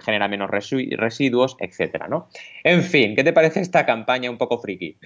genera 0.00 0.28
menos 0.28 0.48
residuos, 0.50 1.56
etcétera, 1.58 2.08
¿no? 2.08 2.28
En 2.64 2.82
fin, 2.82 3.14
¿qué 3.14 3.24
te 3.24 3.32
parece 3.32 3.60
esta 3.60 3.84
campaña 3.84 4.30
un 4.30 4.38
poco 4.38 4.58
friki? 4.58 4.98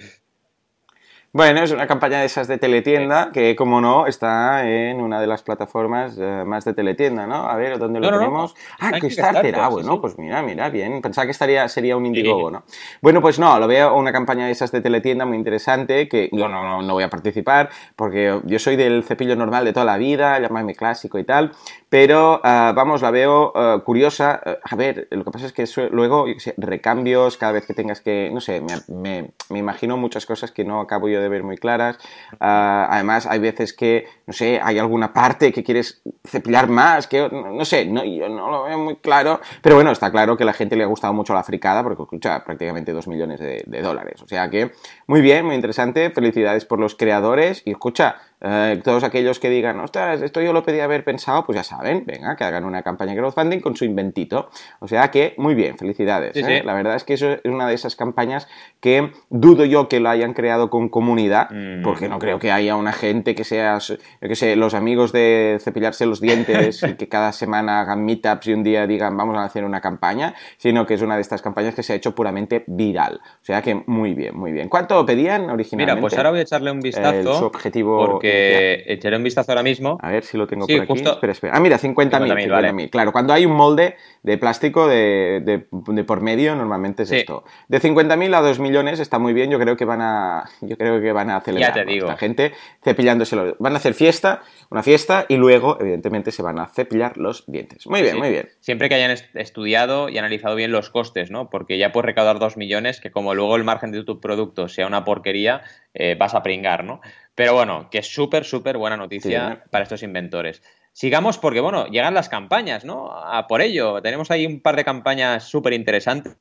Bueno, 1.33 1.61
es 1.61 1.71
una 1.71 1.87
campaña 1.87 2.21
de 2.21 2.25
esas 2.25 2.47
de 2.47 2.57
teletienda 2.57 3.31
que, 3.33 3.55
como 3.55 3.81
no, 3.81 4.07
está 4.07 4.65
en 4.65 5.01
una 5.01 5.19
de 5.19 5.27
las 5.27 5.43
plataformas 5.43 6.17
eh, 6.17 6.43
más 6.45 6.63
de 6.63 6.73
teletienda, 6.73 7.27
¿no? 7.27 7.49
A 7.49 7.55
ver, 7.57 7.77
¿dónde 7.77 7.99
lo 7.99 8.09
tenemos? 8.09 8.55
Ah, 8.79 8.93
Kickstarter. 8.93 9.55
Ah, 9.59 9.67
bueno, 9.67 9.99
pues 9.99 10.17
mira, 10.17 10.41
mira, 10.41 10.69
bien. 10.69 11.01
Pensaba 11.01 11.25
que 11.25 11.31
estaría, 11.31 11.67
sería 11.67 11.97
un 11.97 12.05
Indiegogo, 12.05 12.49
¿no? 12.49 12.63
Bueno, 13.01 13.21
pues 13.21 13.39
no, 13.39 13.59
lo 13.59 13.67
veo 13.67 13.93
una 13.95 14.13
campaña 14.13 14.45
de 14.45 14.53
esas 14.53 14.71
de 14.71 14.79
teletienda 14.79 15.25
muy 15.25 15.35
interesante 15.35 16.07
que 16.07 16.29
yo 16.31 16.47
no, 16.47 16.63
no, 16.63 16.81
no 16.81 16.93
voy 16.93 17.03
a 17.03 17.09
participar 17.09 17.69
porque 17.97 18.39
yo 18.45 18.57
soy 18.57 18.77
del 18.77 19.03
cepillo 19.03 19.35
normal 19.35 19.65
de 19.65 19.73
toda 19.73 19.85
la 19.85 19.97
vida, 19.97 20.39
llamarme 20.39 20.75
clásico 20.75 21.19
y 21.19 21.25
tal, 21.25 21.51
pero 21.89 22.39
ah, 22.45 22.71
vamos, 22.73 23.01
la 23.01 23.11
veo 23.11 23.51
ah, 23.53 23.81
curiosa. 23.85 24.41
a 24.63 24.75
ver, 24.77 25.09
lo 25.11 25.25
que 25.25 25.31
pasa 25.31 25.45
es 25.45 25.51
que 25.51 25.65
luego, 25.91 26.25
recambios, 26.55 27.37
cada 27.37 27.51
vez 27.51 27.67
que 27.67 27.73
tengas 27.73 27.99
que, 27.99 28.31
no 28.33 28.39
sé, 28.39 28.61
me, 28.87 29.31
me 29.49 29.59
imagino 29.59 29.97
muchas 29.97 30.25
cosas 30.25 30.51
que 30.51 30.63
no 30.63 30.79
acabo 30.79 31.09
yo 31.09 31.16
de 31.19 31.29
ver 31.29 31.43
muy 31.43 31.57
claras. 31.57 31.97
Ah, 32.39 32.87
además, 32.89 33.25
hay 33.25 33.39
veces 33.39 33.73
que, 33.73 34.07
no 34.25 34.33
sé, 34.33 34.59
hay 34.61 34.79
alguna 34.79 35.13
parte 35.13 35.51
que 35.51 35.63
quieres 35.63 36.01
cepillar 36.25 36.67
más, 36.69 37.07
que 37.07 37.29
no, 37.29 37.65
sé, 37.65 37.85
no, 37.85 38.03
yo 38.03 38.29
no 38.29 38.49
lo 38.49 38.63
veo 38.63 38.77
muy 38.77 38.95
claro. 38.97 39.39
Pero 39.61 39.75
bueno, 39.75 39.91
está 39.91 40.11
claro 40.11 40.37
que 40.37 40.43
a 40.43 40.45
la 40.45 40.53
gente 40.53 40.75
le 40.75 40.83
ha 40.83 40.87
gustado 40.87 41.13
mucho 41.13 41.33
la 41.33 41.43
fricada 41.43 41.83
porque 41.83 42.03
escucha 42.03 42.43
prácticamente 42.43 42.93
2 42.93 43.07
millones 43.07 43.39
de, 43.39 43.63
de 43.65 43.81
dólares. 43.81 44.21
O 44.21 44.27
sea 44.27 44.49
que, 44.49 44.71
muy 45.07 45.21
bien, 45.21 45.45
muy 45.45 45.55
interesante. 45.55 46.09
Felicidades 46.09 46.65
por 46.65 46.79
los 46.79 46.95
creadores. 46.95 47.61
Y 47.65 47.71
escucha, 47.71 48.17
eh, 48.39 48.79
todos 48.83 49.03
aquellos 49.03 49.39
que 49.39 49.49
digan, 49.49 49.79
ostras, 49.79 50.21
esto 50.21 50.41
yo 50.41 50.53
lo 50.53 50.63
pedí 50.63 50.79
haber 50.79 51.03
pensado, 51.03 51.43
pues 51.45 51.55
ya 51.55 51.63
saben, 51.63 52.03
venga, 52.05 52.35
que 52.35 52.43
hagan 52.43 52.65
una 52.65 52.83
campaña 52.83 53.13
de 53.13 53.17
crowdfunding 53.17 53.59
con 53.59 53.75
su 53.75 53.85
inventito. 53.85 54.49
O 54.79 54.87
sea 54.87 55.09
que, 55.09 55.33
muy 55.37 55.55
bien, 55.55 55.77
felicidades. 55.77 56.35
¿eh? 56.35 56.61
La 56.63 56.73
verdad 56.73 56.95
es 56.95 57.03
que 57.03 57.15
eso 57.15 57.31
es 57.31 57.41
una 57.45 57.67
de 57.67 57.73
esas 57.73 57.95
campañas 57.95 58.47
que 58.79 59.11
dudo 59.29 59.65
yo 59.65 59.89
que 59.89 59.99
lo 59.99 60.09
hayan 60.09 60.33
creado 60.33 60.69
con 60.69 60.89
comunidad, 60.89 61.49
mm. 61.49 61.81
porque 61.83 62.09
no 62.09 62.19
creo 62.19 62.37
que 62.37 62.51
haya 62.51 62.75
una 62.75 62.93
gente 62.93 63.33
que 63.33 63.43
sea, 63.43 63.79
yo 63.79 63.97
que 64.21 64.35
sé, 64.35 64.55
los 64.55 64.75
amigos 64.75 65.11
de 65.11 65.57
cepillarse 65.59 66.05
los 66.05 66.21
dientes 66.21 66.83
y 66.87 66.93
que 66.93 67.09
cada 67.09 67.31
semana 67.31 67.81
hagan 67.81 68.05
meetups 68.05 68.47
y 68.47 68.53
un 68.53 68.63
día 68.63 68.85
digan, 68.85 69.17
vamos 69.17 69.35
a 69.37 69.45
hacer 69.45 69.63
una 69.63 69.81
campaña, 69.81 70.35
sino 70.57 70.85
que 70.85 70.93
es 70.93 71.01
una 71.01 71.15
de 71.15 71.21
estas 71.21 71.41
campañas 71.41 71.73
que 71.73 71.81
se 71.81 71.93
ha 71.93 71.95
hecho 71.95 72.13
puramente 72.13 72.63
viral. 72.67 73.19
O 73.41 73.45
sea 73.45 73.63
que, 73.63 73.81
muy 73.87 74.13
bien, 74.13 74.37
muy 74.37 74.51
bien. 74.51 74.69
¿Cuánto 74.69 75.03
pedían 75.07 75.49
originalmente? 75.49 75.93
Mira, 75.95 76.01
pues 76.01 76.15
ahora 76.15 76.29
voy 76.29 76.39
a 76.39 76.43
echarle 76.43 76.69
un 76.69 76.81
vistazo. 76.81 77.39
su 77.39 77.45
objetivo 77.45 78.19
echaré 78.27 79.17
un 79.17 79.23
vistazo 79.23 79.51
ahora 79.51 79.63
mismo. 79.63 79.97
A 80.01 80.11
ver 80.11 80.23
si 80.23 80.37
lo 80.37 80.47
tengo 80.47 80.67
por 80.67 80.81
aquí. 80.81 80.93
Espera, 80.93 81.31
espera. 81.31 81.53
Ah, 81.55 81.59
mira, 81.59 81.77
50.000. 81.77 82.49
Vale. 82.49 82.89
Claro, 82.89 83.11
cuando 83.11 83.33
hay 83.33 83.45
un 83.45 83.53
molde 83.53 83.95
de 84.23 84.37
plástico 84.37 84.87
de, 84.87 85.67
por 86.05 86.21
medio, 86.21 86.55
normalmente 86.55 87.03
es 87.03 87.11
esto. 87.11 87.43
De 87.67 87.81
50.000 87.81 88.35
a 88.35 88.41
2 88.41 88.59
millones 88.59 88.99
está 88.99 89.19
muy 89.19 89.33
bien. 89.33 89.49
Yo 89.49 89.59
creo 89.59 89.75
que 89.75 89.85
van 89.85 90.01
a, 90.01 90.45
yo 90.61 90.77
creo 90.77 91.01
que 91.01 91.11
van 91.11 91.29
a 91.29 91.41
celebrar. 91.41 91.75
Ya 91.75 91.85
te 91.85 91.89
digo. 91.89 92.07
La 92.07 92.17
gente 92.17 92.53
cepillándose 92.83 93.35
los... 93.35 93.57
Van 93.59 93.73
a 93.73 93.77
hacer 93.77 93.93
fiesta, 93.93 94.43
una 94.69 94.83
fiesta, 94.83 95.25
y 95.27 95.37
luego, 95.37 95.77
evidentemente, 95.79 96.31
se 96.31 96.41
van 96.41 96.59
a 96.59 96.67
cepillar 96.67 97.17
los 97.17 97.45
dientes. 97.47 97.87
Muy 97.87 98.01
bien, 98.01 98.17
muy 98.17 98.29
bien. 98.29 98.49
Siempre 98.59 98.89
que 98.89 98.95
hayan 98.95 99.15
estudiado 99.33 100.09
y 100.09 100.17
analizado 100.17 100.55
bien 100.55 100.71
los 100.71 100.89
costes, 100.89 101.31
¿no? 101.31 101.49
Porque 101.49 101.77
ya 101.77 101.91
puedes 101.91 102.05
recaudar 102.05 102.39
2 102.39 102.57
millones, 102.57 102.99
que 103.01 103.11
como 103.11 103.33
luego 103.33 103.55
el 103.55 103.63
margen 103.63 103.91
de 103.91 104.03
tu 104.03 104.19
producto 104.19 104.67
sea 104.67 104.87
una 104.87 105.03
porquería, 105.03 105.61
eh, 105.93 106.15
vas 106.17 106.35
a 106.35 106.43
pringar, 106.43 106.83
¿no? 106.83 107.01
Pero 107.37 107.53
bueno, 107.53 107.87
que 107.91 107.99
es 107.99 108.07
súper, 108.07 108.45
súper 108.45 108.79
buena 108.79 108.97
noticia 108.97 109.63
para 109.69 109.83
estos 109.83 110.01
inventores. 110.01 110.63
sigamos 110.91 111.37
porque, 111.37 111.59
bueno, 111.59 111.85
llegan 111.85 112.15
las 112.15 112.29
campañas, 112.29 112.83
¿no? 112.83 113.11
A 113.11 113.45
por 113.45 113.61
ello, 113.61 114.01
tenemos 114.01 114.31
ahí 114.31 114.47
un 114.47 114.59
par 114.59 114.75
de 114.75 114.83
campañas 114.83 115.43
súper 115.43 115.73
interesantes. 115.73 116.35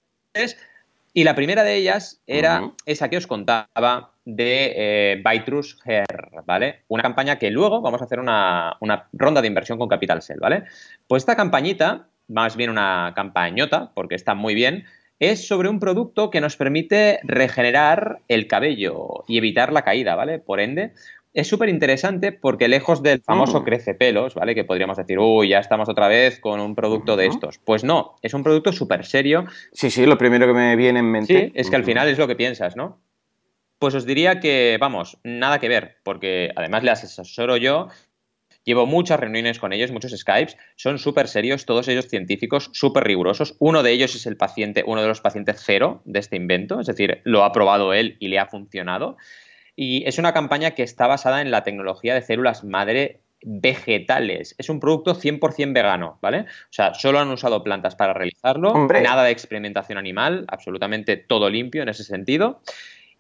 Y 1.13 1.25
la 1.25 1.35
primera 1.35 1.65
de 1.65 1.75
ellas 1.75 2.23
era 2.27 2.73
esa 2.87 3.11
que 3.11 3.19
os 3.19 3.27
contaba 3.27 4.13
de 4.25 4.73
eh, 4.75 5.23
Bytrus 5.23 5.79
¿vale? 6.47 6.85
Una 6.89 7.03
campaña 7.03 7.39
que 7.39 7.51
luego 7.51 7.83
vamos 7.83 8.01
a 8.01 8.07
hacer 8.07 8.19
una, 8.19 8.79
una 8.81 9.07
ronda 9.13 9.43
de 9.43 9.49
inversión 9.49 9.79
con 9.79 9.91
Capital 9.91 10.23
Cell, 10.23 10.41
¿vale? 10.41 10.65
Pues 11.07 11.25
esta 11.25 11.37
campañita, 11.37 12.09
más 12.29 12.57
bien 12.57 12.71
una 12.71 13.13
campañota, 13.15 13.93
porque 13.95 14.15
está 14.15 14.35
muy 14.35 14.55
bien, 14.55 14.87
es 15.19 15.47
sobre 15.47 15.69
un 15.69 15.81
producto 15.81 16.31
que 16.31 16.41
nos 16.41 16.57
permite 16.57 17.21
regenerar 17.23 18.21
el 18.29 18.47
cabello 18.47 19.25
y 19.27 19.39
evitar 19.39 19.73
la 19.73 19.83
caída, 19.83 20.15
¿vale? 20.15 20.39
Por 20.39 20.61
ende, 20.61 20.93
es 21.37 21.49
súper 21.49 21.69
interesante 21.69 22.33
porque 22.33 22.67
lejos 22.67 23.03
del 23.03 23.21
famoso 23.21 23.61
mm. 23.61 23.65
crece 23.65 23.95
pelos, 23.95 24.35
¿vale? 24.35 24.55
Que 24.55 24.65
podríamos 24.65 24.97
decir, 24.97 25.19
uy, 25.19 25.49
ya 25.49 25.59
estamos 25.59 25.89
otra 25.89 26.09
vez 26.09 26.41
con 26.41 26.61
un 26.61 26.75
producto 26.75 27.17
de 27.17 27.27
estos. 27.27 27.59
Pues 27.59 27.85
no, 27.85 28.17
es 28.23 28.33
un 28.35 28.43
producto 28.43 28.73
súper 28.73 29.05
serio. 29.05 29.45
Sí, 29.73 29.91
sí, 29.91 30.07
lo 30.07 30.17
primero 30.17 30.47
que 30.47 30.55
me 30.55 30.77
viene 30.77 31.01
en 31.01 31.11
mente. 31.11 31.47
Sí, 31.47 31.53
es 31.55 31.69
que 31.69 31.77
al 31.77 31.85
final 31.85 32.09
es 32.09 32.19
lo 32.19 32.27
que 32.27 32.37
piensas, 32.37 32.75
¿no? 32.75 33.01
Pues 33.79 33.95
os 33.95 34.07
diría 34.07 34.41
que, 34.41 34.79
vamos, 34.81 35.19
nada 35.23 35.59
que 35.59 35.69
ver, 35.69 35.99
porque 36.03 36.51
además 36.57 36.83
le 36.83 36.93
asesoro 36.93 37.59
yo 37.59 37.89
Llevo 38.67 38.85
muchas 38.85 39.21
reuniones 39.21 39.61
con 39.61 39.73
ellos, 39.73 39.93
muchos 39.93 40.11
Skypes, 40.11 40.59
son 40.75 40.99
súper 40.99 41.29
serios, 41.29 41.67
todos 41.67 41.87
ellos 41.87 42.09
científicos, 42.09 42.69
súper 42.73 43.05
rigurosos. 43.05 43.55
Uno 43.61 43.85
de 43.85 43.93
ellos 43.93 44.17
es 44.17 44.27
el 44.27 44.37
paciente, 44.37 44.83
uno 44.85 45.03
de 45.03 45.09
los 45.09 45.21
pacientes 45.21 45.63
cero 45.65 46.03
de 46.05 46.19
este 46.19 46.35
invento, 46.35 46.81
es 46.81 46.89
decir, 46.89 47.21
lo 47.23 47.45
ha 47.45 47.53
probado 47.53 47.95
él 47.95 48.17
y 48.19 48.27
le 48.27 48.41
ha 48.41 48.47
funcionado. 48.47 49.17
Y 49.77 50.03
es 50.09 50.19
una 50.19 50.33
campaña 50.33 50.73
que 50.73 50.83
está 50.83 51.07
basada 51.07 51.43
en 51.43 51.53
la 51.53 51.63
tecnología 51.63 52.13
de 52.15 52.23
células 52.23 52.65
madre 52.65 53.21
vegetales. 53.43 54.57
Es 54.59 54.69
un 54.69 54.81
producto 54.81 55.15
100% 55.15 55.73
vegano, 55.73 56.19
¿vale? 56.21 56.41
O 56.41 56.73
sea, 56.73 56.93
solo 56.95 57.21
han 57.21 57.31
usado 57.31 57.63
plantas 57.63 57.95
para 57.95 58.15
realizarlo, 58.15 58.89
nada 58.89 59.23
de 59.23 59.31
experimentación 59.31 59.97
animal, 59.97 60.45
absolutamente 60.49 61.17
todo 61.17 61.49
limpio 61.49 61.83
en 61.83 61.89
ese 61.89 62.03
sentido 62.03 62.63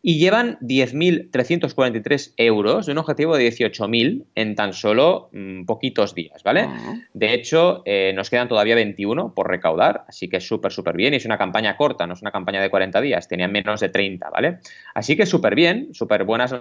y 0.03 0.19
llevan 0.19 0.59
10.343 0.61 2.35
euros 2.37 2.87
de 2.87 2.93
un 2.93 2.99
objetivo 2.99 3.37
de 3.37 3.49
18.000 3.49 4.27
en 4.35 4.55
tan 4.55 4.73
solo 4.73 5.31
mm, 5.33 5.65
poquitos 5.65 6.15
días, 6.15 6.43
¿vale? 6.43 6.69
De 7.13 7.35
hecho, 7.35 7.83
eh, 7.85 8.13
nos 8.15 8.31
quedan 8.31 8.49
todavía 8.49 8.75
21 8.75 9.35
por 9.35 9.49
recaudar, 9.49 10.05
así 10.09 10.29
que 10.29 10.37
es 10.37 10.47
súper, 10.47 10.73
súper 10.73 10.97
bien. 10.97 11.15
Y 11.15 11.17
es 11.17 11.25
una 11.25 11.39
campaña 11.39 11.77
corta, 11.77 12.07
no 12.07 12.15
es 12.15 12.23
una 12.23 12.31
campaña 12.31 12.63
de 12.63 12.71
40 12.71 13.01
días, 13.01 13.29
tenían 13.29 13.53
menos 13.53 13.81
de 13.81 13.89
30, 13.89 14.31
¿vale? 14.31 14.59
Así 14.95 15.17
que 15.17 15.27
súper 15.27 15.55
bien, 15.55 15.93
súper 15.93 16.25
buenas 16.25 16.55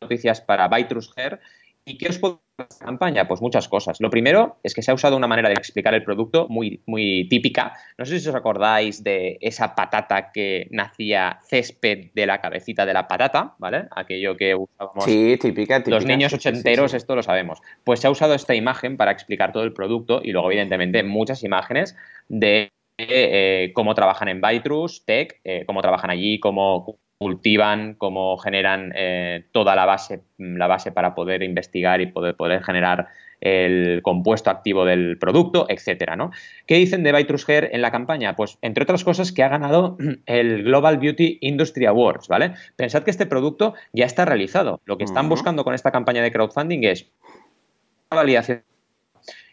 noticias 0.00 0.40
para 0.40 0.68
Bytrus 0.68 1.12
Hair 1.16 1.40
¿Y 1.88 1.96
qué 1.96 2.08
os 2.08 2.18
puedo 2.18 2.42
campaña? 2.78 3.28
Pues 3.28 3.40
muchas 3.40 3.68
cosas. 3.68 4.00
Lo 4.00 4.10
primero 4.10 4.58
es 4.62 4.74
que 4.74 4.82
se 4.82 4.90
ha 4.90 4.94
usado 4.94 5.16
una 5.16 5.26
manera 5.26 5.48
de 5.48 5.54
explicar 5.54 5.94
el 5.94 6.02
producto 6.02 6.46
muy, 6.48 6.82
muy 6.86 7.28
típica. 7.28 7.72
No 7.96 8.04
sé 8.04 8.18
si 8.20 8.28
os 8.28 8.34
acordáis 8.34 9.04
de 9.04 9.38
esa 9.40 9.74
patata 9.74 10.32
que 10.32 10.68
nacía 10.70 11.38
césped 11.48 12.10
de 12.14 12.26
la 12.26 12.40
cabecita 12.40 12.84
de 12.86 12.94
la 12.94 13.06
patata, 13.06 13.54
¿vale? 13.58 13.86
Aquello 13.90 14.36
que 14.36 14.54
usábamos. 14.54 15.04
Sí, 15.04 15.36
típica, 15.40 15.78
típica. 15.78 15.96
Los 15.96 16.04
niños 16.04 16.32
ochenteros, 16.32 16.94
esto 16.94 17.14
lo 17.14 17.22
sabemos. 17.22 17.60
Pues 17.84 18.00
se 18.00 18.06
ha 18.06 18.10
usado 18.10 18.34
esta 18.34 18.54
imagen 18.54 18.96
para 18.96 19.12
explicar 19.12 19.52
todo 19.52 19.64
el 19.64 19.72
producto 19.72 20.20
y 20.22 20.32
luego, 20.32 20.50
evidentemente, 20.50 21.02
muchas 21.02 21.44
imágenes 21.44 21.96
de 22.28 22.70
eh, 22.98 23.70
cómo 23.74 23.94
trabajan 23.94 24.28
en 24.28 24.40
Bytrus, 24.40 25.04
Tech, 25.04 25.40
eh, 25.44 25.64
cómo 25.66 25.82
trabajan 25.82 26.10
allí, 26.10 26.40
cómo 26.40 26.98
cultivan, 27.18 27.94
cómo 27.94 28.38
generan 28.38 28.92
eh, 28.94 29.44
toda 29.52 29.74
la 29.74 29.84
base, 29.84 30.22
la 30.38 30.68
base 30.68 30.92
para 30.92 31.14
poder 31.14 31.42
investigar 31.42 32.00
y 32.00 32.06
poder, 32.06 32.36
poder 32.36 32.62
generar 32.62 33.08
el 33.40 34.00
compuesto 34.02 34.50
activo 34.50 34.84
del 34.84 35.18
producto, 35.18 35.66
etcétera, 35.68 36.16
¿no? 36.16 36.30
¿Qué 36.66 36.76
dicen 36.76 37.02
de 37.02 37.12
Vitrus 37.12 37.48
Hair 37.48 37.70
en 37.72 37.82
la 37.82 37.90
campaña? 37.90 38.34
Pues, 38.34 38.58
entre 38.62 38.82
otras 38.84 39.04
cosas, 39.04 39.32
que 39.32 39.42
ha 39.42 39.48
ganado 39.48 39.96
el 40.26 40.64
Global 40.64 40.98
Beauty 40.98 41.38
Industry 41.40 41.86
Awards, 41.86 42.28
¿vale? 42.28 42.54
Pensad 42.76 43.02
que 43.02 43.10
este 43.10 43.26
producto 43.26 43.74
ya 43.92 44.06
está 44.06 44.24
realizado. 44.24 44.80
Lo 44.84 44.96
que 44.96 45.04
están 45.04 45.28
buscando 45.28 45.64
con 45.64 45.74
esta 45.74 45.90
campaña 45.90 46.22
de 46.22 46.32
crowdfunding 46.32 46.84
es 46.84 47.06
una 48.10 48.22
validación 48.22 48.62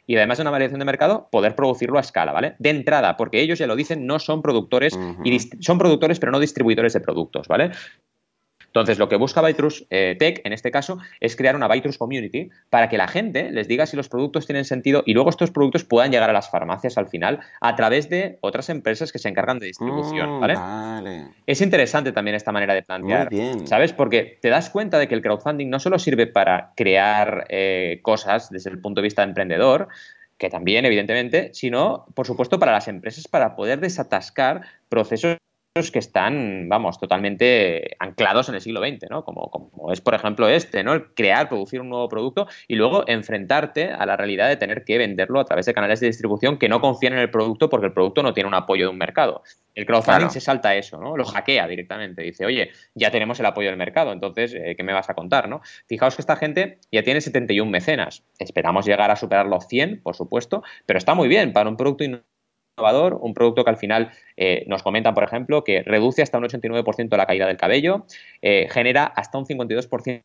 y 0.07 0.15
además 0.15 0.37
de 0.37 0.43
una 0.43 0.51
variación 0.51 0.79
de 0.79 0.85
mercado, 0.85 1.27
poder 1.31 1.55
producirlo 1.55 1.97
a 1.97 2.01
escala, 2.01 2.31
¿vale? 2.31 2.55
De 2.59 2.69
entrada, 2.69 3.17
porque 3.17 3.41
ellos 3.41 3.59
ya 3.59 3.67
lo 3.67 3.75
dicen, 3.75 4.05
no 4.05 4.19
son 4.19 4.41
productores, 4.41 4.97
y 5.23 5.39
son 5.59 5.77
productores 5.77 6.19
pero 6.19 6.31
no 6.31 6.39
distribuidores 6.39 6.93
de 6.93 7.01
productos, 7.01 7.47
¿vale? 7.47 7.71
Entonces, 8.75 8.99
lo 8.99 9.07
que 9.07 9.15
busca 9.15 9.39
Bytrus 9.39 9.87
eh, 9.89 10.17
Tech, 10.19 10.41
en 10.43 10.51
este 10.51 10.69
caso, 10.69 10.97
es 11.21 11.37
crear 11.37 11.55
una 11.55 11.69
Bytrus 11.69 11.97
Community 11.97 12.49
para 12.69 12.89
que 12.89 12.97
la 12.97 13.07
gente 13.07 13.49
les 13.49 13.69
diga 13.69 13.85
si 13.85 13.95
los 13.95 14.09
productos 14.09 14.45
tienen 14.45 14.65
sentido 14.65 15.01
y 15.05 15.13
luego 15.13 15.29
estos 15.29 15.49
productos 15.49 15.85
puedan 15.85 16.11
llegar 16.11 16.29
a 16.29 16.33
las 16.33 16.49
farmacias 16.49 16.97
al 16.97 17.07
final 17.07 17.39
a 17.61 17.75
través 17.77 18.09
de 18.09 18.37
otras 18.41 18.67
empresas 18.67 19.13
que 19.13 19.17
se 19.17 19.29
encargan 19.29 19.59
de 19.59 19.67
distribución, 19.67 20.39
mm, 20.39 20.39
¿vale? 20.41 21.27
Es 21.47 21.61
interesante 21.61 22.11
también 22.11 22.35
esta 22.35 22.51
manera 22.51 22.73
de 22.73 22.83
plantear, 22.83 23.29
¿sabes? 23.63 23.93
Porque 23.93 24.39
te 24.41 24.49
das 24.49 24.69
cuenta 24.69 24.99
de 24.99 25.07
que 25.07 25.15
el 25.15 25.21
crowdfunding 25.21 25.69
no 25.69 25.79
solo 25.79 25.97
sirve 25.97 26.27
para 26.27 26.73
crear 26.75 27.45
eh, 27.47 27.99
cosas 28.01 28.49
desde 28.49 28.71
el 28.71 28.81
punto 28.81 28.99
de 28.99 29.05
vista 29.05 29.21
de 29.21 29.29
emprendedor, 29.29 29.87
que 30.37 30.49
también, 30.49 30.83
evidentemente, 30.83 31.51
sino, 31.53 32.07
por 32.13 32.27
supuesto, 32.27 32.59
para 32.59 32.73
las 32.73 32.89
empresas 32.89 33.25
para 33.29 33.55
poder 33.55 33.79
desatascar 33.79 34.63
procesos 34.89 35.37
que 35.75 35.99
están, 35.99 36.69
vamos, 36.69 36.97
totalmente 36.99 37.97
anclados 37.99 38.47
en 38.47 38.55
el 38.55 38.61
siglo 38.61 38.79
XX, 38.79 39.09
¿no? 39.09 39.25
Como, 39.25 39.51
como 39.51 39.91
es, 39.91 39.99
por 39.99 40.15
ejemplo, 40.15 40.47
este, 40.47 40.85
¿no? 40.85 40.93
El 40.93 41.13
crear, 41.13 41.49
producir 41.49 41.81
un 41.81 41.89
nuevo 41.89 42.07
producto 42.07 42.47
y 42.69 42.75
luego 42.75 43.03
enfrentarte 43.07 43.91
a 43.91 44.05
la 44.05 44.15
realidad 44.15 44.47
de 44.47 44.55
tener 44.55 44.85
que 44.85 44.97
venderlo 44.97 45.41
a 45.41 45.43
través 45.43 45.65
de 45.65 45.73
canales 45.73 45.99
de 45.99 46.07
distribución 46.07 46.59
que 46.59 46.69
no 46.69 46.79
confían 46.79 47.11
en 47.11 47.19
el 47.19 47.29
producto 47.29 47.69
porque 47.69 47.87
el 47.87 47.91
producto 47.91 48.23
no 48.23 48.33
tiene 48.33 48.47
un 48.47 48.53
apoyo 48.53 48.85
de 48.85 48.91
un 48.91 48.97
mercado. 48.97 49.43
El 49.73 49.85
crowdfunding 49.85 50.29
se 50.29 50.39
salta 50.39 50.73
eso, 50.75 50.97
¿no? 50.97 51.17
Lo 51.17 51.25
hackea 51.25 51.67
directamente. 51.67 52.21
Dice, 52.21 52.45
oye, 52.45 52.71
ya 52.93 53.11
tenemos 53.11 53.37
el 53.41 53.45
apoyo 53.45 53.67
del 53.67 53.77
mercado, 53.77 54.13
entonces, 54.13 54.53
eh, 54.53 54.75
¿qué 54.77 54.83
me 54.83 54.93
vas 54.93 55.09
a 55.09 55.13
contar, 55.13 55.49
no? 55.49 55.59
Fijaos 55.87 56.15
que 56.15 56.21
esta 56.21 56.37
gente 56.37 56.79
ya 56.89 57.03
tiene 57.03 57.19
71 57.19 57.69
mecenas. 57.69 58.23
Esperamos 58.39 58.85
llegar 58.85 59.11
a 59.11 59.17
superar 59.17 59.45
los 59.47 59.67
100, 59.67 60.01
por 60.01 60.15
supuesto, 60.15 60.63
pero 60.85 60.97
está 60.97 61.15
muy 61.15 61.27
bien 61.27 61.51
para 61.51 61.67
un 61.67 61.75
producto 61.75 62.05
innovador, 62.05 62.34
un 62.77 63.33
producto 63.33 63.63
que 63.63 63.69
al 63.69 63.77
final 63.77 64.11
eh, 64.37 64.65
nos 64.67 64.83
comentan, 64.83 65.13
por 65.13 65.23
ejemplo, 65.23 65.63
que 65.63 65.83
reduce 65.83 66.21
hasta 66.21 66.37
un 66.37 66.45
89% 66.45 67.15
la 67.15 67.25
caída 67.25 67.47
del 67.47 67.57
cabello, 67.57 68.05
eh, 68.41 68.67
genera 68.69 69.05
hasta 69.05 69.37
un 69.37 69.45
52% 69.45 70.21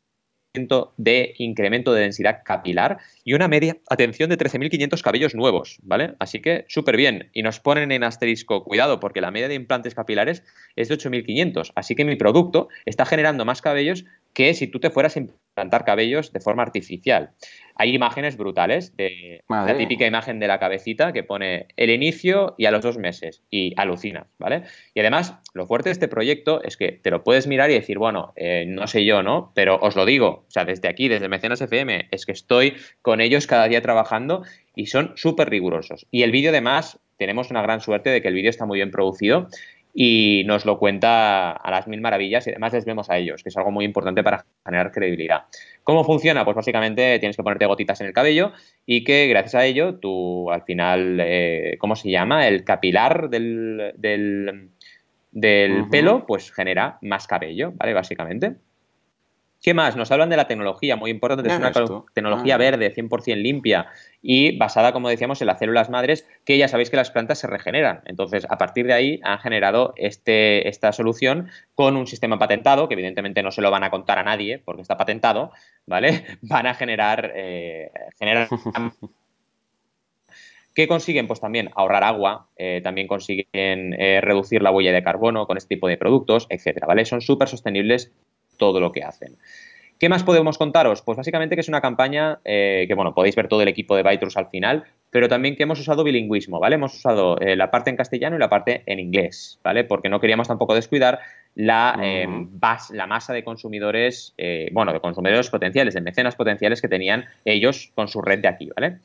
de 0.96 1.34
incremento 1.38 1.92
de 1.92 2.02
densidad 2.02 2.42
capilar 2.44 2.98
y 3.22 3.34
una 3.34 3.46
media, 3.46 3.76
atención, 3.88 4.28
de 4.30 4.36
13.500 4.36 5.00
cabellos 5.00 5.34
nuevos, 5.36 5.78
¿vale? 5.82 6.14
Así 6.18 6.42
que 6.42 6.64
súper 6.66 6.96
bien. 6.96 7.30
Y 7.32 7.42
nos 7.42 7.60
ponen 7.60 7.92
en 7.92 8.02
asterisco, 8.02 8.64
cuidado, 8.64 8.98
porque 8.98 9.20
la 9.20 9.30
media 9.30 9.46
de 9.46 9.54
implantes 9.54 9.94
capilares 9.94 10.42
es 10.74 10.88
de 10.88 10.96
8.500. 10.96 11.70
Así 11.76 11.94
que 11.94 12.04
mi 12.04 12.16
producto 12.16 12.68
está 12.84 13.06
generando 13.06 13.44
más 13.44 13.62
cabellos 13.62 14.04
que 14.32 14.54
si 14.54 14.66
tú 14.66 14.80
te 14.80 14.90
fueras 14.90 15.16
a 15.16 15.20
implantar 15.20 15.84
cabellos 15.84 16.32
de 16.32 16.40
forma 16.40 16.62
artificial. 16.62 17.30
Hay 17.74 17.94
imágenes 17.94 18.36
brutales 18.36 18.96
de 18.96 19.42
la 19.48 19.76
típica 19.76 20.06
imagen 20.06 20.38
de 20.38 20.46
la 20.46 20.58
cabecita 20.58 21.12
que 21.12 21.22
pone 21.22 21.68
el 21.76 21.90
inicio 21.90 22.54
y 22.58 22.66
a 22.66 22.70
los 22.70 22.82
dos 22.82 22.98
meses 22.98 23.42
y 23.50 23.72
alucinas, 23.76 24.26
¿vale? 24.38 24.64
Y 24.94 25.00
además, 25.00 25.34
lo 25.54 25.66
fuerte 25.66 25.88
de 25.88 25.94
este 25.94 26.08
proyecto 26.08 26.62
es 26.62 26.76
que 26.76 26.92
te 26.92 27.10
lo 27.10 27.24
puedes 27.24 27.46
mirar 27.46 27.70
y 27.70 27.74
decir, 27.74 27.98
bueno, 27.98 28.32
eh, 28.36 28.64
no 28.68 28.86
sé 28.86 29.04
yo, 29.04 29.22
¿no? 29.22 29.52
Pero 29.54 29.78
os 29.80 29.96
lo 29.96 30.04
digo, 30.04 30.44
o 30.46 30.50
sea, 30.50 30.64
desde 30.64 30.88
aquí, 30.88 31.08
desde 31.08 31.28
Mecenas 31.28 31.60
FM, 31.60 32.08
es 32.10 32.26
que 32.26 32.32
estoy 32.32 32.74
con 33.02 33.20
ellos 33.20 33.46
cada 33.46 33.66
día 33.66 33.80
trabajando 33.80 34.44
y 34.74 34.86
son 34.86 35.12
súper 35.16 35.48
rigurosos. 35.48 36.06
Y 36.10 36.22
el 36.22 36.32
vídeo, 36.32 36.50
además, 36.50 37.00
tenemos 37.16 37.50
una 37.50 37.62
gran 37.62 37.80
suerte 37.80 38.10
de 38.10 38.22
que 38.22 38.28
el 38.28 38.34
vídeo 38.34 38.50
está 38.50 38.66
muy 38.66 38.78
bien 38.78 38.90
producido 38.90 39.48
y 39.92 40.44
nos 40.46 40.64
lo 40.64 40.78
cuenta 40.78 41.52
a 41.52 41.70
las 41.70 41.88
mil 41.88 42.00
maravillas 42.00 42.46
y 42.46 42.50
además 42.50 42.72
les 42.72 42.84
vemos 42.84 43.10
a 43.10 43.18
ellos, 43.18 43.42
que 43.42 43.48
es 43.48 43.56
algo 43.56 43.70
muy 43.70 43.84
importante 43.84 44.22
para 44.22 44.44
generar 44.64 44.92
credibilidad. 44.92 45.44
¿Cómo 45.82 46.04
funciona? 46.04 46.44
Pues 46.44 46.56
básicamente 46.56 47.18
tienes 47.18 47.36
que 47.36 47.42
ponerte 47.42 47.66
gotitas 47.66 48.00
en 48.00 48.06
el 48.06 48.12
cabello 48.12 48.52
y 48.86 49.04
que 49.04 49.26
gracias 49.26 49.54
a 49.56 49.66
ello 49.66 49.96
tú 49.96 50.50
al 50.50 50.62
final, 50.62 51.18
eh, 51.20 51.76
¿cómo 51.78 51.96
se 51.96 52.10
llama? 52.10 52.46
El 52.46 52.64
capilar 52.64 53.28
del, 53.30 53.92
del, 53.96 55.88
pelo 55.90 56.26
pues 56.26 56.52
genera 56.52 56.98
más 57.02 57.26
cabello, 57.26 57.72
¿vale? 57.74 57.94
Básicamente. 57.94 58.56
¿Qué 59.62 59.74
más? 59.74 59.94
Nos 59.94 60.10
hablan 60.10 60.30
de 60.30 60.38
la 60.38 60.46
tecnología, 60.46 60.96
muy 60.96 61.10
importante, 61.10 61.50
es 61.50 61.58
una 61.58 61.70
tecnología 62.14 62.54
ah. 62.54 62.58
verde, 62.58 62.94
100% 62.94 63.36
limpia 63.36 63.88
y 64.22 64.56
basada, 64.56 64.92
como 64.92 65.10
decíamos, 65.10 65.42
en 65.42 65.48
las 65.48 65.58
células 65.58 65.90
madres, 65.90 66.26
que 66.46 66.56
ya 66.56 66.66
sabéis 66.66 66.88
que 66.88 66.96
las 66.96 67.10
plantas 67.10 67.40
se 67.40 67.46
regeneran. 67.46 68.00
Entonces, 68.06 68.46
a 68.48 68.56
partir 68.56 68.86
de 68.86 68.94
ahí 68.94 69.20
han 69.22 69.38
generado 69.38 69.92
este, 69.96 70.66
esta 70.66 70.92
solución 70.92 71.50
con 71.74 71.98
un 71.98 72.06
sistema 72.06 72.38
patentado, 72.38 72.88
que 72.88 72.94
evidentemente 72.94 73.42
no 73.42 73.50
se 73.50 73.60
lo 73.60 73.70
van 73.70 73.84
a 73.84 73.90
contar 73.90 74.18
a 74.18 74.22
nadie 74.22 74.58
porque 74.58 74.80
está 74.80 74.96
patentado, 74.96 75.52
¿vale? 75.86 76.24
Van 76.42 76.66
a 76.66 76.74
generar... 76.74 77.32
Eh, 77.34 77.90
generar 78.18 78.48
¿Qué 80.74 80.86
consiguen? 80.86 81.26
Pues 81.26 81.40
también 81.40 81.70
ahorrar 81.74 82.04
agua, 82.04 82.46
eh, 82.56 82.80
también 82.82 83.08
consiguen 83.08 83.92
eh, 84.00 84.20
reducir 84.22 84.62
la 84.62 84.70
huella 84.70 84.92
de 84.92 85.02
carbono 85.02 85.46
con 85.46 85.58
este 85.58 85.74
tipo 85.74 85.88
de 85.88 85.98
productos, 85.98 86.46
etcétera, 86.48 86.86
¿vale? 86.86 87.04
Son 87.04 87.20
súper 87.20 87.48
sostenibles 87.48 88.12
todo 88.60 88.78
lo 88.78 88.92
que 88.92 89.02
hacen. 89.02 89.36
¿Qué 90.00 90.08
más 90.08 90.24
podemos 90.24 90.56
contaros? 90.56 91.02
Pues 91.02 91.18
básicamente 91.18 91.54
que 91.56 91.60
es 91.60 91.68
una 91.68 91.82
campaña 91.82 92.38
eh, 92.46 92.86
que, 92.88 92.94
bueno, 92.94 93.12
podéis 93.12 93.36
ver 93.36 93.48
todo 93.48 93.60
el 93.60 93.68
equipo 93.68 93.94
de 93.96 94.02
Bytrus 94.02 94.38
al 94.38 94.48
final, 94.48 94.84
pero 95.10 95.28
también 95.28 95.56
que 95.56 95.64
hemos 95.64 95.78
usado 95.78 96.04
bilingüismo, 96.04 96.58
¿vale? 96.58 96.76
Hemos 96.76 96.94
usado 96.94 97.38
eh, 97.38 97.54
la 97.54 97.70
parte 97.70 97.90
en 97.90 97.96
castellano 97.96 98.36
y 98.36 98.38
la 98.38 98.48
parte 98.48 98.82
en 98.86 98.98
inglés, 98.98 99.60
¿vale? 99.62 99.84
Porque 99.84 100.08
no 100.08 100.18
queríamos 100.18 100.48
tampoco 100.48 100.74
descuidar 100.74 101.18
la, 101.54 101.98
eh, 102.02 102.26
la 102.92 103.06
masa 103.06 103.34
de 103.34 103.44
consumidores, 103.44 104.34
bueno, 104.72 104.94
de 104.94 105.00
consumidores 105.00 105.50
potenciales, 105.50 105.92
de 105.92 106.00
mecenas 106.00 106.34
potenciales 106.34 106.80
que 106.80 106.88
tenían 106.88 107.26
ellos 107.44 107.92
con 107.94 108.08
su 108.08 108.22
red 108.22 108.38
de 108.38 108.48
aquí, 108.48 108.70
¿vale? 108.74 109.00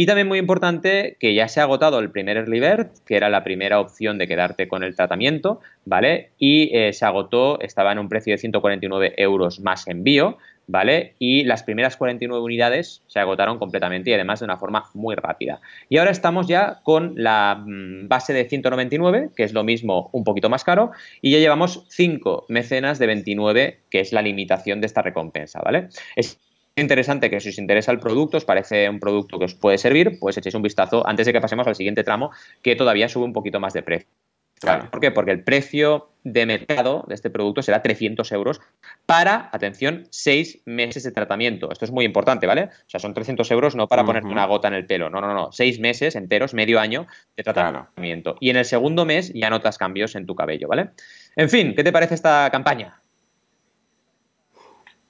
Y 0.00 0.06
también 0.06 0.28
muy 0.28 0.38
importante 0.38 1.18
que 1.20 1.34
ya 1.34 1.46
se 1.46 1.60
ha 1.60 1.64
agotado 1.64 1.98
el 1.98 2.10
primer 2.10 2.38
Early 2.38 2.58
Bird, 2.58 2.88
que 3.04 3.16
era 3.16 3.28
la 3.28 3.44
primera 3.44 3.78
opción 3.80 4.16
de 4.16 4.26
quedarte 4.26 4.66
con 4.66 4.82
el 4.82 4.96
tratamiento, 4.96 5.60
¿vale? 5.84 6.30
Y 6.38 6.74
eh, 6.74 6.94
se 6.94 7.04
agotó, 7.04 7.60
estaba 7.60 7.92
en 7.92 7.98
un 7.98 8.08
precio 8.08 8.32
de 8.32 8.38
149 8.38 9.12
euros 9.18 9.60
más 9.60 9.86
envío, 9.88 10.38
¿vale? 10.66 11.16
Y 11.18 11.44
las 11.44 11.64
primeras 11.64 11.98
49 11.98 12.42
unidades 12.42 13.02
se 13.08 13.20
agotaron 13.20 13.58
completamente 13.58 14.08
y 14.08 14.14
además 14.14 14.40
de 14.40 14.46
una 14.46 14.56
forma 14.56 14.84
muy 14.94 15.16
rápida. 15.16 15.60
Y 15.90 15.98
ahora 15.98 16.12
estamos 16.12 16.48
ya 16.48 16.80
con 16.82 17.12
la 17.16 17.62
mm, 17.62 18.08
base 18.08 18.32
de 18.32 18.48
199, 18.48 19.32
que 19.36 19.42
es 19.42 19.52
lo 19.52 19.64
mismo 19.64 20.08
un 20.14 20.24
poquito 20.24 20.48
más 20.48 20.64
caro, 20.64 20.92
y 21.20 21.32
ya 21.32 21.40
llevamos 21.40 21.84
5 21.90 22.46
mecenas 22.48 22.98
de 22.98 23.06
29, 23.06 23.80
que 23.90 24.00
es 24.00 24.14
la 24.14 24.22
limitación 24.22 24.80
de 24.80 24.86
esta 24.86 25.02
recompensa, 25.02 25.60
¿vale? 25.62 25.88
Interesante 26.76 27.30
que 27.30 27.40
si 27.40 27.50
os 27.50 27.58
interesa 27.58 27.92
el 27.92 28.00
producto, 28.00 28.36
os 28.36 28.44
parece 28.44 28.88
un 28.88 29.00
producto 29.00 29.38
que 29.38 29.44
os 29.46 29.54
puede 29.54 29.78
servir, 29.78 30.18
pues 30.18 30.36
echéis 30.36 30.54
un 30.54 30.62
vistazo 30.62 31.06
antes 31.06 31.26
de 31.26 31.32
que 31.32 31.40
pasemos 31.40 31.66
al 31.66 31.76
siguiente 31.76 32.04
tramo, 32.04 32.30
que 32.62 32.76
todavía 32.76 33.08
sube 33.08 33.24
un 33.24 33.32
poquito 33.32 33.60
más 33.60 33.72
de 33.72 33.82
precio. 33.82 34.08
¿Por 34.90 35.00
qué? 35.00 35.10
Porque 35.10 35.30
el 35.30 35.42
precio 35.42 36.10
de 36.22 36.44
mercado 36.44 37.04
de 37.08 37.14
este 37.14 37.30
producto 37.30 37.62
será 37.62 37.80
300 37.80 38.30
euros 38.32 38.60
para, 39.06 39.48
atención, 39.52 40.06
6 40.10 40.62
meses 40.66 41.02
de 41.02 41.12
tratamiento. 41.12 41.72
Esto 41.72 41.86
es 41.86 41.90
muy 41.90 42.04
importante, 42.04 42.46
¿vale? 42.46 42.64
O 42.64 42.88
sea, 42.88 43.00
son 43.00 43.14
300 43.14 43.50
euros 43.52 43.74
no 43.74 43.88
para 43.88 44.04
ponerte 44.04 44.28
una 44.28 44.44
gota 44.44 44.68
en 44.68 44.74
el 44.74 44.86
pelo, 44.86 45.08
no, 45.08 45.22
no, 45.22 45.32
no, 45.32 45.50
6 45.50 45.80
meses 45.80 46.14
enteros, 46.14 46.52
medio 46.52 46.78
año 46.78 47.06
de 47.36 47.42
tratamiento. 47.42 48.36
Y 48.38 48.50
en 48.50 48.56
el 48.56 48.66
segundo 48.66 49.06
mes 49.06 49.32
ya 49.34 49.48
notas 49.48 49.78
cambios 49.78 50.14
en 50.14 50.26
tu 50.26 50.34
cabello, 50.34 50.68
¿vale? 50.68 50.90
En 51.36 51.48
fin, 51.48 51.74
¿qué 51.74 51.82
te 51.82 51.92
parece 51.92 52.14
esta 52.14 52.50
campaña? 52.50 53.00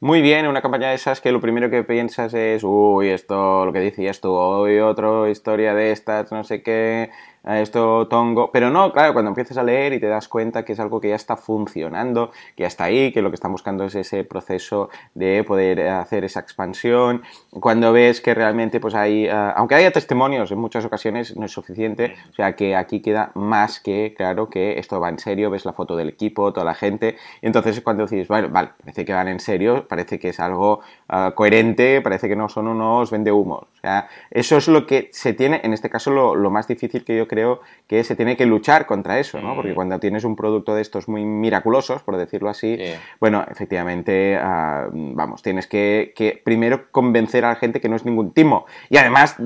Muy 0.03 0.23
bien, 0.23 0.47
una 0.47 0.63
campaña 0.63 0.89
de 0.89 0.95
esas 0.95 1.21
que 1.21 1.31
lo 1.31 1.43
primero 1.43 1.69
que 1.69 1.85
piensas 1.85 2.33
es, 2.33 2.63
uy, 2.65 3.09
esto, 3.11 3.67
lo 3.67 3.73
que 3.73 3.81
decías 3.81 4.21
tú, 4.23 4.31
hoy 4.33 4.79
otra 4.79 5.29
historia 5.29 5.75
de 5.75 5.93
estas, 5.93 6.33
no 6.33 6.43
sé 6.43 6.63
qué, 6.63 7.11
esto 7.45 8.07
tongo. 8.09 8.51
Pero 8.53 8.71
no, 8.71 8.93
claro, 8.93 9.13
cuando 9.13 9.31
empiezas 9.31 9.57
a 9.57 9.63
leer 9.63 9.93
y 9.93 10.01
te 10.01 10.07
das 10.07 10.29
cuenta 10.29 10.65
que 10.65 10.73
es 10.73 10.81
algo 10.81 11.01
que 11.01 11.09
ya 11.09 11.15
está 11.15 11.37
funcionando, 11.37 12.31
que 12.57 12.63
ya 12.63 12.67
está 12.67 12.85
ahí, 12.85 13.13
que 13.13 13.23
lo 13.23 13.31
que 13.31 13.37
están 13.37 13.53
buscando 13.53 13.85
es 13.85 13.95
ese 13.95 14.25
proceso 14.25 14.91
de 15.15 15.43
poder 15.45 15.89
hacer 15.89 16.25
esa 16.25 16.41
expansión. 16.41 17.23
Cuando 17.51 17.93
ves 17.93 18.21
que 18.21 18.35
realmente, 18.35 18.81
pues 18.81 18.95
hay, 18.95 19.27
eh, 19.27 19.31
aunque 19.31 19.75
haya 19.75 19.91
testimonios 19.91 20.51
en 20.51 20.59
muchas 20.59 20.85
ocasiones, 20.85 21.37
no 21.37 21.47
es 21.47 21.53
suficiente. 21.53 22.15
O 22.31 22.35
sea 22.35 22.55
que 22.55 22.77
aquí 22.77 23.01
queda 23.01 23.33
más 23.35 23.81
que 23.81 24.15
claro 24.17 24.49
que 24.51 24.79
esto 24.79 25.01
va 25.01 25.09
en 25.09 25.19
serio, 25.19 25.51
ves 25.51 25.65
la 25.65 25.73
foto 25.73 25.97
del 25.97 26.09
equipo, 26.09 26.53
toda 26.53 26.65
la 26.65 26.75
gente. 26.75 27.17
Y 27.43 27.47
entonces 27.47 27.77
es 27.79 27.83
cuando 27.83 28.07
dices, 28.07 28.29
bueno, 28.29 28.49
vale, 28.51 28.71
parece 28.79 29.05
que 29.05 29.13
van 29.13 29.29
en 29.29 29.41
serio, 29.41 29.87
parece 29.89 30.19
que 30.19 30.31
es 30.31 30.41
algo 30.41 30.81
eh, 31.11 31.31
coherente, 31.35 32.01
parece 32.03 32.29
que 32.29 32.37
no 32.37 32.49
son 32.49 32.69
unos 32.69 33.11
vendehumos. 33.11 33.63
O 33.63 33.81
sea, 33.81 34.09
eso 34.31 34.59
es 34.59 34.69
lo 34.69 34.87
que 34.87 35.09
se 35.13 35.33
tiene, 35.33 35.61
en 35.65 35.73
este 35.73 35.89
caso, 35.89 36.11
lo, 36.11 36.35
lo 36.35 36.51
más 36.51 36.69
difícil 36.69 37.05
que 37.05 37.17
yo 37.17 37.27
creo 37.31 37.61
que 37.87 38.03
se 38.03 38.17
tiene 38.17 38.37
que 38.37 38.45
luchar 38.45 38.87
contra 38.87 39.21
eso, 39.21 39.41
¿no? 39.41 39.55
Porque 39.55 39.71
mm. 39.71 39.75
cuando 39.75 40.01
tienes 40.01 40.25
un 40.25 40.35
producto 40.35 40.75
de 40.75 40.83
estos 40.83 41.09
muy 41.09 41.25
miraculosos, 41.25 42.03
por 42.03 42.17
decirlo 42.17 42.51
así, 42.51 42.77
bueno, 43.21 43.45
efectivamente, 43.49 44.37
ah, 44.37 44.89
vamos, 44.93 45.43
tienes 45.43 45.69
que, 45.69 46.13
primero 46.45 46.91
convencer 46.91 47.45
a 47.45 47.51
la 47.51 47.55
gente 47.55 47.81
que 47.81 47.89
no 47.89 47.95
es 47.95 48.05
ningún 48.05 48.33
timo 48.33 48.67
y 48.89 48.97
además 48.97 49.37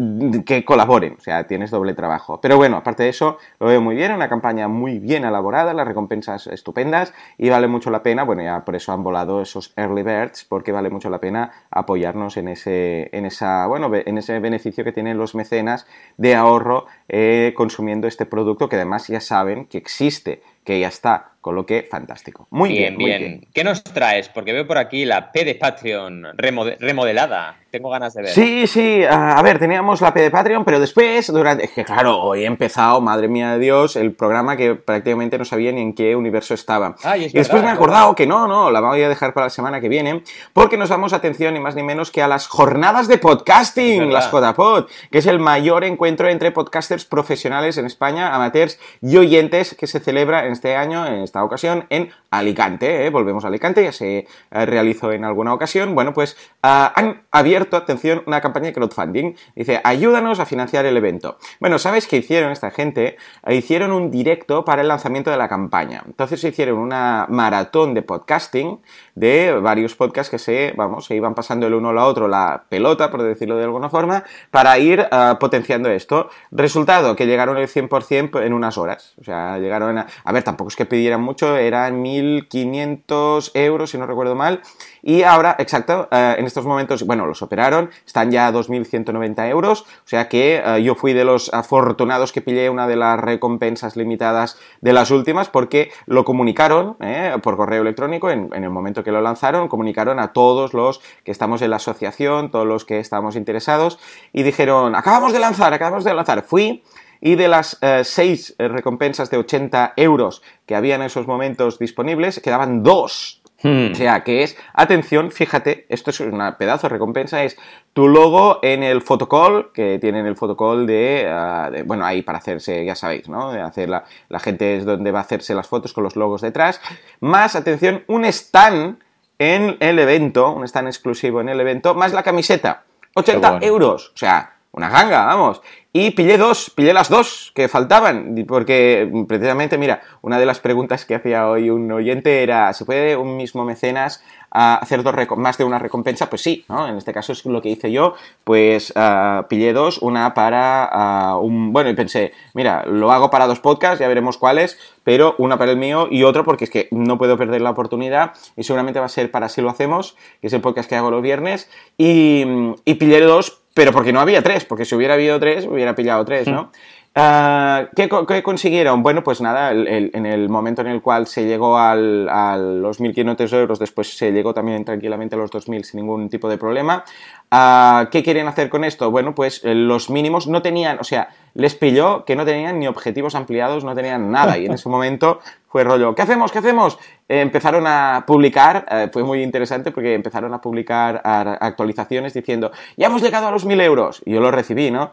que 0.47 0.64
colaboren, 0.64 1.16
o 1.18 1.20
sea, 1.20 1.47
tienes 1.47 1.70
doble 1.70 1.93
trabajo. 1.93 2.41
Pero 2.41 2.57
bueno, 2.57 2.78
aparte 2.78 3.03
de 3.03 3.11
eso, 3.11 3.37
lo 3.61 3.66
veo 3.66 3.82
muy 3.82 3.97
bien, 3.97 4.12
una 4.12 4.30
campaña 4.30 4.66
muy 4.66 4.99
bien 4.99 5.24
elaborada, 5.24 5.74
las 5.74 5.87
recompensas 5.87 6.47
estupendas 6.47 7.12
y 7.37 7.51
vale 7.51 7.68
mucho 7.68 7.91
la 7.91 8.03
pena, 8.03 8.24
bueno, 8.24 8.43
ya 8.43 8.64
por 8.64 8.76
eso 8.76 8.93
han 8.93 9.03
volado 9.03 9.43
esos 9.43 9.74
early 9.76 10.03
birds, 10.03 10.47
porque 10.47 10.72
vale 10.72 10.89
mucho 10.89 11.11
la 11.11 11.20
pena 11.20 11.51
apoyarnos 11.70 12.39
en 12.39 12.49
ese, 12.49 13.11
en 13.12 13.26
esa, 13.26 13.66
bueno, 13.66 13.91
en 13.95 14.16
ese 14.16 14.41
beneficio 14.41 14.85
que 14.85 14.93
tienen 14.93 15.18
los 15.18 15.35
mecenas 15.35 15.87
de 16.16 16.35
ahorro 16.35 16.87
eh, 17.09 17.53
consumiendo 17.75 18.07
este 18.07 18.25
producto 18.25 18.68
que 18.68 18.77
además 18.77 19.09
ya 19.09 19.20
saben 19.20 19.66
que 19.66 19.79
existe, 19.79 20.43
que 20.65 20.81
ya 20.81 20.89
está 20.89 21.35
con 21.45 21.55
lo 21.55 21.67
que, 21.67 21.87
fantástico. 21.91 22.49
Muy 22.49 22.71
bien, 22.71 22.97
bien. 22.97 23.21
bien. 23.21 23.49
¿Qué 23.53 23.65
nos 23.65 23.85
traes? 23.85 24.31
Porque 24.31 24.55
veo 24.55 24.67
por 24.67 24.79
aquí 24.79 25.05
la 25.05 25.31
P 25.31 25.45
de 25.45 25.55
Patreon 25.55 26.29
remodelada. 26.39 27.59
Tengo 27.71 27.91
ganas 27.91 28.15
de 28.15 28.23
ver. 28.23 28.31
Sí, 28.31 28.67
sí. 28.67 29.03
A 29.05 29.43
ver, 29.43 29.59
teníamos 29.59 30.01
la 30.01 30.15
P 30.15 30.23
de 30.23 30.31
Patreon, 30.31 30.65
pero 30.65 30.81
después, 30.81 31.27
durante. 31.31 31.65
Es 31.65 31.73
que 31.73 31.85
claro, 31.85 32.23
hoy 32.23 32.45
he 32.45 32.47
empezado, 32.47 32.99
madre 33.03 33.29
mía 33.29 33.53
de 33.53 33.59
Dios, 33.59 33.97
el 33.97 34.12
programa 34.12 34.57
que 34.57 34.75
prácticamente 34.75 35.37
no 35.37 35.45
sabía 35.45 35.71
ni 35.73 35.83
en 35.83 35.93
qué 35.93 36.17
universo 36.17 36.55
estaba. 36.55 36.97
y 37.19 37.29
después 37.29 37.62
me 37.62 37.69
he 37.69 37.73
acordado 37.73 38.15
que 38.15 38.27
no, 38.27 38.47
no, 38.47 38.71
la 38.71 38.81
voy 38.81 39.03
a 39.03 39.09
dejar 39.11 39.35
para 39.35 39.47
la 39.47 39.51
semana 39.51 39.83
que 39.83 39.91
viene, 39.91 40.23
porque 40.55 40.79
nos 40.79 40.89
damos 40.89 41.12
atención 41.12 41.53
ni 41.53 41.61
más 41.61 41.75
ni 41.75 41.83
menos 41.83 42.11
que 42.11 42.23
a 42.23 42.29
las 42.29 42.47
jornadas 42.47 43.07
de 43.07 43.19
podcasting, 43.19 44.11
las 44.11 44.31
JPod, 44.31 44.87
que 45.11 45.19
es 45.19 45.27
el 45.27 45.41
mayor 45.41 45.85
encuentro 45.85 46.29
entre 46.29 46.53
podcasters 46.53 47.05
profesionales 47.05 47.77
en 47.77 47.85
España, 47.85 48.35
amateurs 48.35 48.79
y 49.03 49.19
oyentes 49.19 49.75
que 49.75 49.87
se 49.87 50.01
celebra 50.01 50.47
en 50.47 50.53
este 50.55 50.76
año, 50.76 51.07
en 51.07 51.16
esta 51.16 51.44
ocasión 51.44 51.86
en 51.90 52.11
Alicante. 52.39 53.07
¿eh? 53.07 53.11
Volvemos 53.11 53.45
a 53.45 53.49
Alicante, 53.49 53.82
ya 53.82 53.93
se 53.93 54.18
eh, 54.18 54.26
realizó 54.66 55.12
en 55.12 55.24
alguna 55.24 55.53
ocasión. 55.55 55.95
Bueno, 55.95 56.12
pues 56.12 56.37
ah, 56.62 56.93
han 56.97 57.22
abierto, 57.30 57.76
atención, 57.76 58.22
una 58.26 58.41
campaña 58.41 58.66
de 58.66 58.72
crowdfunding. 58.72 59.35
Dice, 59.55 59.80
ayúdanos 59.85 60.41
a 60.41 60.47
financiar 60.47 60.87
el 60.87 60.97
evento. 60.97 61.39
Bueno, 61.61 61.78
¿sabes 61.78 62.07
qué 62.07 62.18
hicieron 62.18 62.53
esta 62.53 62.70
gente? 62.70 63.16
hicieron 63.49 63.93
un 63.93 64.11
directo 64.11 64.64
para 64.64 64.82
el 64.82 64.89
lanzamiento 64.89 65.30
de 65.30 65.37
la 65.37 65.49
campaña. 65.49 66.03
Entonces 66.07 66.43
hicieron 66.45 66.78
una 66.78 67.26
maratón 67.28 67.95
de 67.95 68.03
podcasting 68.03 68.80
de 69.14 69.53
varios 69.61 69.95
podcasts 69.95 70.30
que 70.30 70.39
se, 70.39 70.74
vamos, 70.76 71.07
se 71.07 71.14
iban 71.14 71.35
pasando 71.35 71.66
el 71.66 71.74
uno 71.74 71.91
al 71.91 71.99
otro 71.99 72.28
la 72.28 72.64
pelota, 72.68 73.11
por 73.11 73.22
decirlo 73.22 73.57
de 73.57 73.64
alguna 73.64 73.89
forma, 73.89 74.24
para 74.51 74.78
ir 74.78 75.07
ah, 75.11 75.37
potenciando 75.39 75.91
esto. 75.91 76.30
Resultado, 76.51 77.16
que 77.16 77.26
llegaron 77.26 77.57
el 77.57 77.68
100% 77.68 78.45
en 78.45 78.53
unas 78.53 78.78
horas. 78.78 79.14
O 79.20 79.24
sea, 79.24 79.59
llegaron 79.59 79.99
a... 79.99 80.07
A 80.24 80.32
ver, 80.32 80.43
tampoco 80.43 80.68
es 80.68 80.76
que 80.76 80.87
pidieran 80.87 81.20
mucho, 81.20 81.57
eran 81.57 82.03
1.500 82.25 83.51
euros, 83.55 83.91
si 83.91 83.99
no 83.99 84.07
recuerdo 84.07 84.35
mal. 84.35 84.62
Y 85.03 85.22
ahora, 85.22 85.57
exacto, 85.59 86.09
eh, 86.11 86.37
en 86.39 86.47
estos 86.47 86.64
momentos, 86.64 87.05
bueno, 87.07 87.27
los 87.27 87.43
operaron, 87.43 87.91
están 88.07 88.31
ya 88.31 88.47
a 88.47 88.53
2.190 88.53 89.49
euros. 89.51 89.83
O 89.83 90.09
sea 90.09 90.29
que 90.29 90.62
eh, 90.64 90.83
yo 90.83 90.95
fui 90.95 91.12
de 91.12 91.25
los 91.25 91.53
afortunados 91.53 92.33
que 92.33 92.41
pillé 92.41 92.70
una 92.70 92.87
de 92.87 92.97
las 92.97 93.20
recompensas 93.20 93.97
limitadas 93.97 94.59
de 94.81 94.93
las 94.93 95.11
últimas 95.11 95.49
porque 95.49 95.91
lo 96.07 96.25
comunicaron 96.25 96.97
eh, 97.01 97.37
por 97.43 97.57
correo 97.57 97.83
electrónico 97.83 98.31
en, 98.31 98.51
en 98.55 98.64
el 98.64 98.70
momento 98.70 99.05
que 99.05 99.12
lo 99.12 99.20
lanzaron, 99.20 99.68
comunicaron 99.68 100.18
a 100.18 100.33
todos 100.33 100.72
los 100.72 101.01
que 101.22 101.33
estamos 101.33 101.61
en 101.62 101.70
la 101.70 101.77
asociación, 101.77 102.51
todos 102.51 102.66
los 102.66 102.85
que 102.85 102.99
estamos 102.99 103.37
interesados 103.37 103.99
y 104.33 104.43
dijeron, 104.43 104.95
acabamos 104.95 105.33
de 105.33 105.39
lanzar, 105.39 105.72
acabamos 105.75 106.05
de 106.05 106.14
lanzar. 106.14 106.43
Fui 106.43 106.83
y 107.25 107.37
de 107.37 107.49
las 107.49 107.79
eh, 107.81 108.03
seis 108.05 108.55
eh, 108.59 108.68
recompensas 108.68 109.31
de 109.31 109.39
80 109.39 109.95
euros 109.97 110.43
que 110.66 110.77
había 110.77 110.97
en 110.97 111.03
esos 111.03 111.27
momentos 111.27 111.79
disponibles, 111.79 112.39
quedaban 112.39 112.83
dos. 112.83 113.41
Hmm. 113.62 113.93
O 113.93 113.95
sea, 113.95 114.22
que 114.22 114.43
es, 114.43 114.59
atención, 114.75 115.31
fíjate, 115.31 115.87
esto 115.89 116.11
es 116.11 116.20
una 116.20 116.59
pedazo 116.59 116.87
de 116.87 116.93
recompensa, 116.93 117.43
es 117.43 117.57
tu 117.95 118.09
logo 118.09 118.59
en 118.61 118.83
el 118.83 119.01
fotocall, 119.01 119.72
que 119.72 119.99
tienen 119.99 120.27
el 120.27 120.37
fotocall 120.37 120.87
de, 120.87 121.27
ah, 121.31 121.70
de, 121.72 121.83
bueno, 121.83 122.05
ahí 122.05 122.20
para 122.20 122.37
hacerse, 122.37 122.85
ya 122.85 122.95
sabéis, 122.95 123.27
¿no? 123.27 123.53
De 123.53 123.62
hacer 123.62 123.89
la, 123.89 124.05
la 124.29 124.39
gente 124.39 124.77
es 124.77 124.85
donde 124.85 125.11
va 125.11 125.20
a 125.20 125.22
hacerse 125.22 125.55
las 125.55 125.66
fotos 125.66 125.95
con 125.95 126.05
los 126.05 126.16
logos 126.16 126.43
detrás, 126.43 126.83
más, 127.20 127.57
atención, 127.57 128.05
un 128.07 128.27
stand 128.27 128.99
en 129.39 129.79
el 129.81 129.99
evento, 129.99 130.53
un 130.53 130.64
stand 130.64 130.89
exclusivo 130.89 131.41
en 131.41 131.49
el 131.49 131.59
evento, 131.59 131.95
más 131.95 132.12
la 132.12 132.22
camiseta, 132.22 132.83
80 133.14 133.61
euros, 133.62 134.12
o 134.14 134.18
sea, 134.18 134.57
una 134.72 134.91
ganga, 134.91 135.25
vamos. 135.25 135.62
Y 135.97 136.11
pillé 136.11 136.38
dos, 136.38 136.70
pillé 136.70 136.92
las 136.92 137.09
dos 137.09 137.53
que 137.55 137.68
faltaban, 137.68 138.34
porque 138.49 139.09
precisamente, 139.28 139.78
mira, 139.78 140.03
una 140.22 140.40
de 140.40 140.45
las 140.45 140.59
preguntas 140.59 141.05
que 141.05 141.14
hacía 141.14 141.49
hoy 141.49 141.70
un 141.70 141.90
oyente 141.92 142.42
era, 142.42 142.72
¿se 142.72 142.84
puede 142.84 143.16
un 143.16 143.36
mismo 143.36 143.64
mecenas 143.64 144.20
hacer 144.51 145.05
dos 145.05 145.14
más 145.36 145.57
de 145.57 145.62
una 145.62 145.78
recompensa? 145.78 146.28
Pues 146.28 146.42
sí, 146.42 146.64
¿no? 146.68 146.88
En 146.88 146.97
este 146.97 147.12
caso 147.12 147.30
es 147.30 147.47
lo 147.47 147.62
que 147.62 147.68
hice 147.68 147.92
yo, 147.92 148.14
pues 148.42 148.92
uh, 148.97 149.47
pillé 149.47 149.72
dos, 149.72 149.99
una 149.99 150.34
para 150.34 151.36
uh, 151.36 151.38
un... 151.38 151.72
Bueno, 151.72 151.90
y 151.90 151.95
pensé, 151.95 152.32
mira, 152.55 152.84
lo 152.86 153.12
hago 153.12 153.30
para 153.30 153.47
dos 153.47 153.61
podcasts, 153.61 154.01
ya 154.01 154.09
veremos 154.09 154.36
cuáles, 154.36 154.76
pero 155.05 155.36
una 155.38 155.59
para 155.59 155.70
el 155.70 155.78
mío 155.78 156.09
y 156.11 156.24
otro 156.24 156.42
porque 156.42 156.64
es 156.64 156.70
que 156.70 156.88
no 156.90 157.18
puedo 157.18 157.38
perder 157.38 157.61
la 157.61 157.70
oportunidad 157.70 158.32
y 158.57 158.64
seguramente 158.64 158.99
va 158.99 159.07
a 159.07 159.09
ser 159.09 159.30
para 159.30 159.49
Si 159.49 159.61
lo 159.61 159.70
hacemos, 159.70 160.16
que 160.40 160.49
es 160.49 160.53
el 160.55 160.61
podcast 160.61 160.88
que 160.88 160.97
hago 160.97 161.12
los 161.12 161.22
viernes, 161.22 161.70
y, 161.97 162.45
y 162.84 162.95
pillé 162.95 163.20
dos 163.20 163.61
pero 163.75 163.93
porque 163.93 164.12
no 164.12 164.20
había 164.20 164.43
tres, 164.43 164.64
porque 164.64 164.85
si 164.85 164.95
hubiera 164.95 165.14
habido 165.14 165.39
tres, 165.41 165.66
hubiera 165.66 165.95
pillado 165.95 166.25
tres, 166.25 166.47
¿no? 166.47 166.70
Ah, 167.16 167.91
¿qué, 167.95 168.09
consiguieron? 168.43 169.05
Bueno, 169.05 169.22
pues 169.22 169.41
nada, 169.41 169.70
en 169.70 170.27
el 170.27 170.49
momento 170.49 170.81
en 170.81 170.89
el 170.89 171.01
cual 171.01 171.29
se 171.29 171.45
llegó 171.45 171.79
a 171.79 171.95
los 171.95 173.01
1.500 173.01 173.53
euros, 173.53 173.79
después 173.79 174.16
se 174.16 174.33
llegó 174.33 174.53
también 174.53 174.85
tranquilamente 174.85 175.37
a 175.37 175.39
los 175.39 175.51
2.000 175.53 175.85
sin 175.85 176.01
ningún 176.01 176.29
tipo 176.29 176.49
de 176.49 176.59
problema. 176.59 177.05
Ah, 177.53 178.09
¿Qué 178.11 178.25
quieren 178.25 178.49
hacer 178.49 178.68
con 178.68 178.83
esto? 178.83 179.12
Bueno, 179.12 179.33
pues 179.33 179.61
eh, 179.64 179.77
los 179.77 180.11
mínimos 180.11 180.49
no 180.49 180.61
tenían, 180.61 180.99
o 180.99 181.05
sea, 181.05 181.29
les 181.55 181.74
pilló 181.74 182.24
que 182.24 182.36
no 182.36 182.44
tenían 182.44 182.78
ni 182.78 182.86
objetivos 182.86 183.34
ampliados, 183.34 183.84
no 183.84 183.94
tenían 183.94 184.30
nada. 184.30 184.59
Y 184.59 184.66
en 184.66 184.72
ese 184.72 184.88
momento 184.88 185.40
fue 185.68 185.84
rollo, 185.84 186.14
¿qué 186.14 186.22
hacemos? 186.22 186.52
¿Qué 186.52 186.59
hacemos? 186.59 186.98
Eh, 187.28 187.40
empezaron 187.40 187.86
a 187.86 188.24
publicar, 188.26 188.86
eh, 188.90 189.09
fue 189.12 189.24
muy 189.24 189.42
interesante 189.42 189.90
porque 189.90 190.14
empezaron 190.14 190.52
a 190.55 190.61
publicar 190.61 191.20
actualizaciones 191.24 192.34
diciendo, 192.34 192.72
ya 192.96 193.07
hemos 193.07 193.22
llegado 193.22 193.46
a 193.46 193.50
los 193.50 193.66
1.000 193.66 193.80
euros. 193.82 194.22
Y 194.24 194.32
yo 194.32 194.40
lo 194.40 194.50
recibí, 194.50 194.90
¿no? 194.90 195.12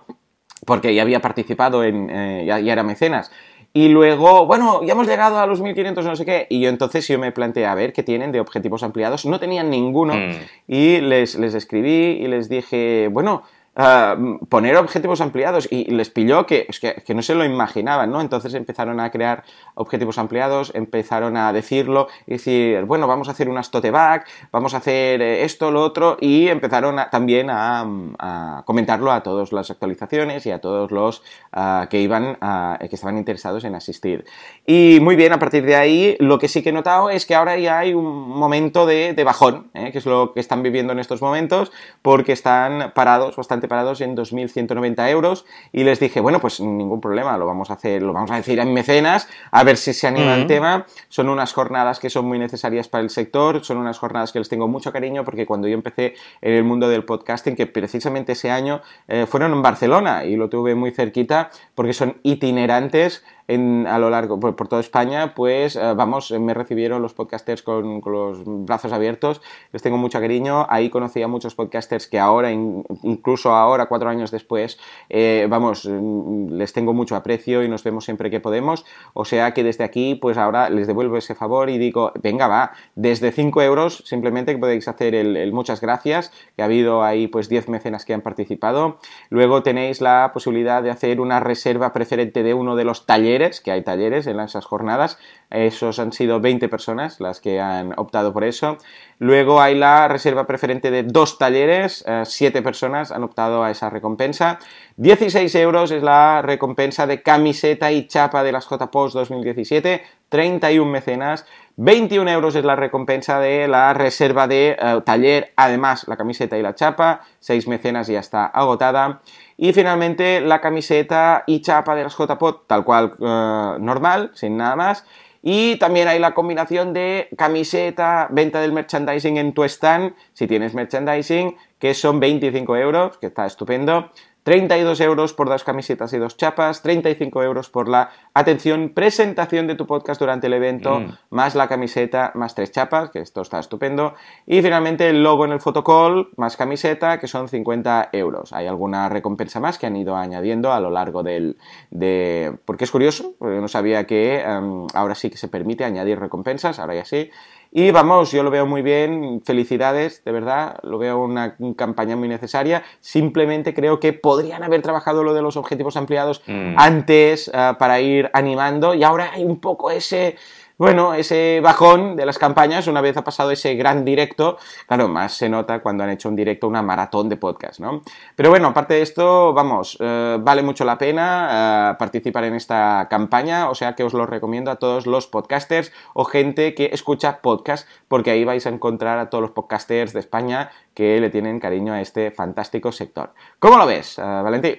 porque 0.65 0.93
ya 0.93 1.01
había 1.01 1.19
participado 1.19 1.83
en, 1.83 2.09
eh, 2.09 2.43
ya, 2.45 2.59
era 2.59 2.83
mecenas. 2.83 3.31
Y 3.73 3.87
luego, 3.87 4.45
bueno, 4.45 4.83
ya 4.83 4.93
hemos 4.93 5.07
llegado 5.07 5.39
a 5.39 5.47
los 5.47 5.61
1500, 5.61 6.05
no 6.05 6.15
sé 6.15 6.25
qué. 6.25 6.45
Y 6.49 6.59
yo 6.59 6.69
entonces 6.69 7.07
yo 7.07 7.17
me 7.17 7.31
planteé 7.31 7.65
a 7.65 7.73
ver 7.73 7.93
qué 7.93 8.03
tienen 8.03 8.31
de 8.33 8.41
objetivos 8.41 8.83
ampliados. 8.83 9.25
No 9.25 9.39
tenían 9.39 9.69
ninguno. 9.69 10.13
Mm. 10.13 10.31
Y 10.67 10.99
les, 10.99 11.35
les 11.35 11.53
escribí 11.53 12.19
y 12.21 12.27
les 12.27 12.49
dije, 12.49 13.07
bueno, 13.09 13.43
poner 13.73 14.75
objetivos 14.75 15.21
ampliados 15.21 15.67
y 15.71 15.85
les 15.85 16.09
pilló 16.09 16.45
que, 16.45 16.65
es 16.67 16.79
que, 16.79 17.13
no 17.15 17.21
se 17.21 17.35
lo 17.35 17.45
imaginaban, 17.45 18.11
¿no? 18.11 18.19
Entonces 18.19 18.53
empezaron 18.53 18.99
a 18.99 19.09
crear 19.11 19.43
objetivos 19.75 20.17
ampliados, 20.17 20.71
empezaron 20.75 21.37
a 21.37 21.53
decirlo 21.53 22.07
y 22.27 22.33
decir, 22.33 22.83
bueno, 22.83 23.07
vamos 23.07 23.29
a 23.29 23.31
hacer 23.31 23.47
unas 23.47 23.71
tote 23.71 23.89
bag, 23.89 24.25
vamos 24.51 24.73
a 24.73 24.77
hacer 24.77 25.21
eh, 25.21 25.45
esto, 25.45 25.71
lo 25.71 25.83
otro 25.83 26.17
y 26.19 26.49
empezaron 26.49 26.97
también 27.09 27.47
a, 27.49 28.63
comentarlo 28.65 29.11
a 29.11 29.23
todas 29.23 29.53
las 29.53 29.71
actualizaciones 29.71 30.45
y 30.45 30.51
a 30.51 30.59
todos 30.59 30.91
los 30.91 31.23
ah, 31.53 31.87
que 31.89 32.01
iban, 32.01 32.37
que 32.79 32.95
estaban 32.95 33.17
interesados 33.17 33.63
en 33.63 33.75
asistir. 33.75 34.25
Y 34.65 34.99
muy 35.01 35.15
bien, 35.15 35.31
a 35.31 35.39
partir 35.39 35.65
de 35.65 35.75
ahí, 35.75 36.15
lo 36.19 36.39
que 36.39 36.47
sí 36.47 36.61
que 36.61 36.69
he 36.69 36.73
notado 36.73 37.09
es 37.09 37.25
que 37.25 37.35
ahora 37.35 37.57
ya 37.57 37.79
hay 37.79 37.93
un 37.93 38.29
momento 38.29 38.85
de, 38.85 39.21
bajón, 39.23 39.71
¿eh? 39.73 39.91
que 39.91 39.99
es 39.99 40.05
lo 40.05 40.33
que 40.33 40.39
están 40.39 40.61
viviendo 40.63 40.93
en 40.93 40.99
estos 40.99 41.21
momentos, 41.21 41.71
porque 42.01 42.33
están 42.33 42.91
parados 42.93 43.35
bastante 43.35 43.60
parados 43.67 44.01
en 44.01 44.15
2.190 44.15 45.09
euros 45.09 45.45
y 45.71 45.83
les 45.83 45.99
dije, 45.99 46.19
bueno, 46.19 46.39
pues 46.39 46.59
ningún 46.59 47.01
problema, 47.01 47.37
lo 47.37 47.45
vamos 47.45 47.69
a 47.69 47.73
hacer, 47.73 48.01
lo 48.01 48.13
vamos 48.13 48.31
a 48.31 48.35
decir 48.35 48.59
a 48.59 48.65
mi 48.65 48.71
mecenas, 48.73 49.27
a 49.51 49.63
ver 49.63 49.77
si 49.77 49.93
se 49.93 50.07
anima 50.07 50.35
el 50.35 50.47
tema. 50.47 50.85
Son 51.09 51.29
unas 51.29 51.53
jornadas 51.53 51.99
que 51.99 52.09
son 52.09 52.25
muy 52.25 52.39
necesarias 52.39 52.87
para 52.87 53.03
el 53.03 53.09
sector, 53.09 53.63
son 53.63 53.77
unas 53.77 53.99
jornadas 53.99 54.31
que 54.31 54.39
les 54.39 54.49
tengo 54.49 54.67
mucho 54.67 54.91
cariño 54.91 55.23
porque 55.23 55.45
cuando 55.45 55.67
yo 55.67 55.75
empecé 55.75 56.15
en 56.41 56.53
el 56.53 56.63
mundo 56.63 56.89
del 56.89 57.03
podcasting, 57.03 57.55
que 57.55 57.67
precisamente 57.67 58.33
ese 58.33 58.49
año 58.51 58.81
eh, 59.07 59.25
fueron 59.27 59.53
en 59.53 59.61
Barcelona 59.61 60.25
y 60.25 60.35
lo 60.35 60.49
tuve 60.49 60.75
muy 60.75 60.91
cerquita 60.91 61.49
porque 61.75 61.93
son 61.93 62.17
itinerantes 62.23 63.23
a 63.47 63.99
lo 63.99 64.09
largo, 64.09 64.39
por, 64.39 64.55
por, 64.55 64.67
toda 64.67 64.81
España, 64.81 65.33
pues 65.35 65.75
eh, 65.75 65.93
vamos, 65.95 66.31
me 66.31 66.53
recibieron 66.53 67.01
los 67.01 67.13
podcasters 67.13 67.63
con, 67.63 68.01
los 68.05 68.43
brazos 68.45 68.93
abiertos, 68.93 69.41
les 69.73 69.81
tengo 69.81 69.97
mucho 69.97 70.19
cariño, 70.19 70.65
ahí 70.69 70.89
conocí 70.89 71.21
a 71.21 71.27
muchos 71.27 71.55
podcasters 71.55 72.07
que 72.07 72.19
ahora, 72.19 72.51
incluso 72.51 73.51
ahora, 73.51 73.87
cuatro 73.87 74.09
años 74.09 74.31
después, 74.31 74.79
eh, 75.09 75.47
vamos, 75.49 75.85
mm, 75.85 76.53
les 76.53 76.71
tengo 76.71 76.93
mucho 76.93 77.15
aprecio 77.15 77.63
y 77.63 77.67
nos 77.67 77.83
vemos 77.83 78.05
siempre 78.05 78.29
que 78.29 78.39
podemos, 78.39 78.85
o 79.13 79.25
sea 79.25 79.53
que 79.53 79.63
desde 79.63 79.83
aquí, 79.83 80.15
pues 80.15 80.37
ahora 80.37 80.69
les 80.69 80.87
devuelvo 80.87 81.17
ese 81.17 81.35
favor 81.35 81.69
y 81.69 81.77
digo, 81.77 82.13
venga, 82.21 82.47
va, 82.47 82.71
desde 82.95 83.31
5 83.31 83.61
euros, 83.61 84.03
simplemente 84.05 84.53
que 84.53 84.59
podéis 84.59 84.87
hacer 84.87 85.13
el, 85.15 85.51
muchas 85.51 85.81
gracias, 85.81 86.31
que 86.55 86.61
ha 86.61 86.65
habido 86.65 87.03
ahí 87.03 87.27
pues 87.27 87.49
10 87.49 87.67
mecenas 87.67 88.05
que 88.05 88.13
han 88.13 88.21
participado, 88.21 88.97
luego 89.29 89.61
tenéis 89.61 89.99
la 89.99 90.31
posibilidad 90.33 90.81
de 90.81 90.91
hacer 90.91 91.19
una 91.19 91.39
reserva 91.39 91.91
preferente 91.91 92.43
de 92.43 92.53
uno 92.53 92.75
de 92.75 92.85
los 92.85 93.05
talleres 93.05 93.40
que 93.49 93.71
hay 93.71 93.81
talleres 93.83 94.27
en 94.27 94.39
esas 94.39 94.65
jornadas. 94.65 95.17
Esos 95.49 95.99
han 95.99 96.13
sido 96.13 96.39
20 96.39 96.69
personas 96.69 97.19
las 97.19 97.41
que 97.41 97.59
han 97.59 97.93
optado 97.97 98.31
por 98.31 98.43
eso. 98.43 98.77
Luego 99.17 99.59
hay 99.59 99.75
la 99.75 100.07
reserva 100.07 100.45
preferente 100.45 100.91
de 100.91 101.03
dos 101.03 101.37
talleres, 101.37 102.05
7 102.23 102.57
eh, 102.57 102.61
personas 102.61 103.11
han 103.11 103.23
optado 103.23 103.63
a 103.63 103.71
esa 103.71 103.89
recompensa. 103.89 104.59
16 104.97 105.53
euros 105.55 105.91
es 105.91 106.03
la 106.03 106.41
recompensa 106.41 107.07
de 107.07 107.21
camiseta 107.21 107.91
y 107.91 108.07
chapa 108.07 108.43
de 108.43 108.51
las 108.51 108.67
JPOS 108.69 109.13
2017, 109.13 110.03
31 110.31 110.89
mecenas. 110.89 111.45
21 111.75 112.29
euros 112.31 112.55
es 112.55 112.63
la 112.63 112.75
recompensa 112.75 113.39
de 113.39 113.67
la 113.67 113.93
reserva 113.93 114.47
de 114.47 114.77
eh, 114.79 115.01
taller, 115.05 115.51
además 115.55 116.07
la 116.07 116.15
camiseta 116.15 116.57
y 116.57 116.61
la 116.61 116.73
chapa, 116.73 117.21
6 117.39 117.67
mecenas 117.67 118.07
ya 118.07 118.19
está 118.19 118.45
agotada. 118.45 119.21
Y 119.57 119.73
finalmente 119.73 120.41
la 120.41 120.61
camiseta 120.61 121.43
y 121.45 121.61
chapa 121.61 121.95
de 121.95 122.03
las 122.03 122.15
JPOT, 122.15 122.67
tal 122.67 122.83
cual 122.83 123.13
eh, 123.19 123.77
normal, 123.79 124.31
sin 124.33 124.57
nada 124.57 124.75
más. 124.75 125.05
Y 125.43 125.77
también 125.77 126.07
hay 126.07 126.19
la 126.19 126.33
combinación 126.33 126.93
de 126.93 127.27
camiseta, 127.35 128.27
venta 128.29 128.61
del 128.61 128.73
merchandising 128.73 129.37
en 129.37 129.53
tu 129.53 129.63
stand, 129.63 130.13
si 130.33 130.47
tienes 130.47 130.75
merchandising, 130.75 131.57
que 131.79 131.93
son 131.95 132.19
25 132.19 132.77
euros, 132.77 133.17
que 133.17 133.27
está 133.27 133.47
estupendo. 133.47 134.11
32 134.43 134.99
euros 135.01 135.33
por 135.33 135.49
dos 135.49 135.63
camisetas 135.63 136.13
y 136.13 136.17
dos 136.17 136.37
chapas, 136.37 136.81
35 136.81 137.43
euros 137.43 137.69
por 137.69 137.87
la 137.87 138.09
atención, 138.33 138.89
presentación 138.89 139.67
de 139.67 139.75
tu 139.75 139.85
podcast 139.85 140.19
durante 140.19 140.47
el 140.47 140.53
evento, 140.53 140.99
mm. 140.99 141.17
más 141.29 141.55
la 141.55 141.67
camiseta, 141.67 142.31
más 142.33 142.55
tres 142.55 142.71
chapas, 142.71 143.11
que 143.11 143.19
esto 143.19 143.41
está 143.41 143.59
estupendo, 143.59 144.15
y 144.47 144.61
finalmente 144.61 145.09
el 145.09 145.23
logo 145.23 145.45
en 145.45 145.51
el 145.51 145.59
photocall, 145.59 146.29
más 146.37 146.57
camiseta, 146.57 147.19
que 147.19 147.27
son 147.27 147.49
50 147.49 148.09
euros. 148.13 148.51
Hay 148.53 148.67
alguna 148.67 149.09
recompensa 149.09 149.59
más 149.59 149.77
que 149.77 149.85
han 149.85 149.95
ido 149.95 150.15
añadiendo 150.15 150.71
a 150.71 150.79
lo 150.79 150.89
largo 150.89 151.23
del... 151.23 151.57
De... 151.91 152.53
Porque 152.65 152.85
es 152.85 152.91
curioso, 152.91 153.33
porque 153.37 153.61
no 153.61 153.67
sabía 153.67 154.05
que 154.05 154.41
em, 154.41 154.87
ahora 154.93 155.15
sí 155.15 155.29
que 155.29 155.37
se 155.37 155.47
permite 155.47 155.83
añadir 155.83 156.19
recompensas, 156.19 156.79
ahora 156.79 156.95
ya 156.95 157.05
sí, 157.05 157.29
y 157.73 157.91
vamos, 157.91 158.33
yo 158.33 158.43
lo 158.43 158.51
veo 158.51 158.65
muy 158.65 158.81
bien, 158.81 159.41
felicidades, 159.45 160.25
de 160.25 160.33
verdad, 160.33 160.77
lo 160.83 160.97
veo 160.97 161.23
una, 161.23 161.55
campaña 161.77 162.17
muy 162.17 162.27
necesaria. 162.27 162.83
Simplemente 162.99 163.73
creo 163.73 163.97
que 164.01 164.11
podrían 164.11 164.61
haber 164.61 164.81
trabajado 164.81 165.23
lo 165.23 165.33
de 165.33 165.41
los 165.41 165.55
objetivos 165.55 165.95
ampliados 165.95 166.41
mm. 166.47 166.73
antes 166.75 167.49
eh, 167.53 167.71
para 167.79 168.01
ir 168.01 168.29
animando 168.33 168.93
y 168.93 169.03
ahora 169.03 169.31
hay 169.31 169.45
un 169.45 169.61
poco 169.61 169.89
ese 169.89 170.35
bueno, 170.81 171.13
ese 171.13 171.59
bajón 171.61 172.15
de 172.15 172.25
las 172.25 172.39
campañas, 172.39 172.87
una 172.87 173.01
vez 173.01 173.15
ha 173.15 173.23
pasado 173.23 173.51
ese 173.51 173.75
gran 173.75 174.03
directo, 174.03 174.57
claro, 174.87 175.07
más 175.07 175.33
se 175.33 175.47
nota 175.47 175.79
cuando 175.83 176.03
han 176.03 176.09
hecho 176.09 176.27
un 176.27 176.35
directo, 176.35 176.67
una 176.67 176.81
maratón 176.81 177.29
de 177.29 177.37
podcast, 177.37 177.79
¿no? 177.79 178.01
Pero 178.35 178.49
bueno, 178.49 178.69
aparte 178.69 178.95
de 178.95 179.03
esto, 179.03 179.53
vamos, 179.53 179.95
eh, 179.99 180.39
vale 180.41 180.63
mucho 180.63 180.83
la 180.83 180.97
pena 180.97 181.91
eh, 181.91 181.95
participar 181.99 182.45
en 182.45 182.55
esta 182.55 183.05
campaña, 183.11 183.69
o 183.69 183.75
sea 183.75 183.93
que 183.93 184.03
os 184.03 184.15
lo 184.15 184.25
recomiendo 184.25 184.71
a 184.71 184.77
todos 184.77 185.05
los 185.05 185.27
podcasters 185.27 185.91
o 186.15 186.25
gente 186.25 186.73
que 186.73 186.89
escucha 186.91 187.41
podcast, 187.43 187.87
porque 188.07 188.31
ahí 188.31 188.43
vais 188.43 188.65
a 188.65 188.69
encontrar 188.69 189.19
a 189.19 189.29
todos 189.29 189.43
los 189.43 189.51
podcasters 189.51 190.13
de 190.13 190.19
España 190.19 190.71
que 190.95 191.21
le 191.21 191.29
tienen 191.29 191.59
cariño 191.59 191.93
a 191.93 192.01
este 192.01 192.31
fantástico 192.31 192.91
sector. 192.91 193.35
¿Cómo 193.59 193.77
lo 193.77 193.85
ves, 193.85 194.17
uh, 194.17 194.21
Valentín? 194.21 194.77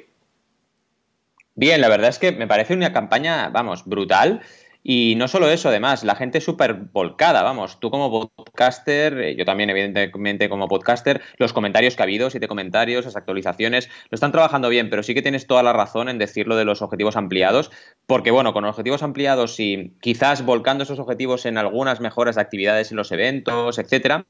Bien, 1.55 1.83
la 1.83 1.89
verdad 1.89 2.09
es 2.09 2.19
que 2.19 2.33
me 2.33 2.47
parece 2.47 2.73
una 2.73 2.93
campaña, 2.93 3.51
vamos, 3.51 3.85
brutal. 3.85 4.41
Y 4.83 5.15
no 5.17 5.29
solo 5.29 5.49
eso, 5.49 5.69
además, 5.69 6.03
la 6.03 6.17
gente 6.17 6.39
es 6.39 6.45
súper 6.45 6.75
volcada, 6.75 7.43
vamos, 7.43 7.79
tú 7.79 7.91
como 7.91 8.31
podcaster, 8.31 9.19
eh, 9.21 9.37
yo 9.37 9.45
también 9.45 9.71
evidentemente 9.71 10.49
como 10.49 10.67
podcaster, 10.67 11.21
los 11.39 11.53
comentarios 11.53 11.95
que 11.95 12.03
ha 12.03 12.05
habido, 12.05 12.31
siete 12.31 12.49
comentarios, 12.49 13.05
las 13.05 13.17
actualizaciones, 13.17 13.89
lo 14.11 14.17
están 14.17 14.33
trabajando 14.33 14.69
bien, 14.69 14.91
pero 14.91 15.05
sí 15.05 15.15
que 15.15 15.23
tienes 15.23 15.47
toda 15.47 15.63
la 15.63 15.73
razón 15.73 16.09
en 16.09 16.19
decirlo 16.19 16.57
de 16.57 16.65
los 16.65 16.83
objetivos 16.83 17.17
ampliados, 17.17 17.71
porque 18.07 18.33
bueno, 18.33 18.53
con 18.53 18.65
objetivos 18.65 19.05
ampliados 19.05 19.61
y 19.61 19.97
quizás 20.01 20.45
volcando 20.45 20.83
esos 20.83 20.99
objetivos 20.99 21.47
en 21.47 21.59
algunas 21.59 22.01
mejoras 22.01 22.35
de 22.35 22.43
actividades 22.43 22.91
en 22.91 22.97
los 22.97 23.13
eventos, 23.13 23.79
etcétera, 23.79 24.27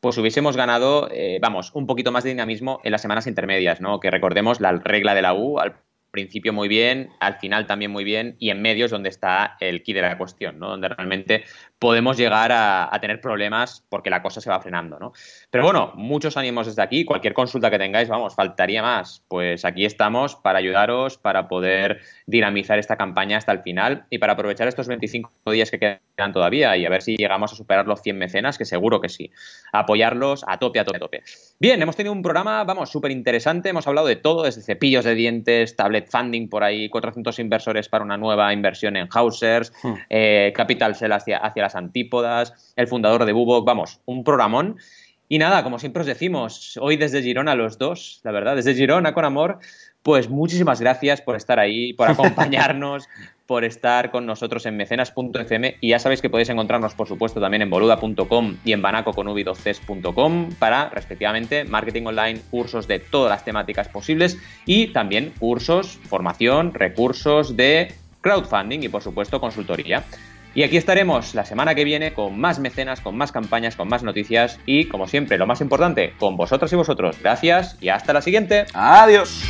pues 0.00 0.18
hubiésemos 0.18 0.56
ganado, 0.56 1.08
eh, 1.10 1.38
vamos, 1.40 1.70
un 1.74 1.86
poquito 1.86 2.12
más 2.12 2.24
de 2.24 2.30
dinamismo 2.30 2.80
en 2.84 2.92
las 2.92 3.02
semanas 3.02 3.26
intermedias, 3.26 3.80
¿no? 3.80 4.00
Que 4.00 4.10
recordemos 4.10 4.60
la 4.60 4.72
regla 4.72 5.14
de 5.14 5.22
la 5.22 5.32
U, 5.32 5.60
al 5.60 5.76
principio 6.12 6.52
muy 6.52 6.68
bien, 6.68 7.10
al 7.18 7.38
final 7.40 7.66
también 7.66 7.90
muy 7.90 8.04
bien 8.04 8.36
y 8.38 8.50
en 8.50 8.62
medio 8.62 8.84
es 8.84 8.92
donde 8.92 9.08
está 9.08 9.56
el 9.58 9.82
key 9.82 9.94
de 9.94 10.02
la 10.02 10.16
cuestión, 10.16 10.60
¿no? 10.60 10.68
Donde 10.68 10.88
realmente 10.88 11.44
podemos 11.82 12.16
llegar 12.16 12.52
a, 12.52 12.96
tener 13.00 13.20
problemas 13.20 13.84
porque 13.88 14.08
la 14.08 14.22
cosa 14.22 14.40
se 14.40 14.48
va 14.48 14.60
frenando, 14.60 15.00
¿no? 15.00 15.12
Pero 15.50 15.64
bueno, 15.64 15.90
muchos 15.96 16.36
ánimos 16.36 16.68
desde 16.68 16.80
aquí. 16.80 17.04
Cualquier 17.04 17.34
consulta 17.34 17.72
que 17.72 17.78
tengáis, 17.78 18.08
vamos, 18.08 18.36
faltaría 18.36 18.82
más. 18.82 19.24
Pues 19.26 19.64
aquí 19.64 19.84
estamos 19.84 20.36
para 20.36 20.60
ayudaros, 20.60 21.18
para 21.18 21.48
poder 21.48 21.98
dinamizar 22.24 22.78
esta 22.78 22.96
campaña 22.96 23.36
hasta 23.38 23.50
el 23.50 23.62
final 23.62 24.04
y 24.10 24.18
para 24.18 24.34
aprovechar 24.34 24.68
estos 24.68 24.86
25 24.86 25.32
días 25.50 25.72
que 25.72 25.80
quedan 25.80 26.32
todavía 26.32 26.76
y 26.76 26.86
a 26.86 26.88
ver 26.88 27.02
si 27.02 27.16
llegamos 27.16 27.52
a 27.52 27.56
superar 27.56 27.88
los 27.88 28.00
100 28.00 28.16
mecenas, 28.16 28.58
que 28.58 28.64
seguro 28.64 29.00
que 29.00 29.08
sí. 29.08 29.32
Apoyarlos 29.72 30.44
a 30.46 30.60
tope, 30.60 30.78
a 30.78 30.84
tope, 30.84 30.98
a 30.98 31.00
tope. 31.00 31.22
Bien, 31.58 31.82
hemos 31.82 31.96
tenido 31.96 32.12
un 32.12 32.22
programa, 32.22 32.62
vamos, 32.62 32.90
súper 32.90 33.10
interesante. 33.10 33.70
Hemos 33.70 33.88
hablado 33.88 34.06
de 34.06 34.14
todo, 34.14 34.44
desde 34.44 34.62
cepillos 34.62 35.04
de 35.04 35.16
dientes, 35.16 35.74
tablet 35.74 36.08
funding 36.08 36.48
por 36.48 36.62
ahí, 36.62 36.88
400 36.88 37.40
inversores 37.40 37.88
para 37.88 38.04
una 38.04 38.16
nueva 38.16 38.52
inversión 38.52 38.96
en 38.96 39.08
Hausers, 39.12 39.72
hmm. 39.82 39.94
eh, 40.10 40.52
Capital 40.54 40.94
Sell 40.94 41.10
hacia, 41.10 41.38
hacia 41.38 41.62
las 41.64 41.71
antípodas, 41.74 42.72
el 42.76 42.88
fundador 42.88 43.24
de 43.24 43.32
Bubok, 43.32 43.64
vamos, 43.64 44.00
un 44.06 44.24
programón. 44.24 44.76
Y 45.28 45.38
nada, 45.38 45.64
como 45.64 45.78
siempre 45.78 46.02
os 46.02 46.06
decimos, 46.06 46.78
hoy 46.80 46.96
desde 46.96 47.22
Girona 47.22 47.54
los 47.54 47.78
dos, 47.78 48.20
la 48.22 48.32
verdad, 48.32 48.56
desde 48.56 48.74
Girona 48.74 49.14
con 49.14 49.24
amor, 49.24 49.60
pues 50.02 50.28
muchísimas 50.28 50.80
gracias 50.80 51.22
por 51.22 51.36
estar 51.36 51.58
ahí, 51.58 51.94
por 51.94 52.08
acompañarnos, 52.10 53.08
por 53.46 53.64
estar 53.64 54.10
con 54.10 54.26
nosotros 54.26 54.66
en 54.66 54.76
mecenas.fm 54.76 55.76
y 55.80 55.88
ya 55.90 55.98
sabéis 55.98 56.22
que 56.22 56.30
podéis 56.30 56.48
encontrarnos, 56.48 56.94
por 56.94 57.08
supuesto, 57.08 57.40
también 57.40 57.62
en 57.62 57.70
boluda.com 57.70 58.56
y 58.64 58.72
en 58.72 58.82
banacoconubidoces.com 58.82 60.50
para, 60.58 60.90
respectivamente, 60.90 61.64
marketing 61.64 62.04
online, 62.06 62.40
cursos 62.50 62.88
de 62.88 62.98
todas 62.98 63.30
las 63.30 63.44
temáticas 63.44 63.88
posibles 63.88 64.38
y 64.64 64.88
también 64.88 65.32
cursos, 65.38 65.98
formación, 66.08 66.74
recursos 66.74 67.56
de 67.56 67.94
crowdfunding 68.20 68.80
y, 68.82 68.88
por 68.88 69.02
supuesto, 69.02 69.40
consultoría. 69.40 70.04
Y 70.54 70.62
aquí 70.62 70.76
estaremos 70.76 71.34
la 71.34 71.44
semana 71.44 71.74
que 71.74 71.84
viene 71.84 72.12
con 72.12 72.38
más 72.38 72.58
mecenas, 72.58 73.00
con 73.00 73.16
más 73.16 73.32
campañas, 73.32 73.76
con 73.76 73.88
más 73.88 74.02
noticias 74.02 74.60
y, 74.66 74.84
como 74.84 75.08
siempre, 75.08 75.38
lo 75.38 75.46
más 75.46 75.60
importante, 75.60 76.12
con 76.18 76.36
vosotras 76.36 76.72
y 76.72 76.76
vosotros. 76.76 77.16
Gracias 77.22 77.76
y 77.80 77.88
hasta 77.88 78.12
la 78.12 78.20
siguiente. 78.20 78.66
Adiós. 78.74 79.42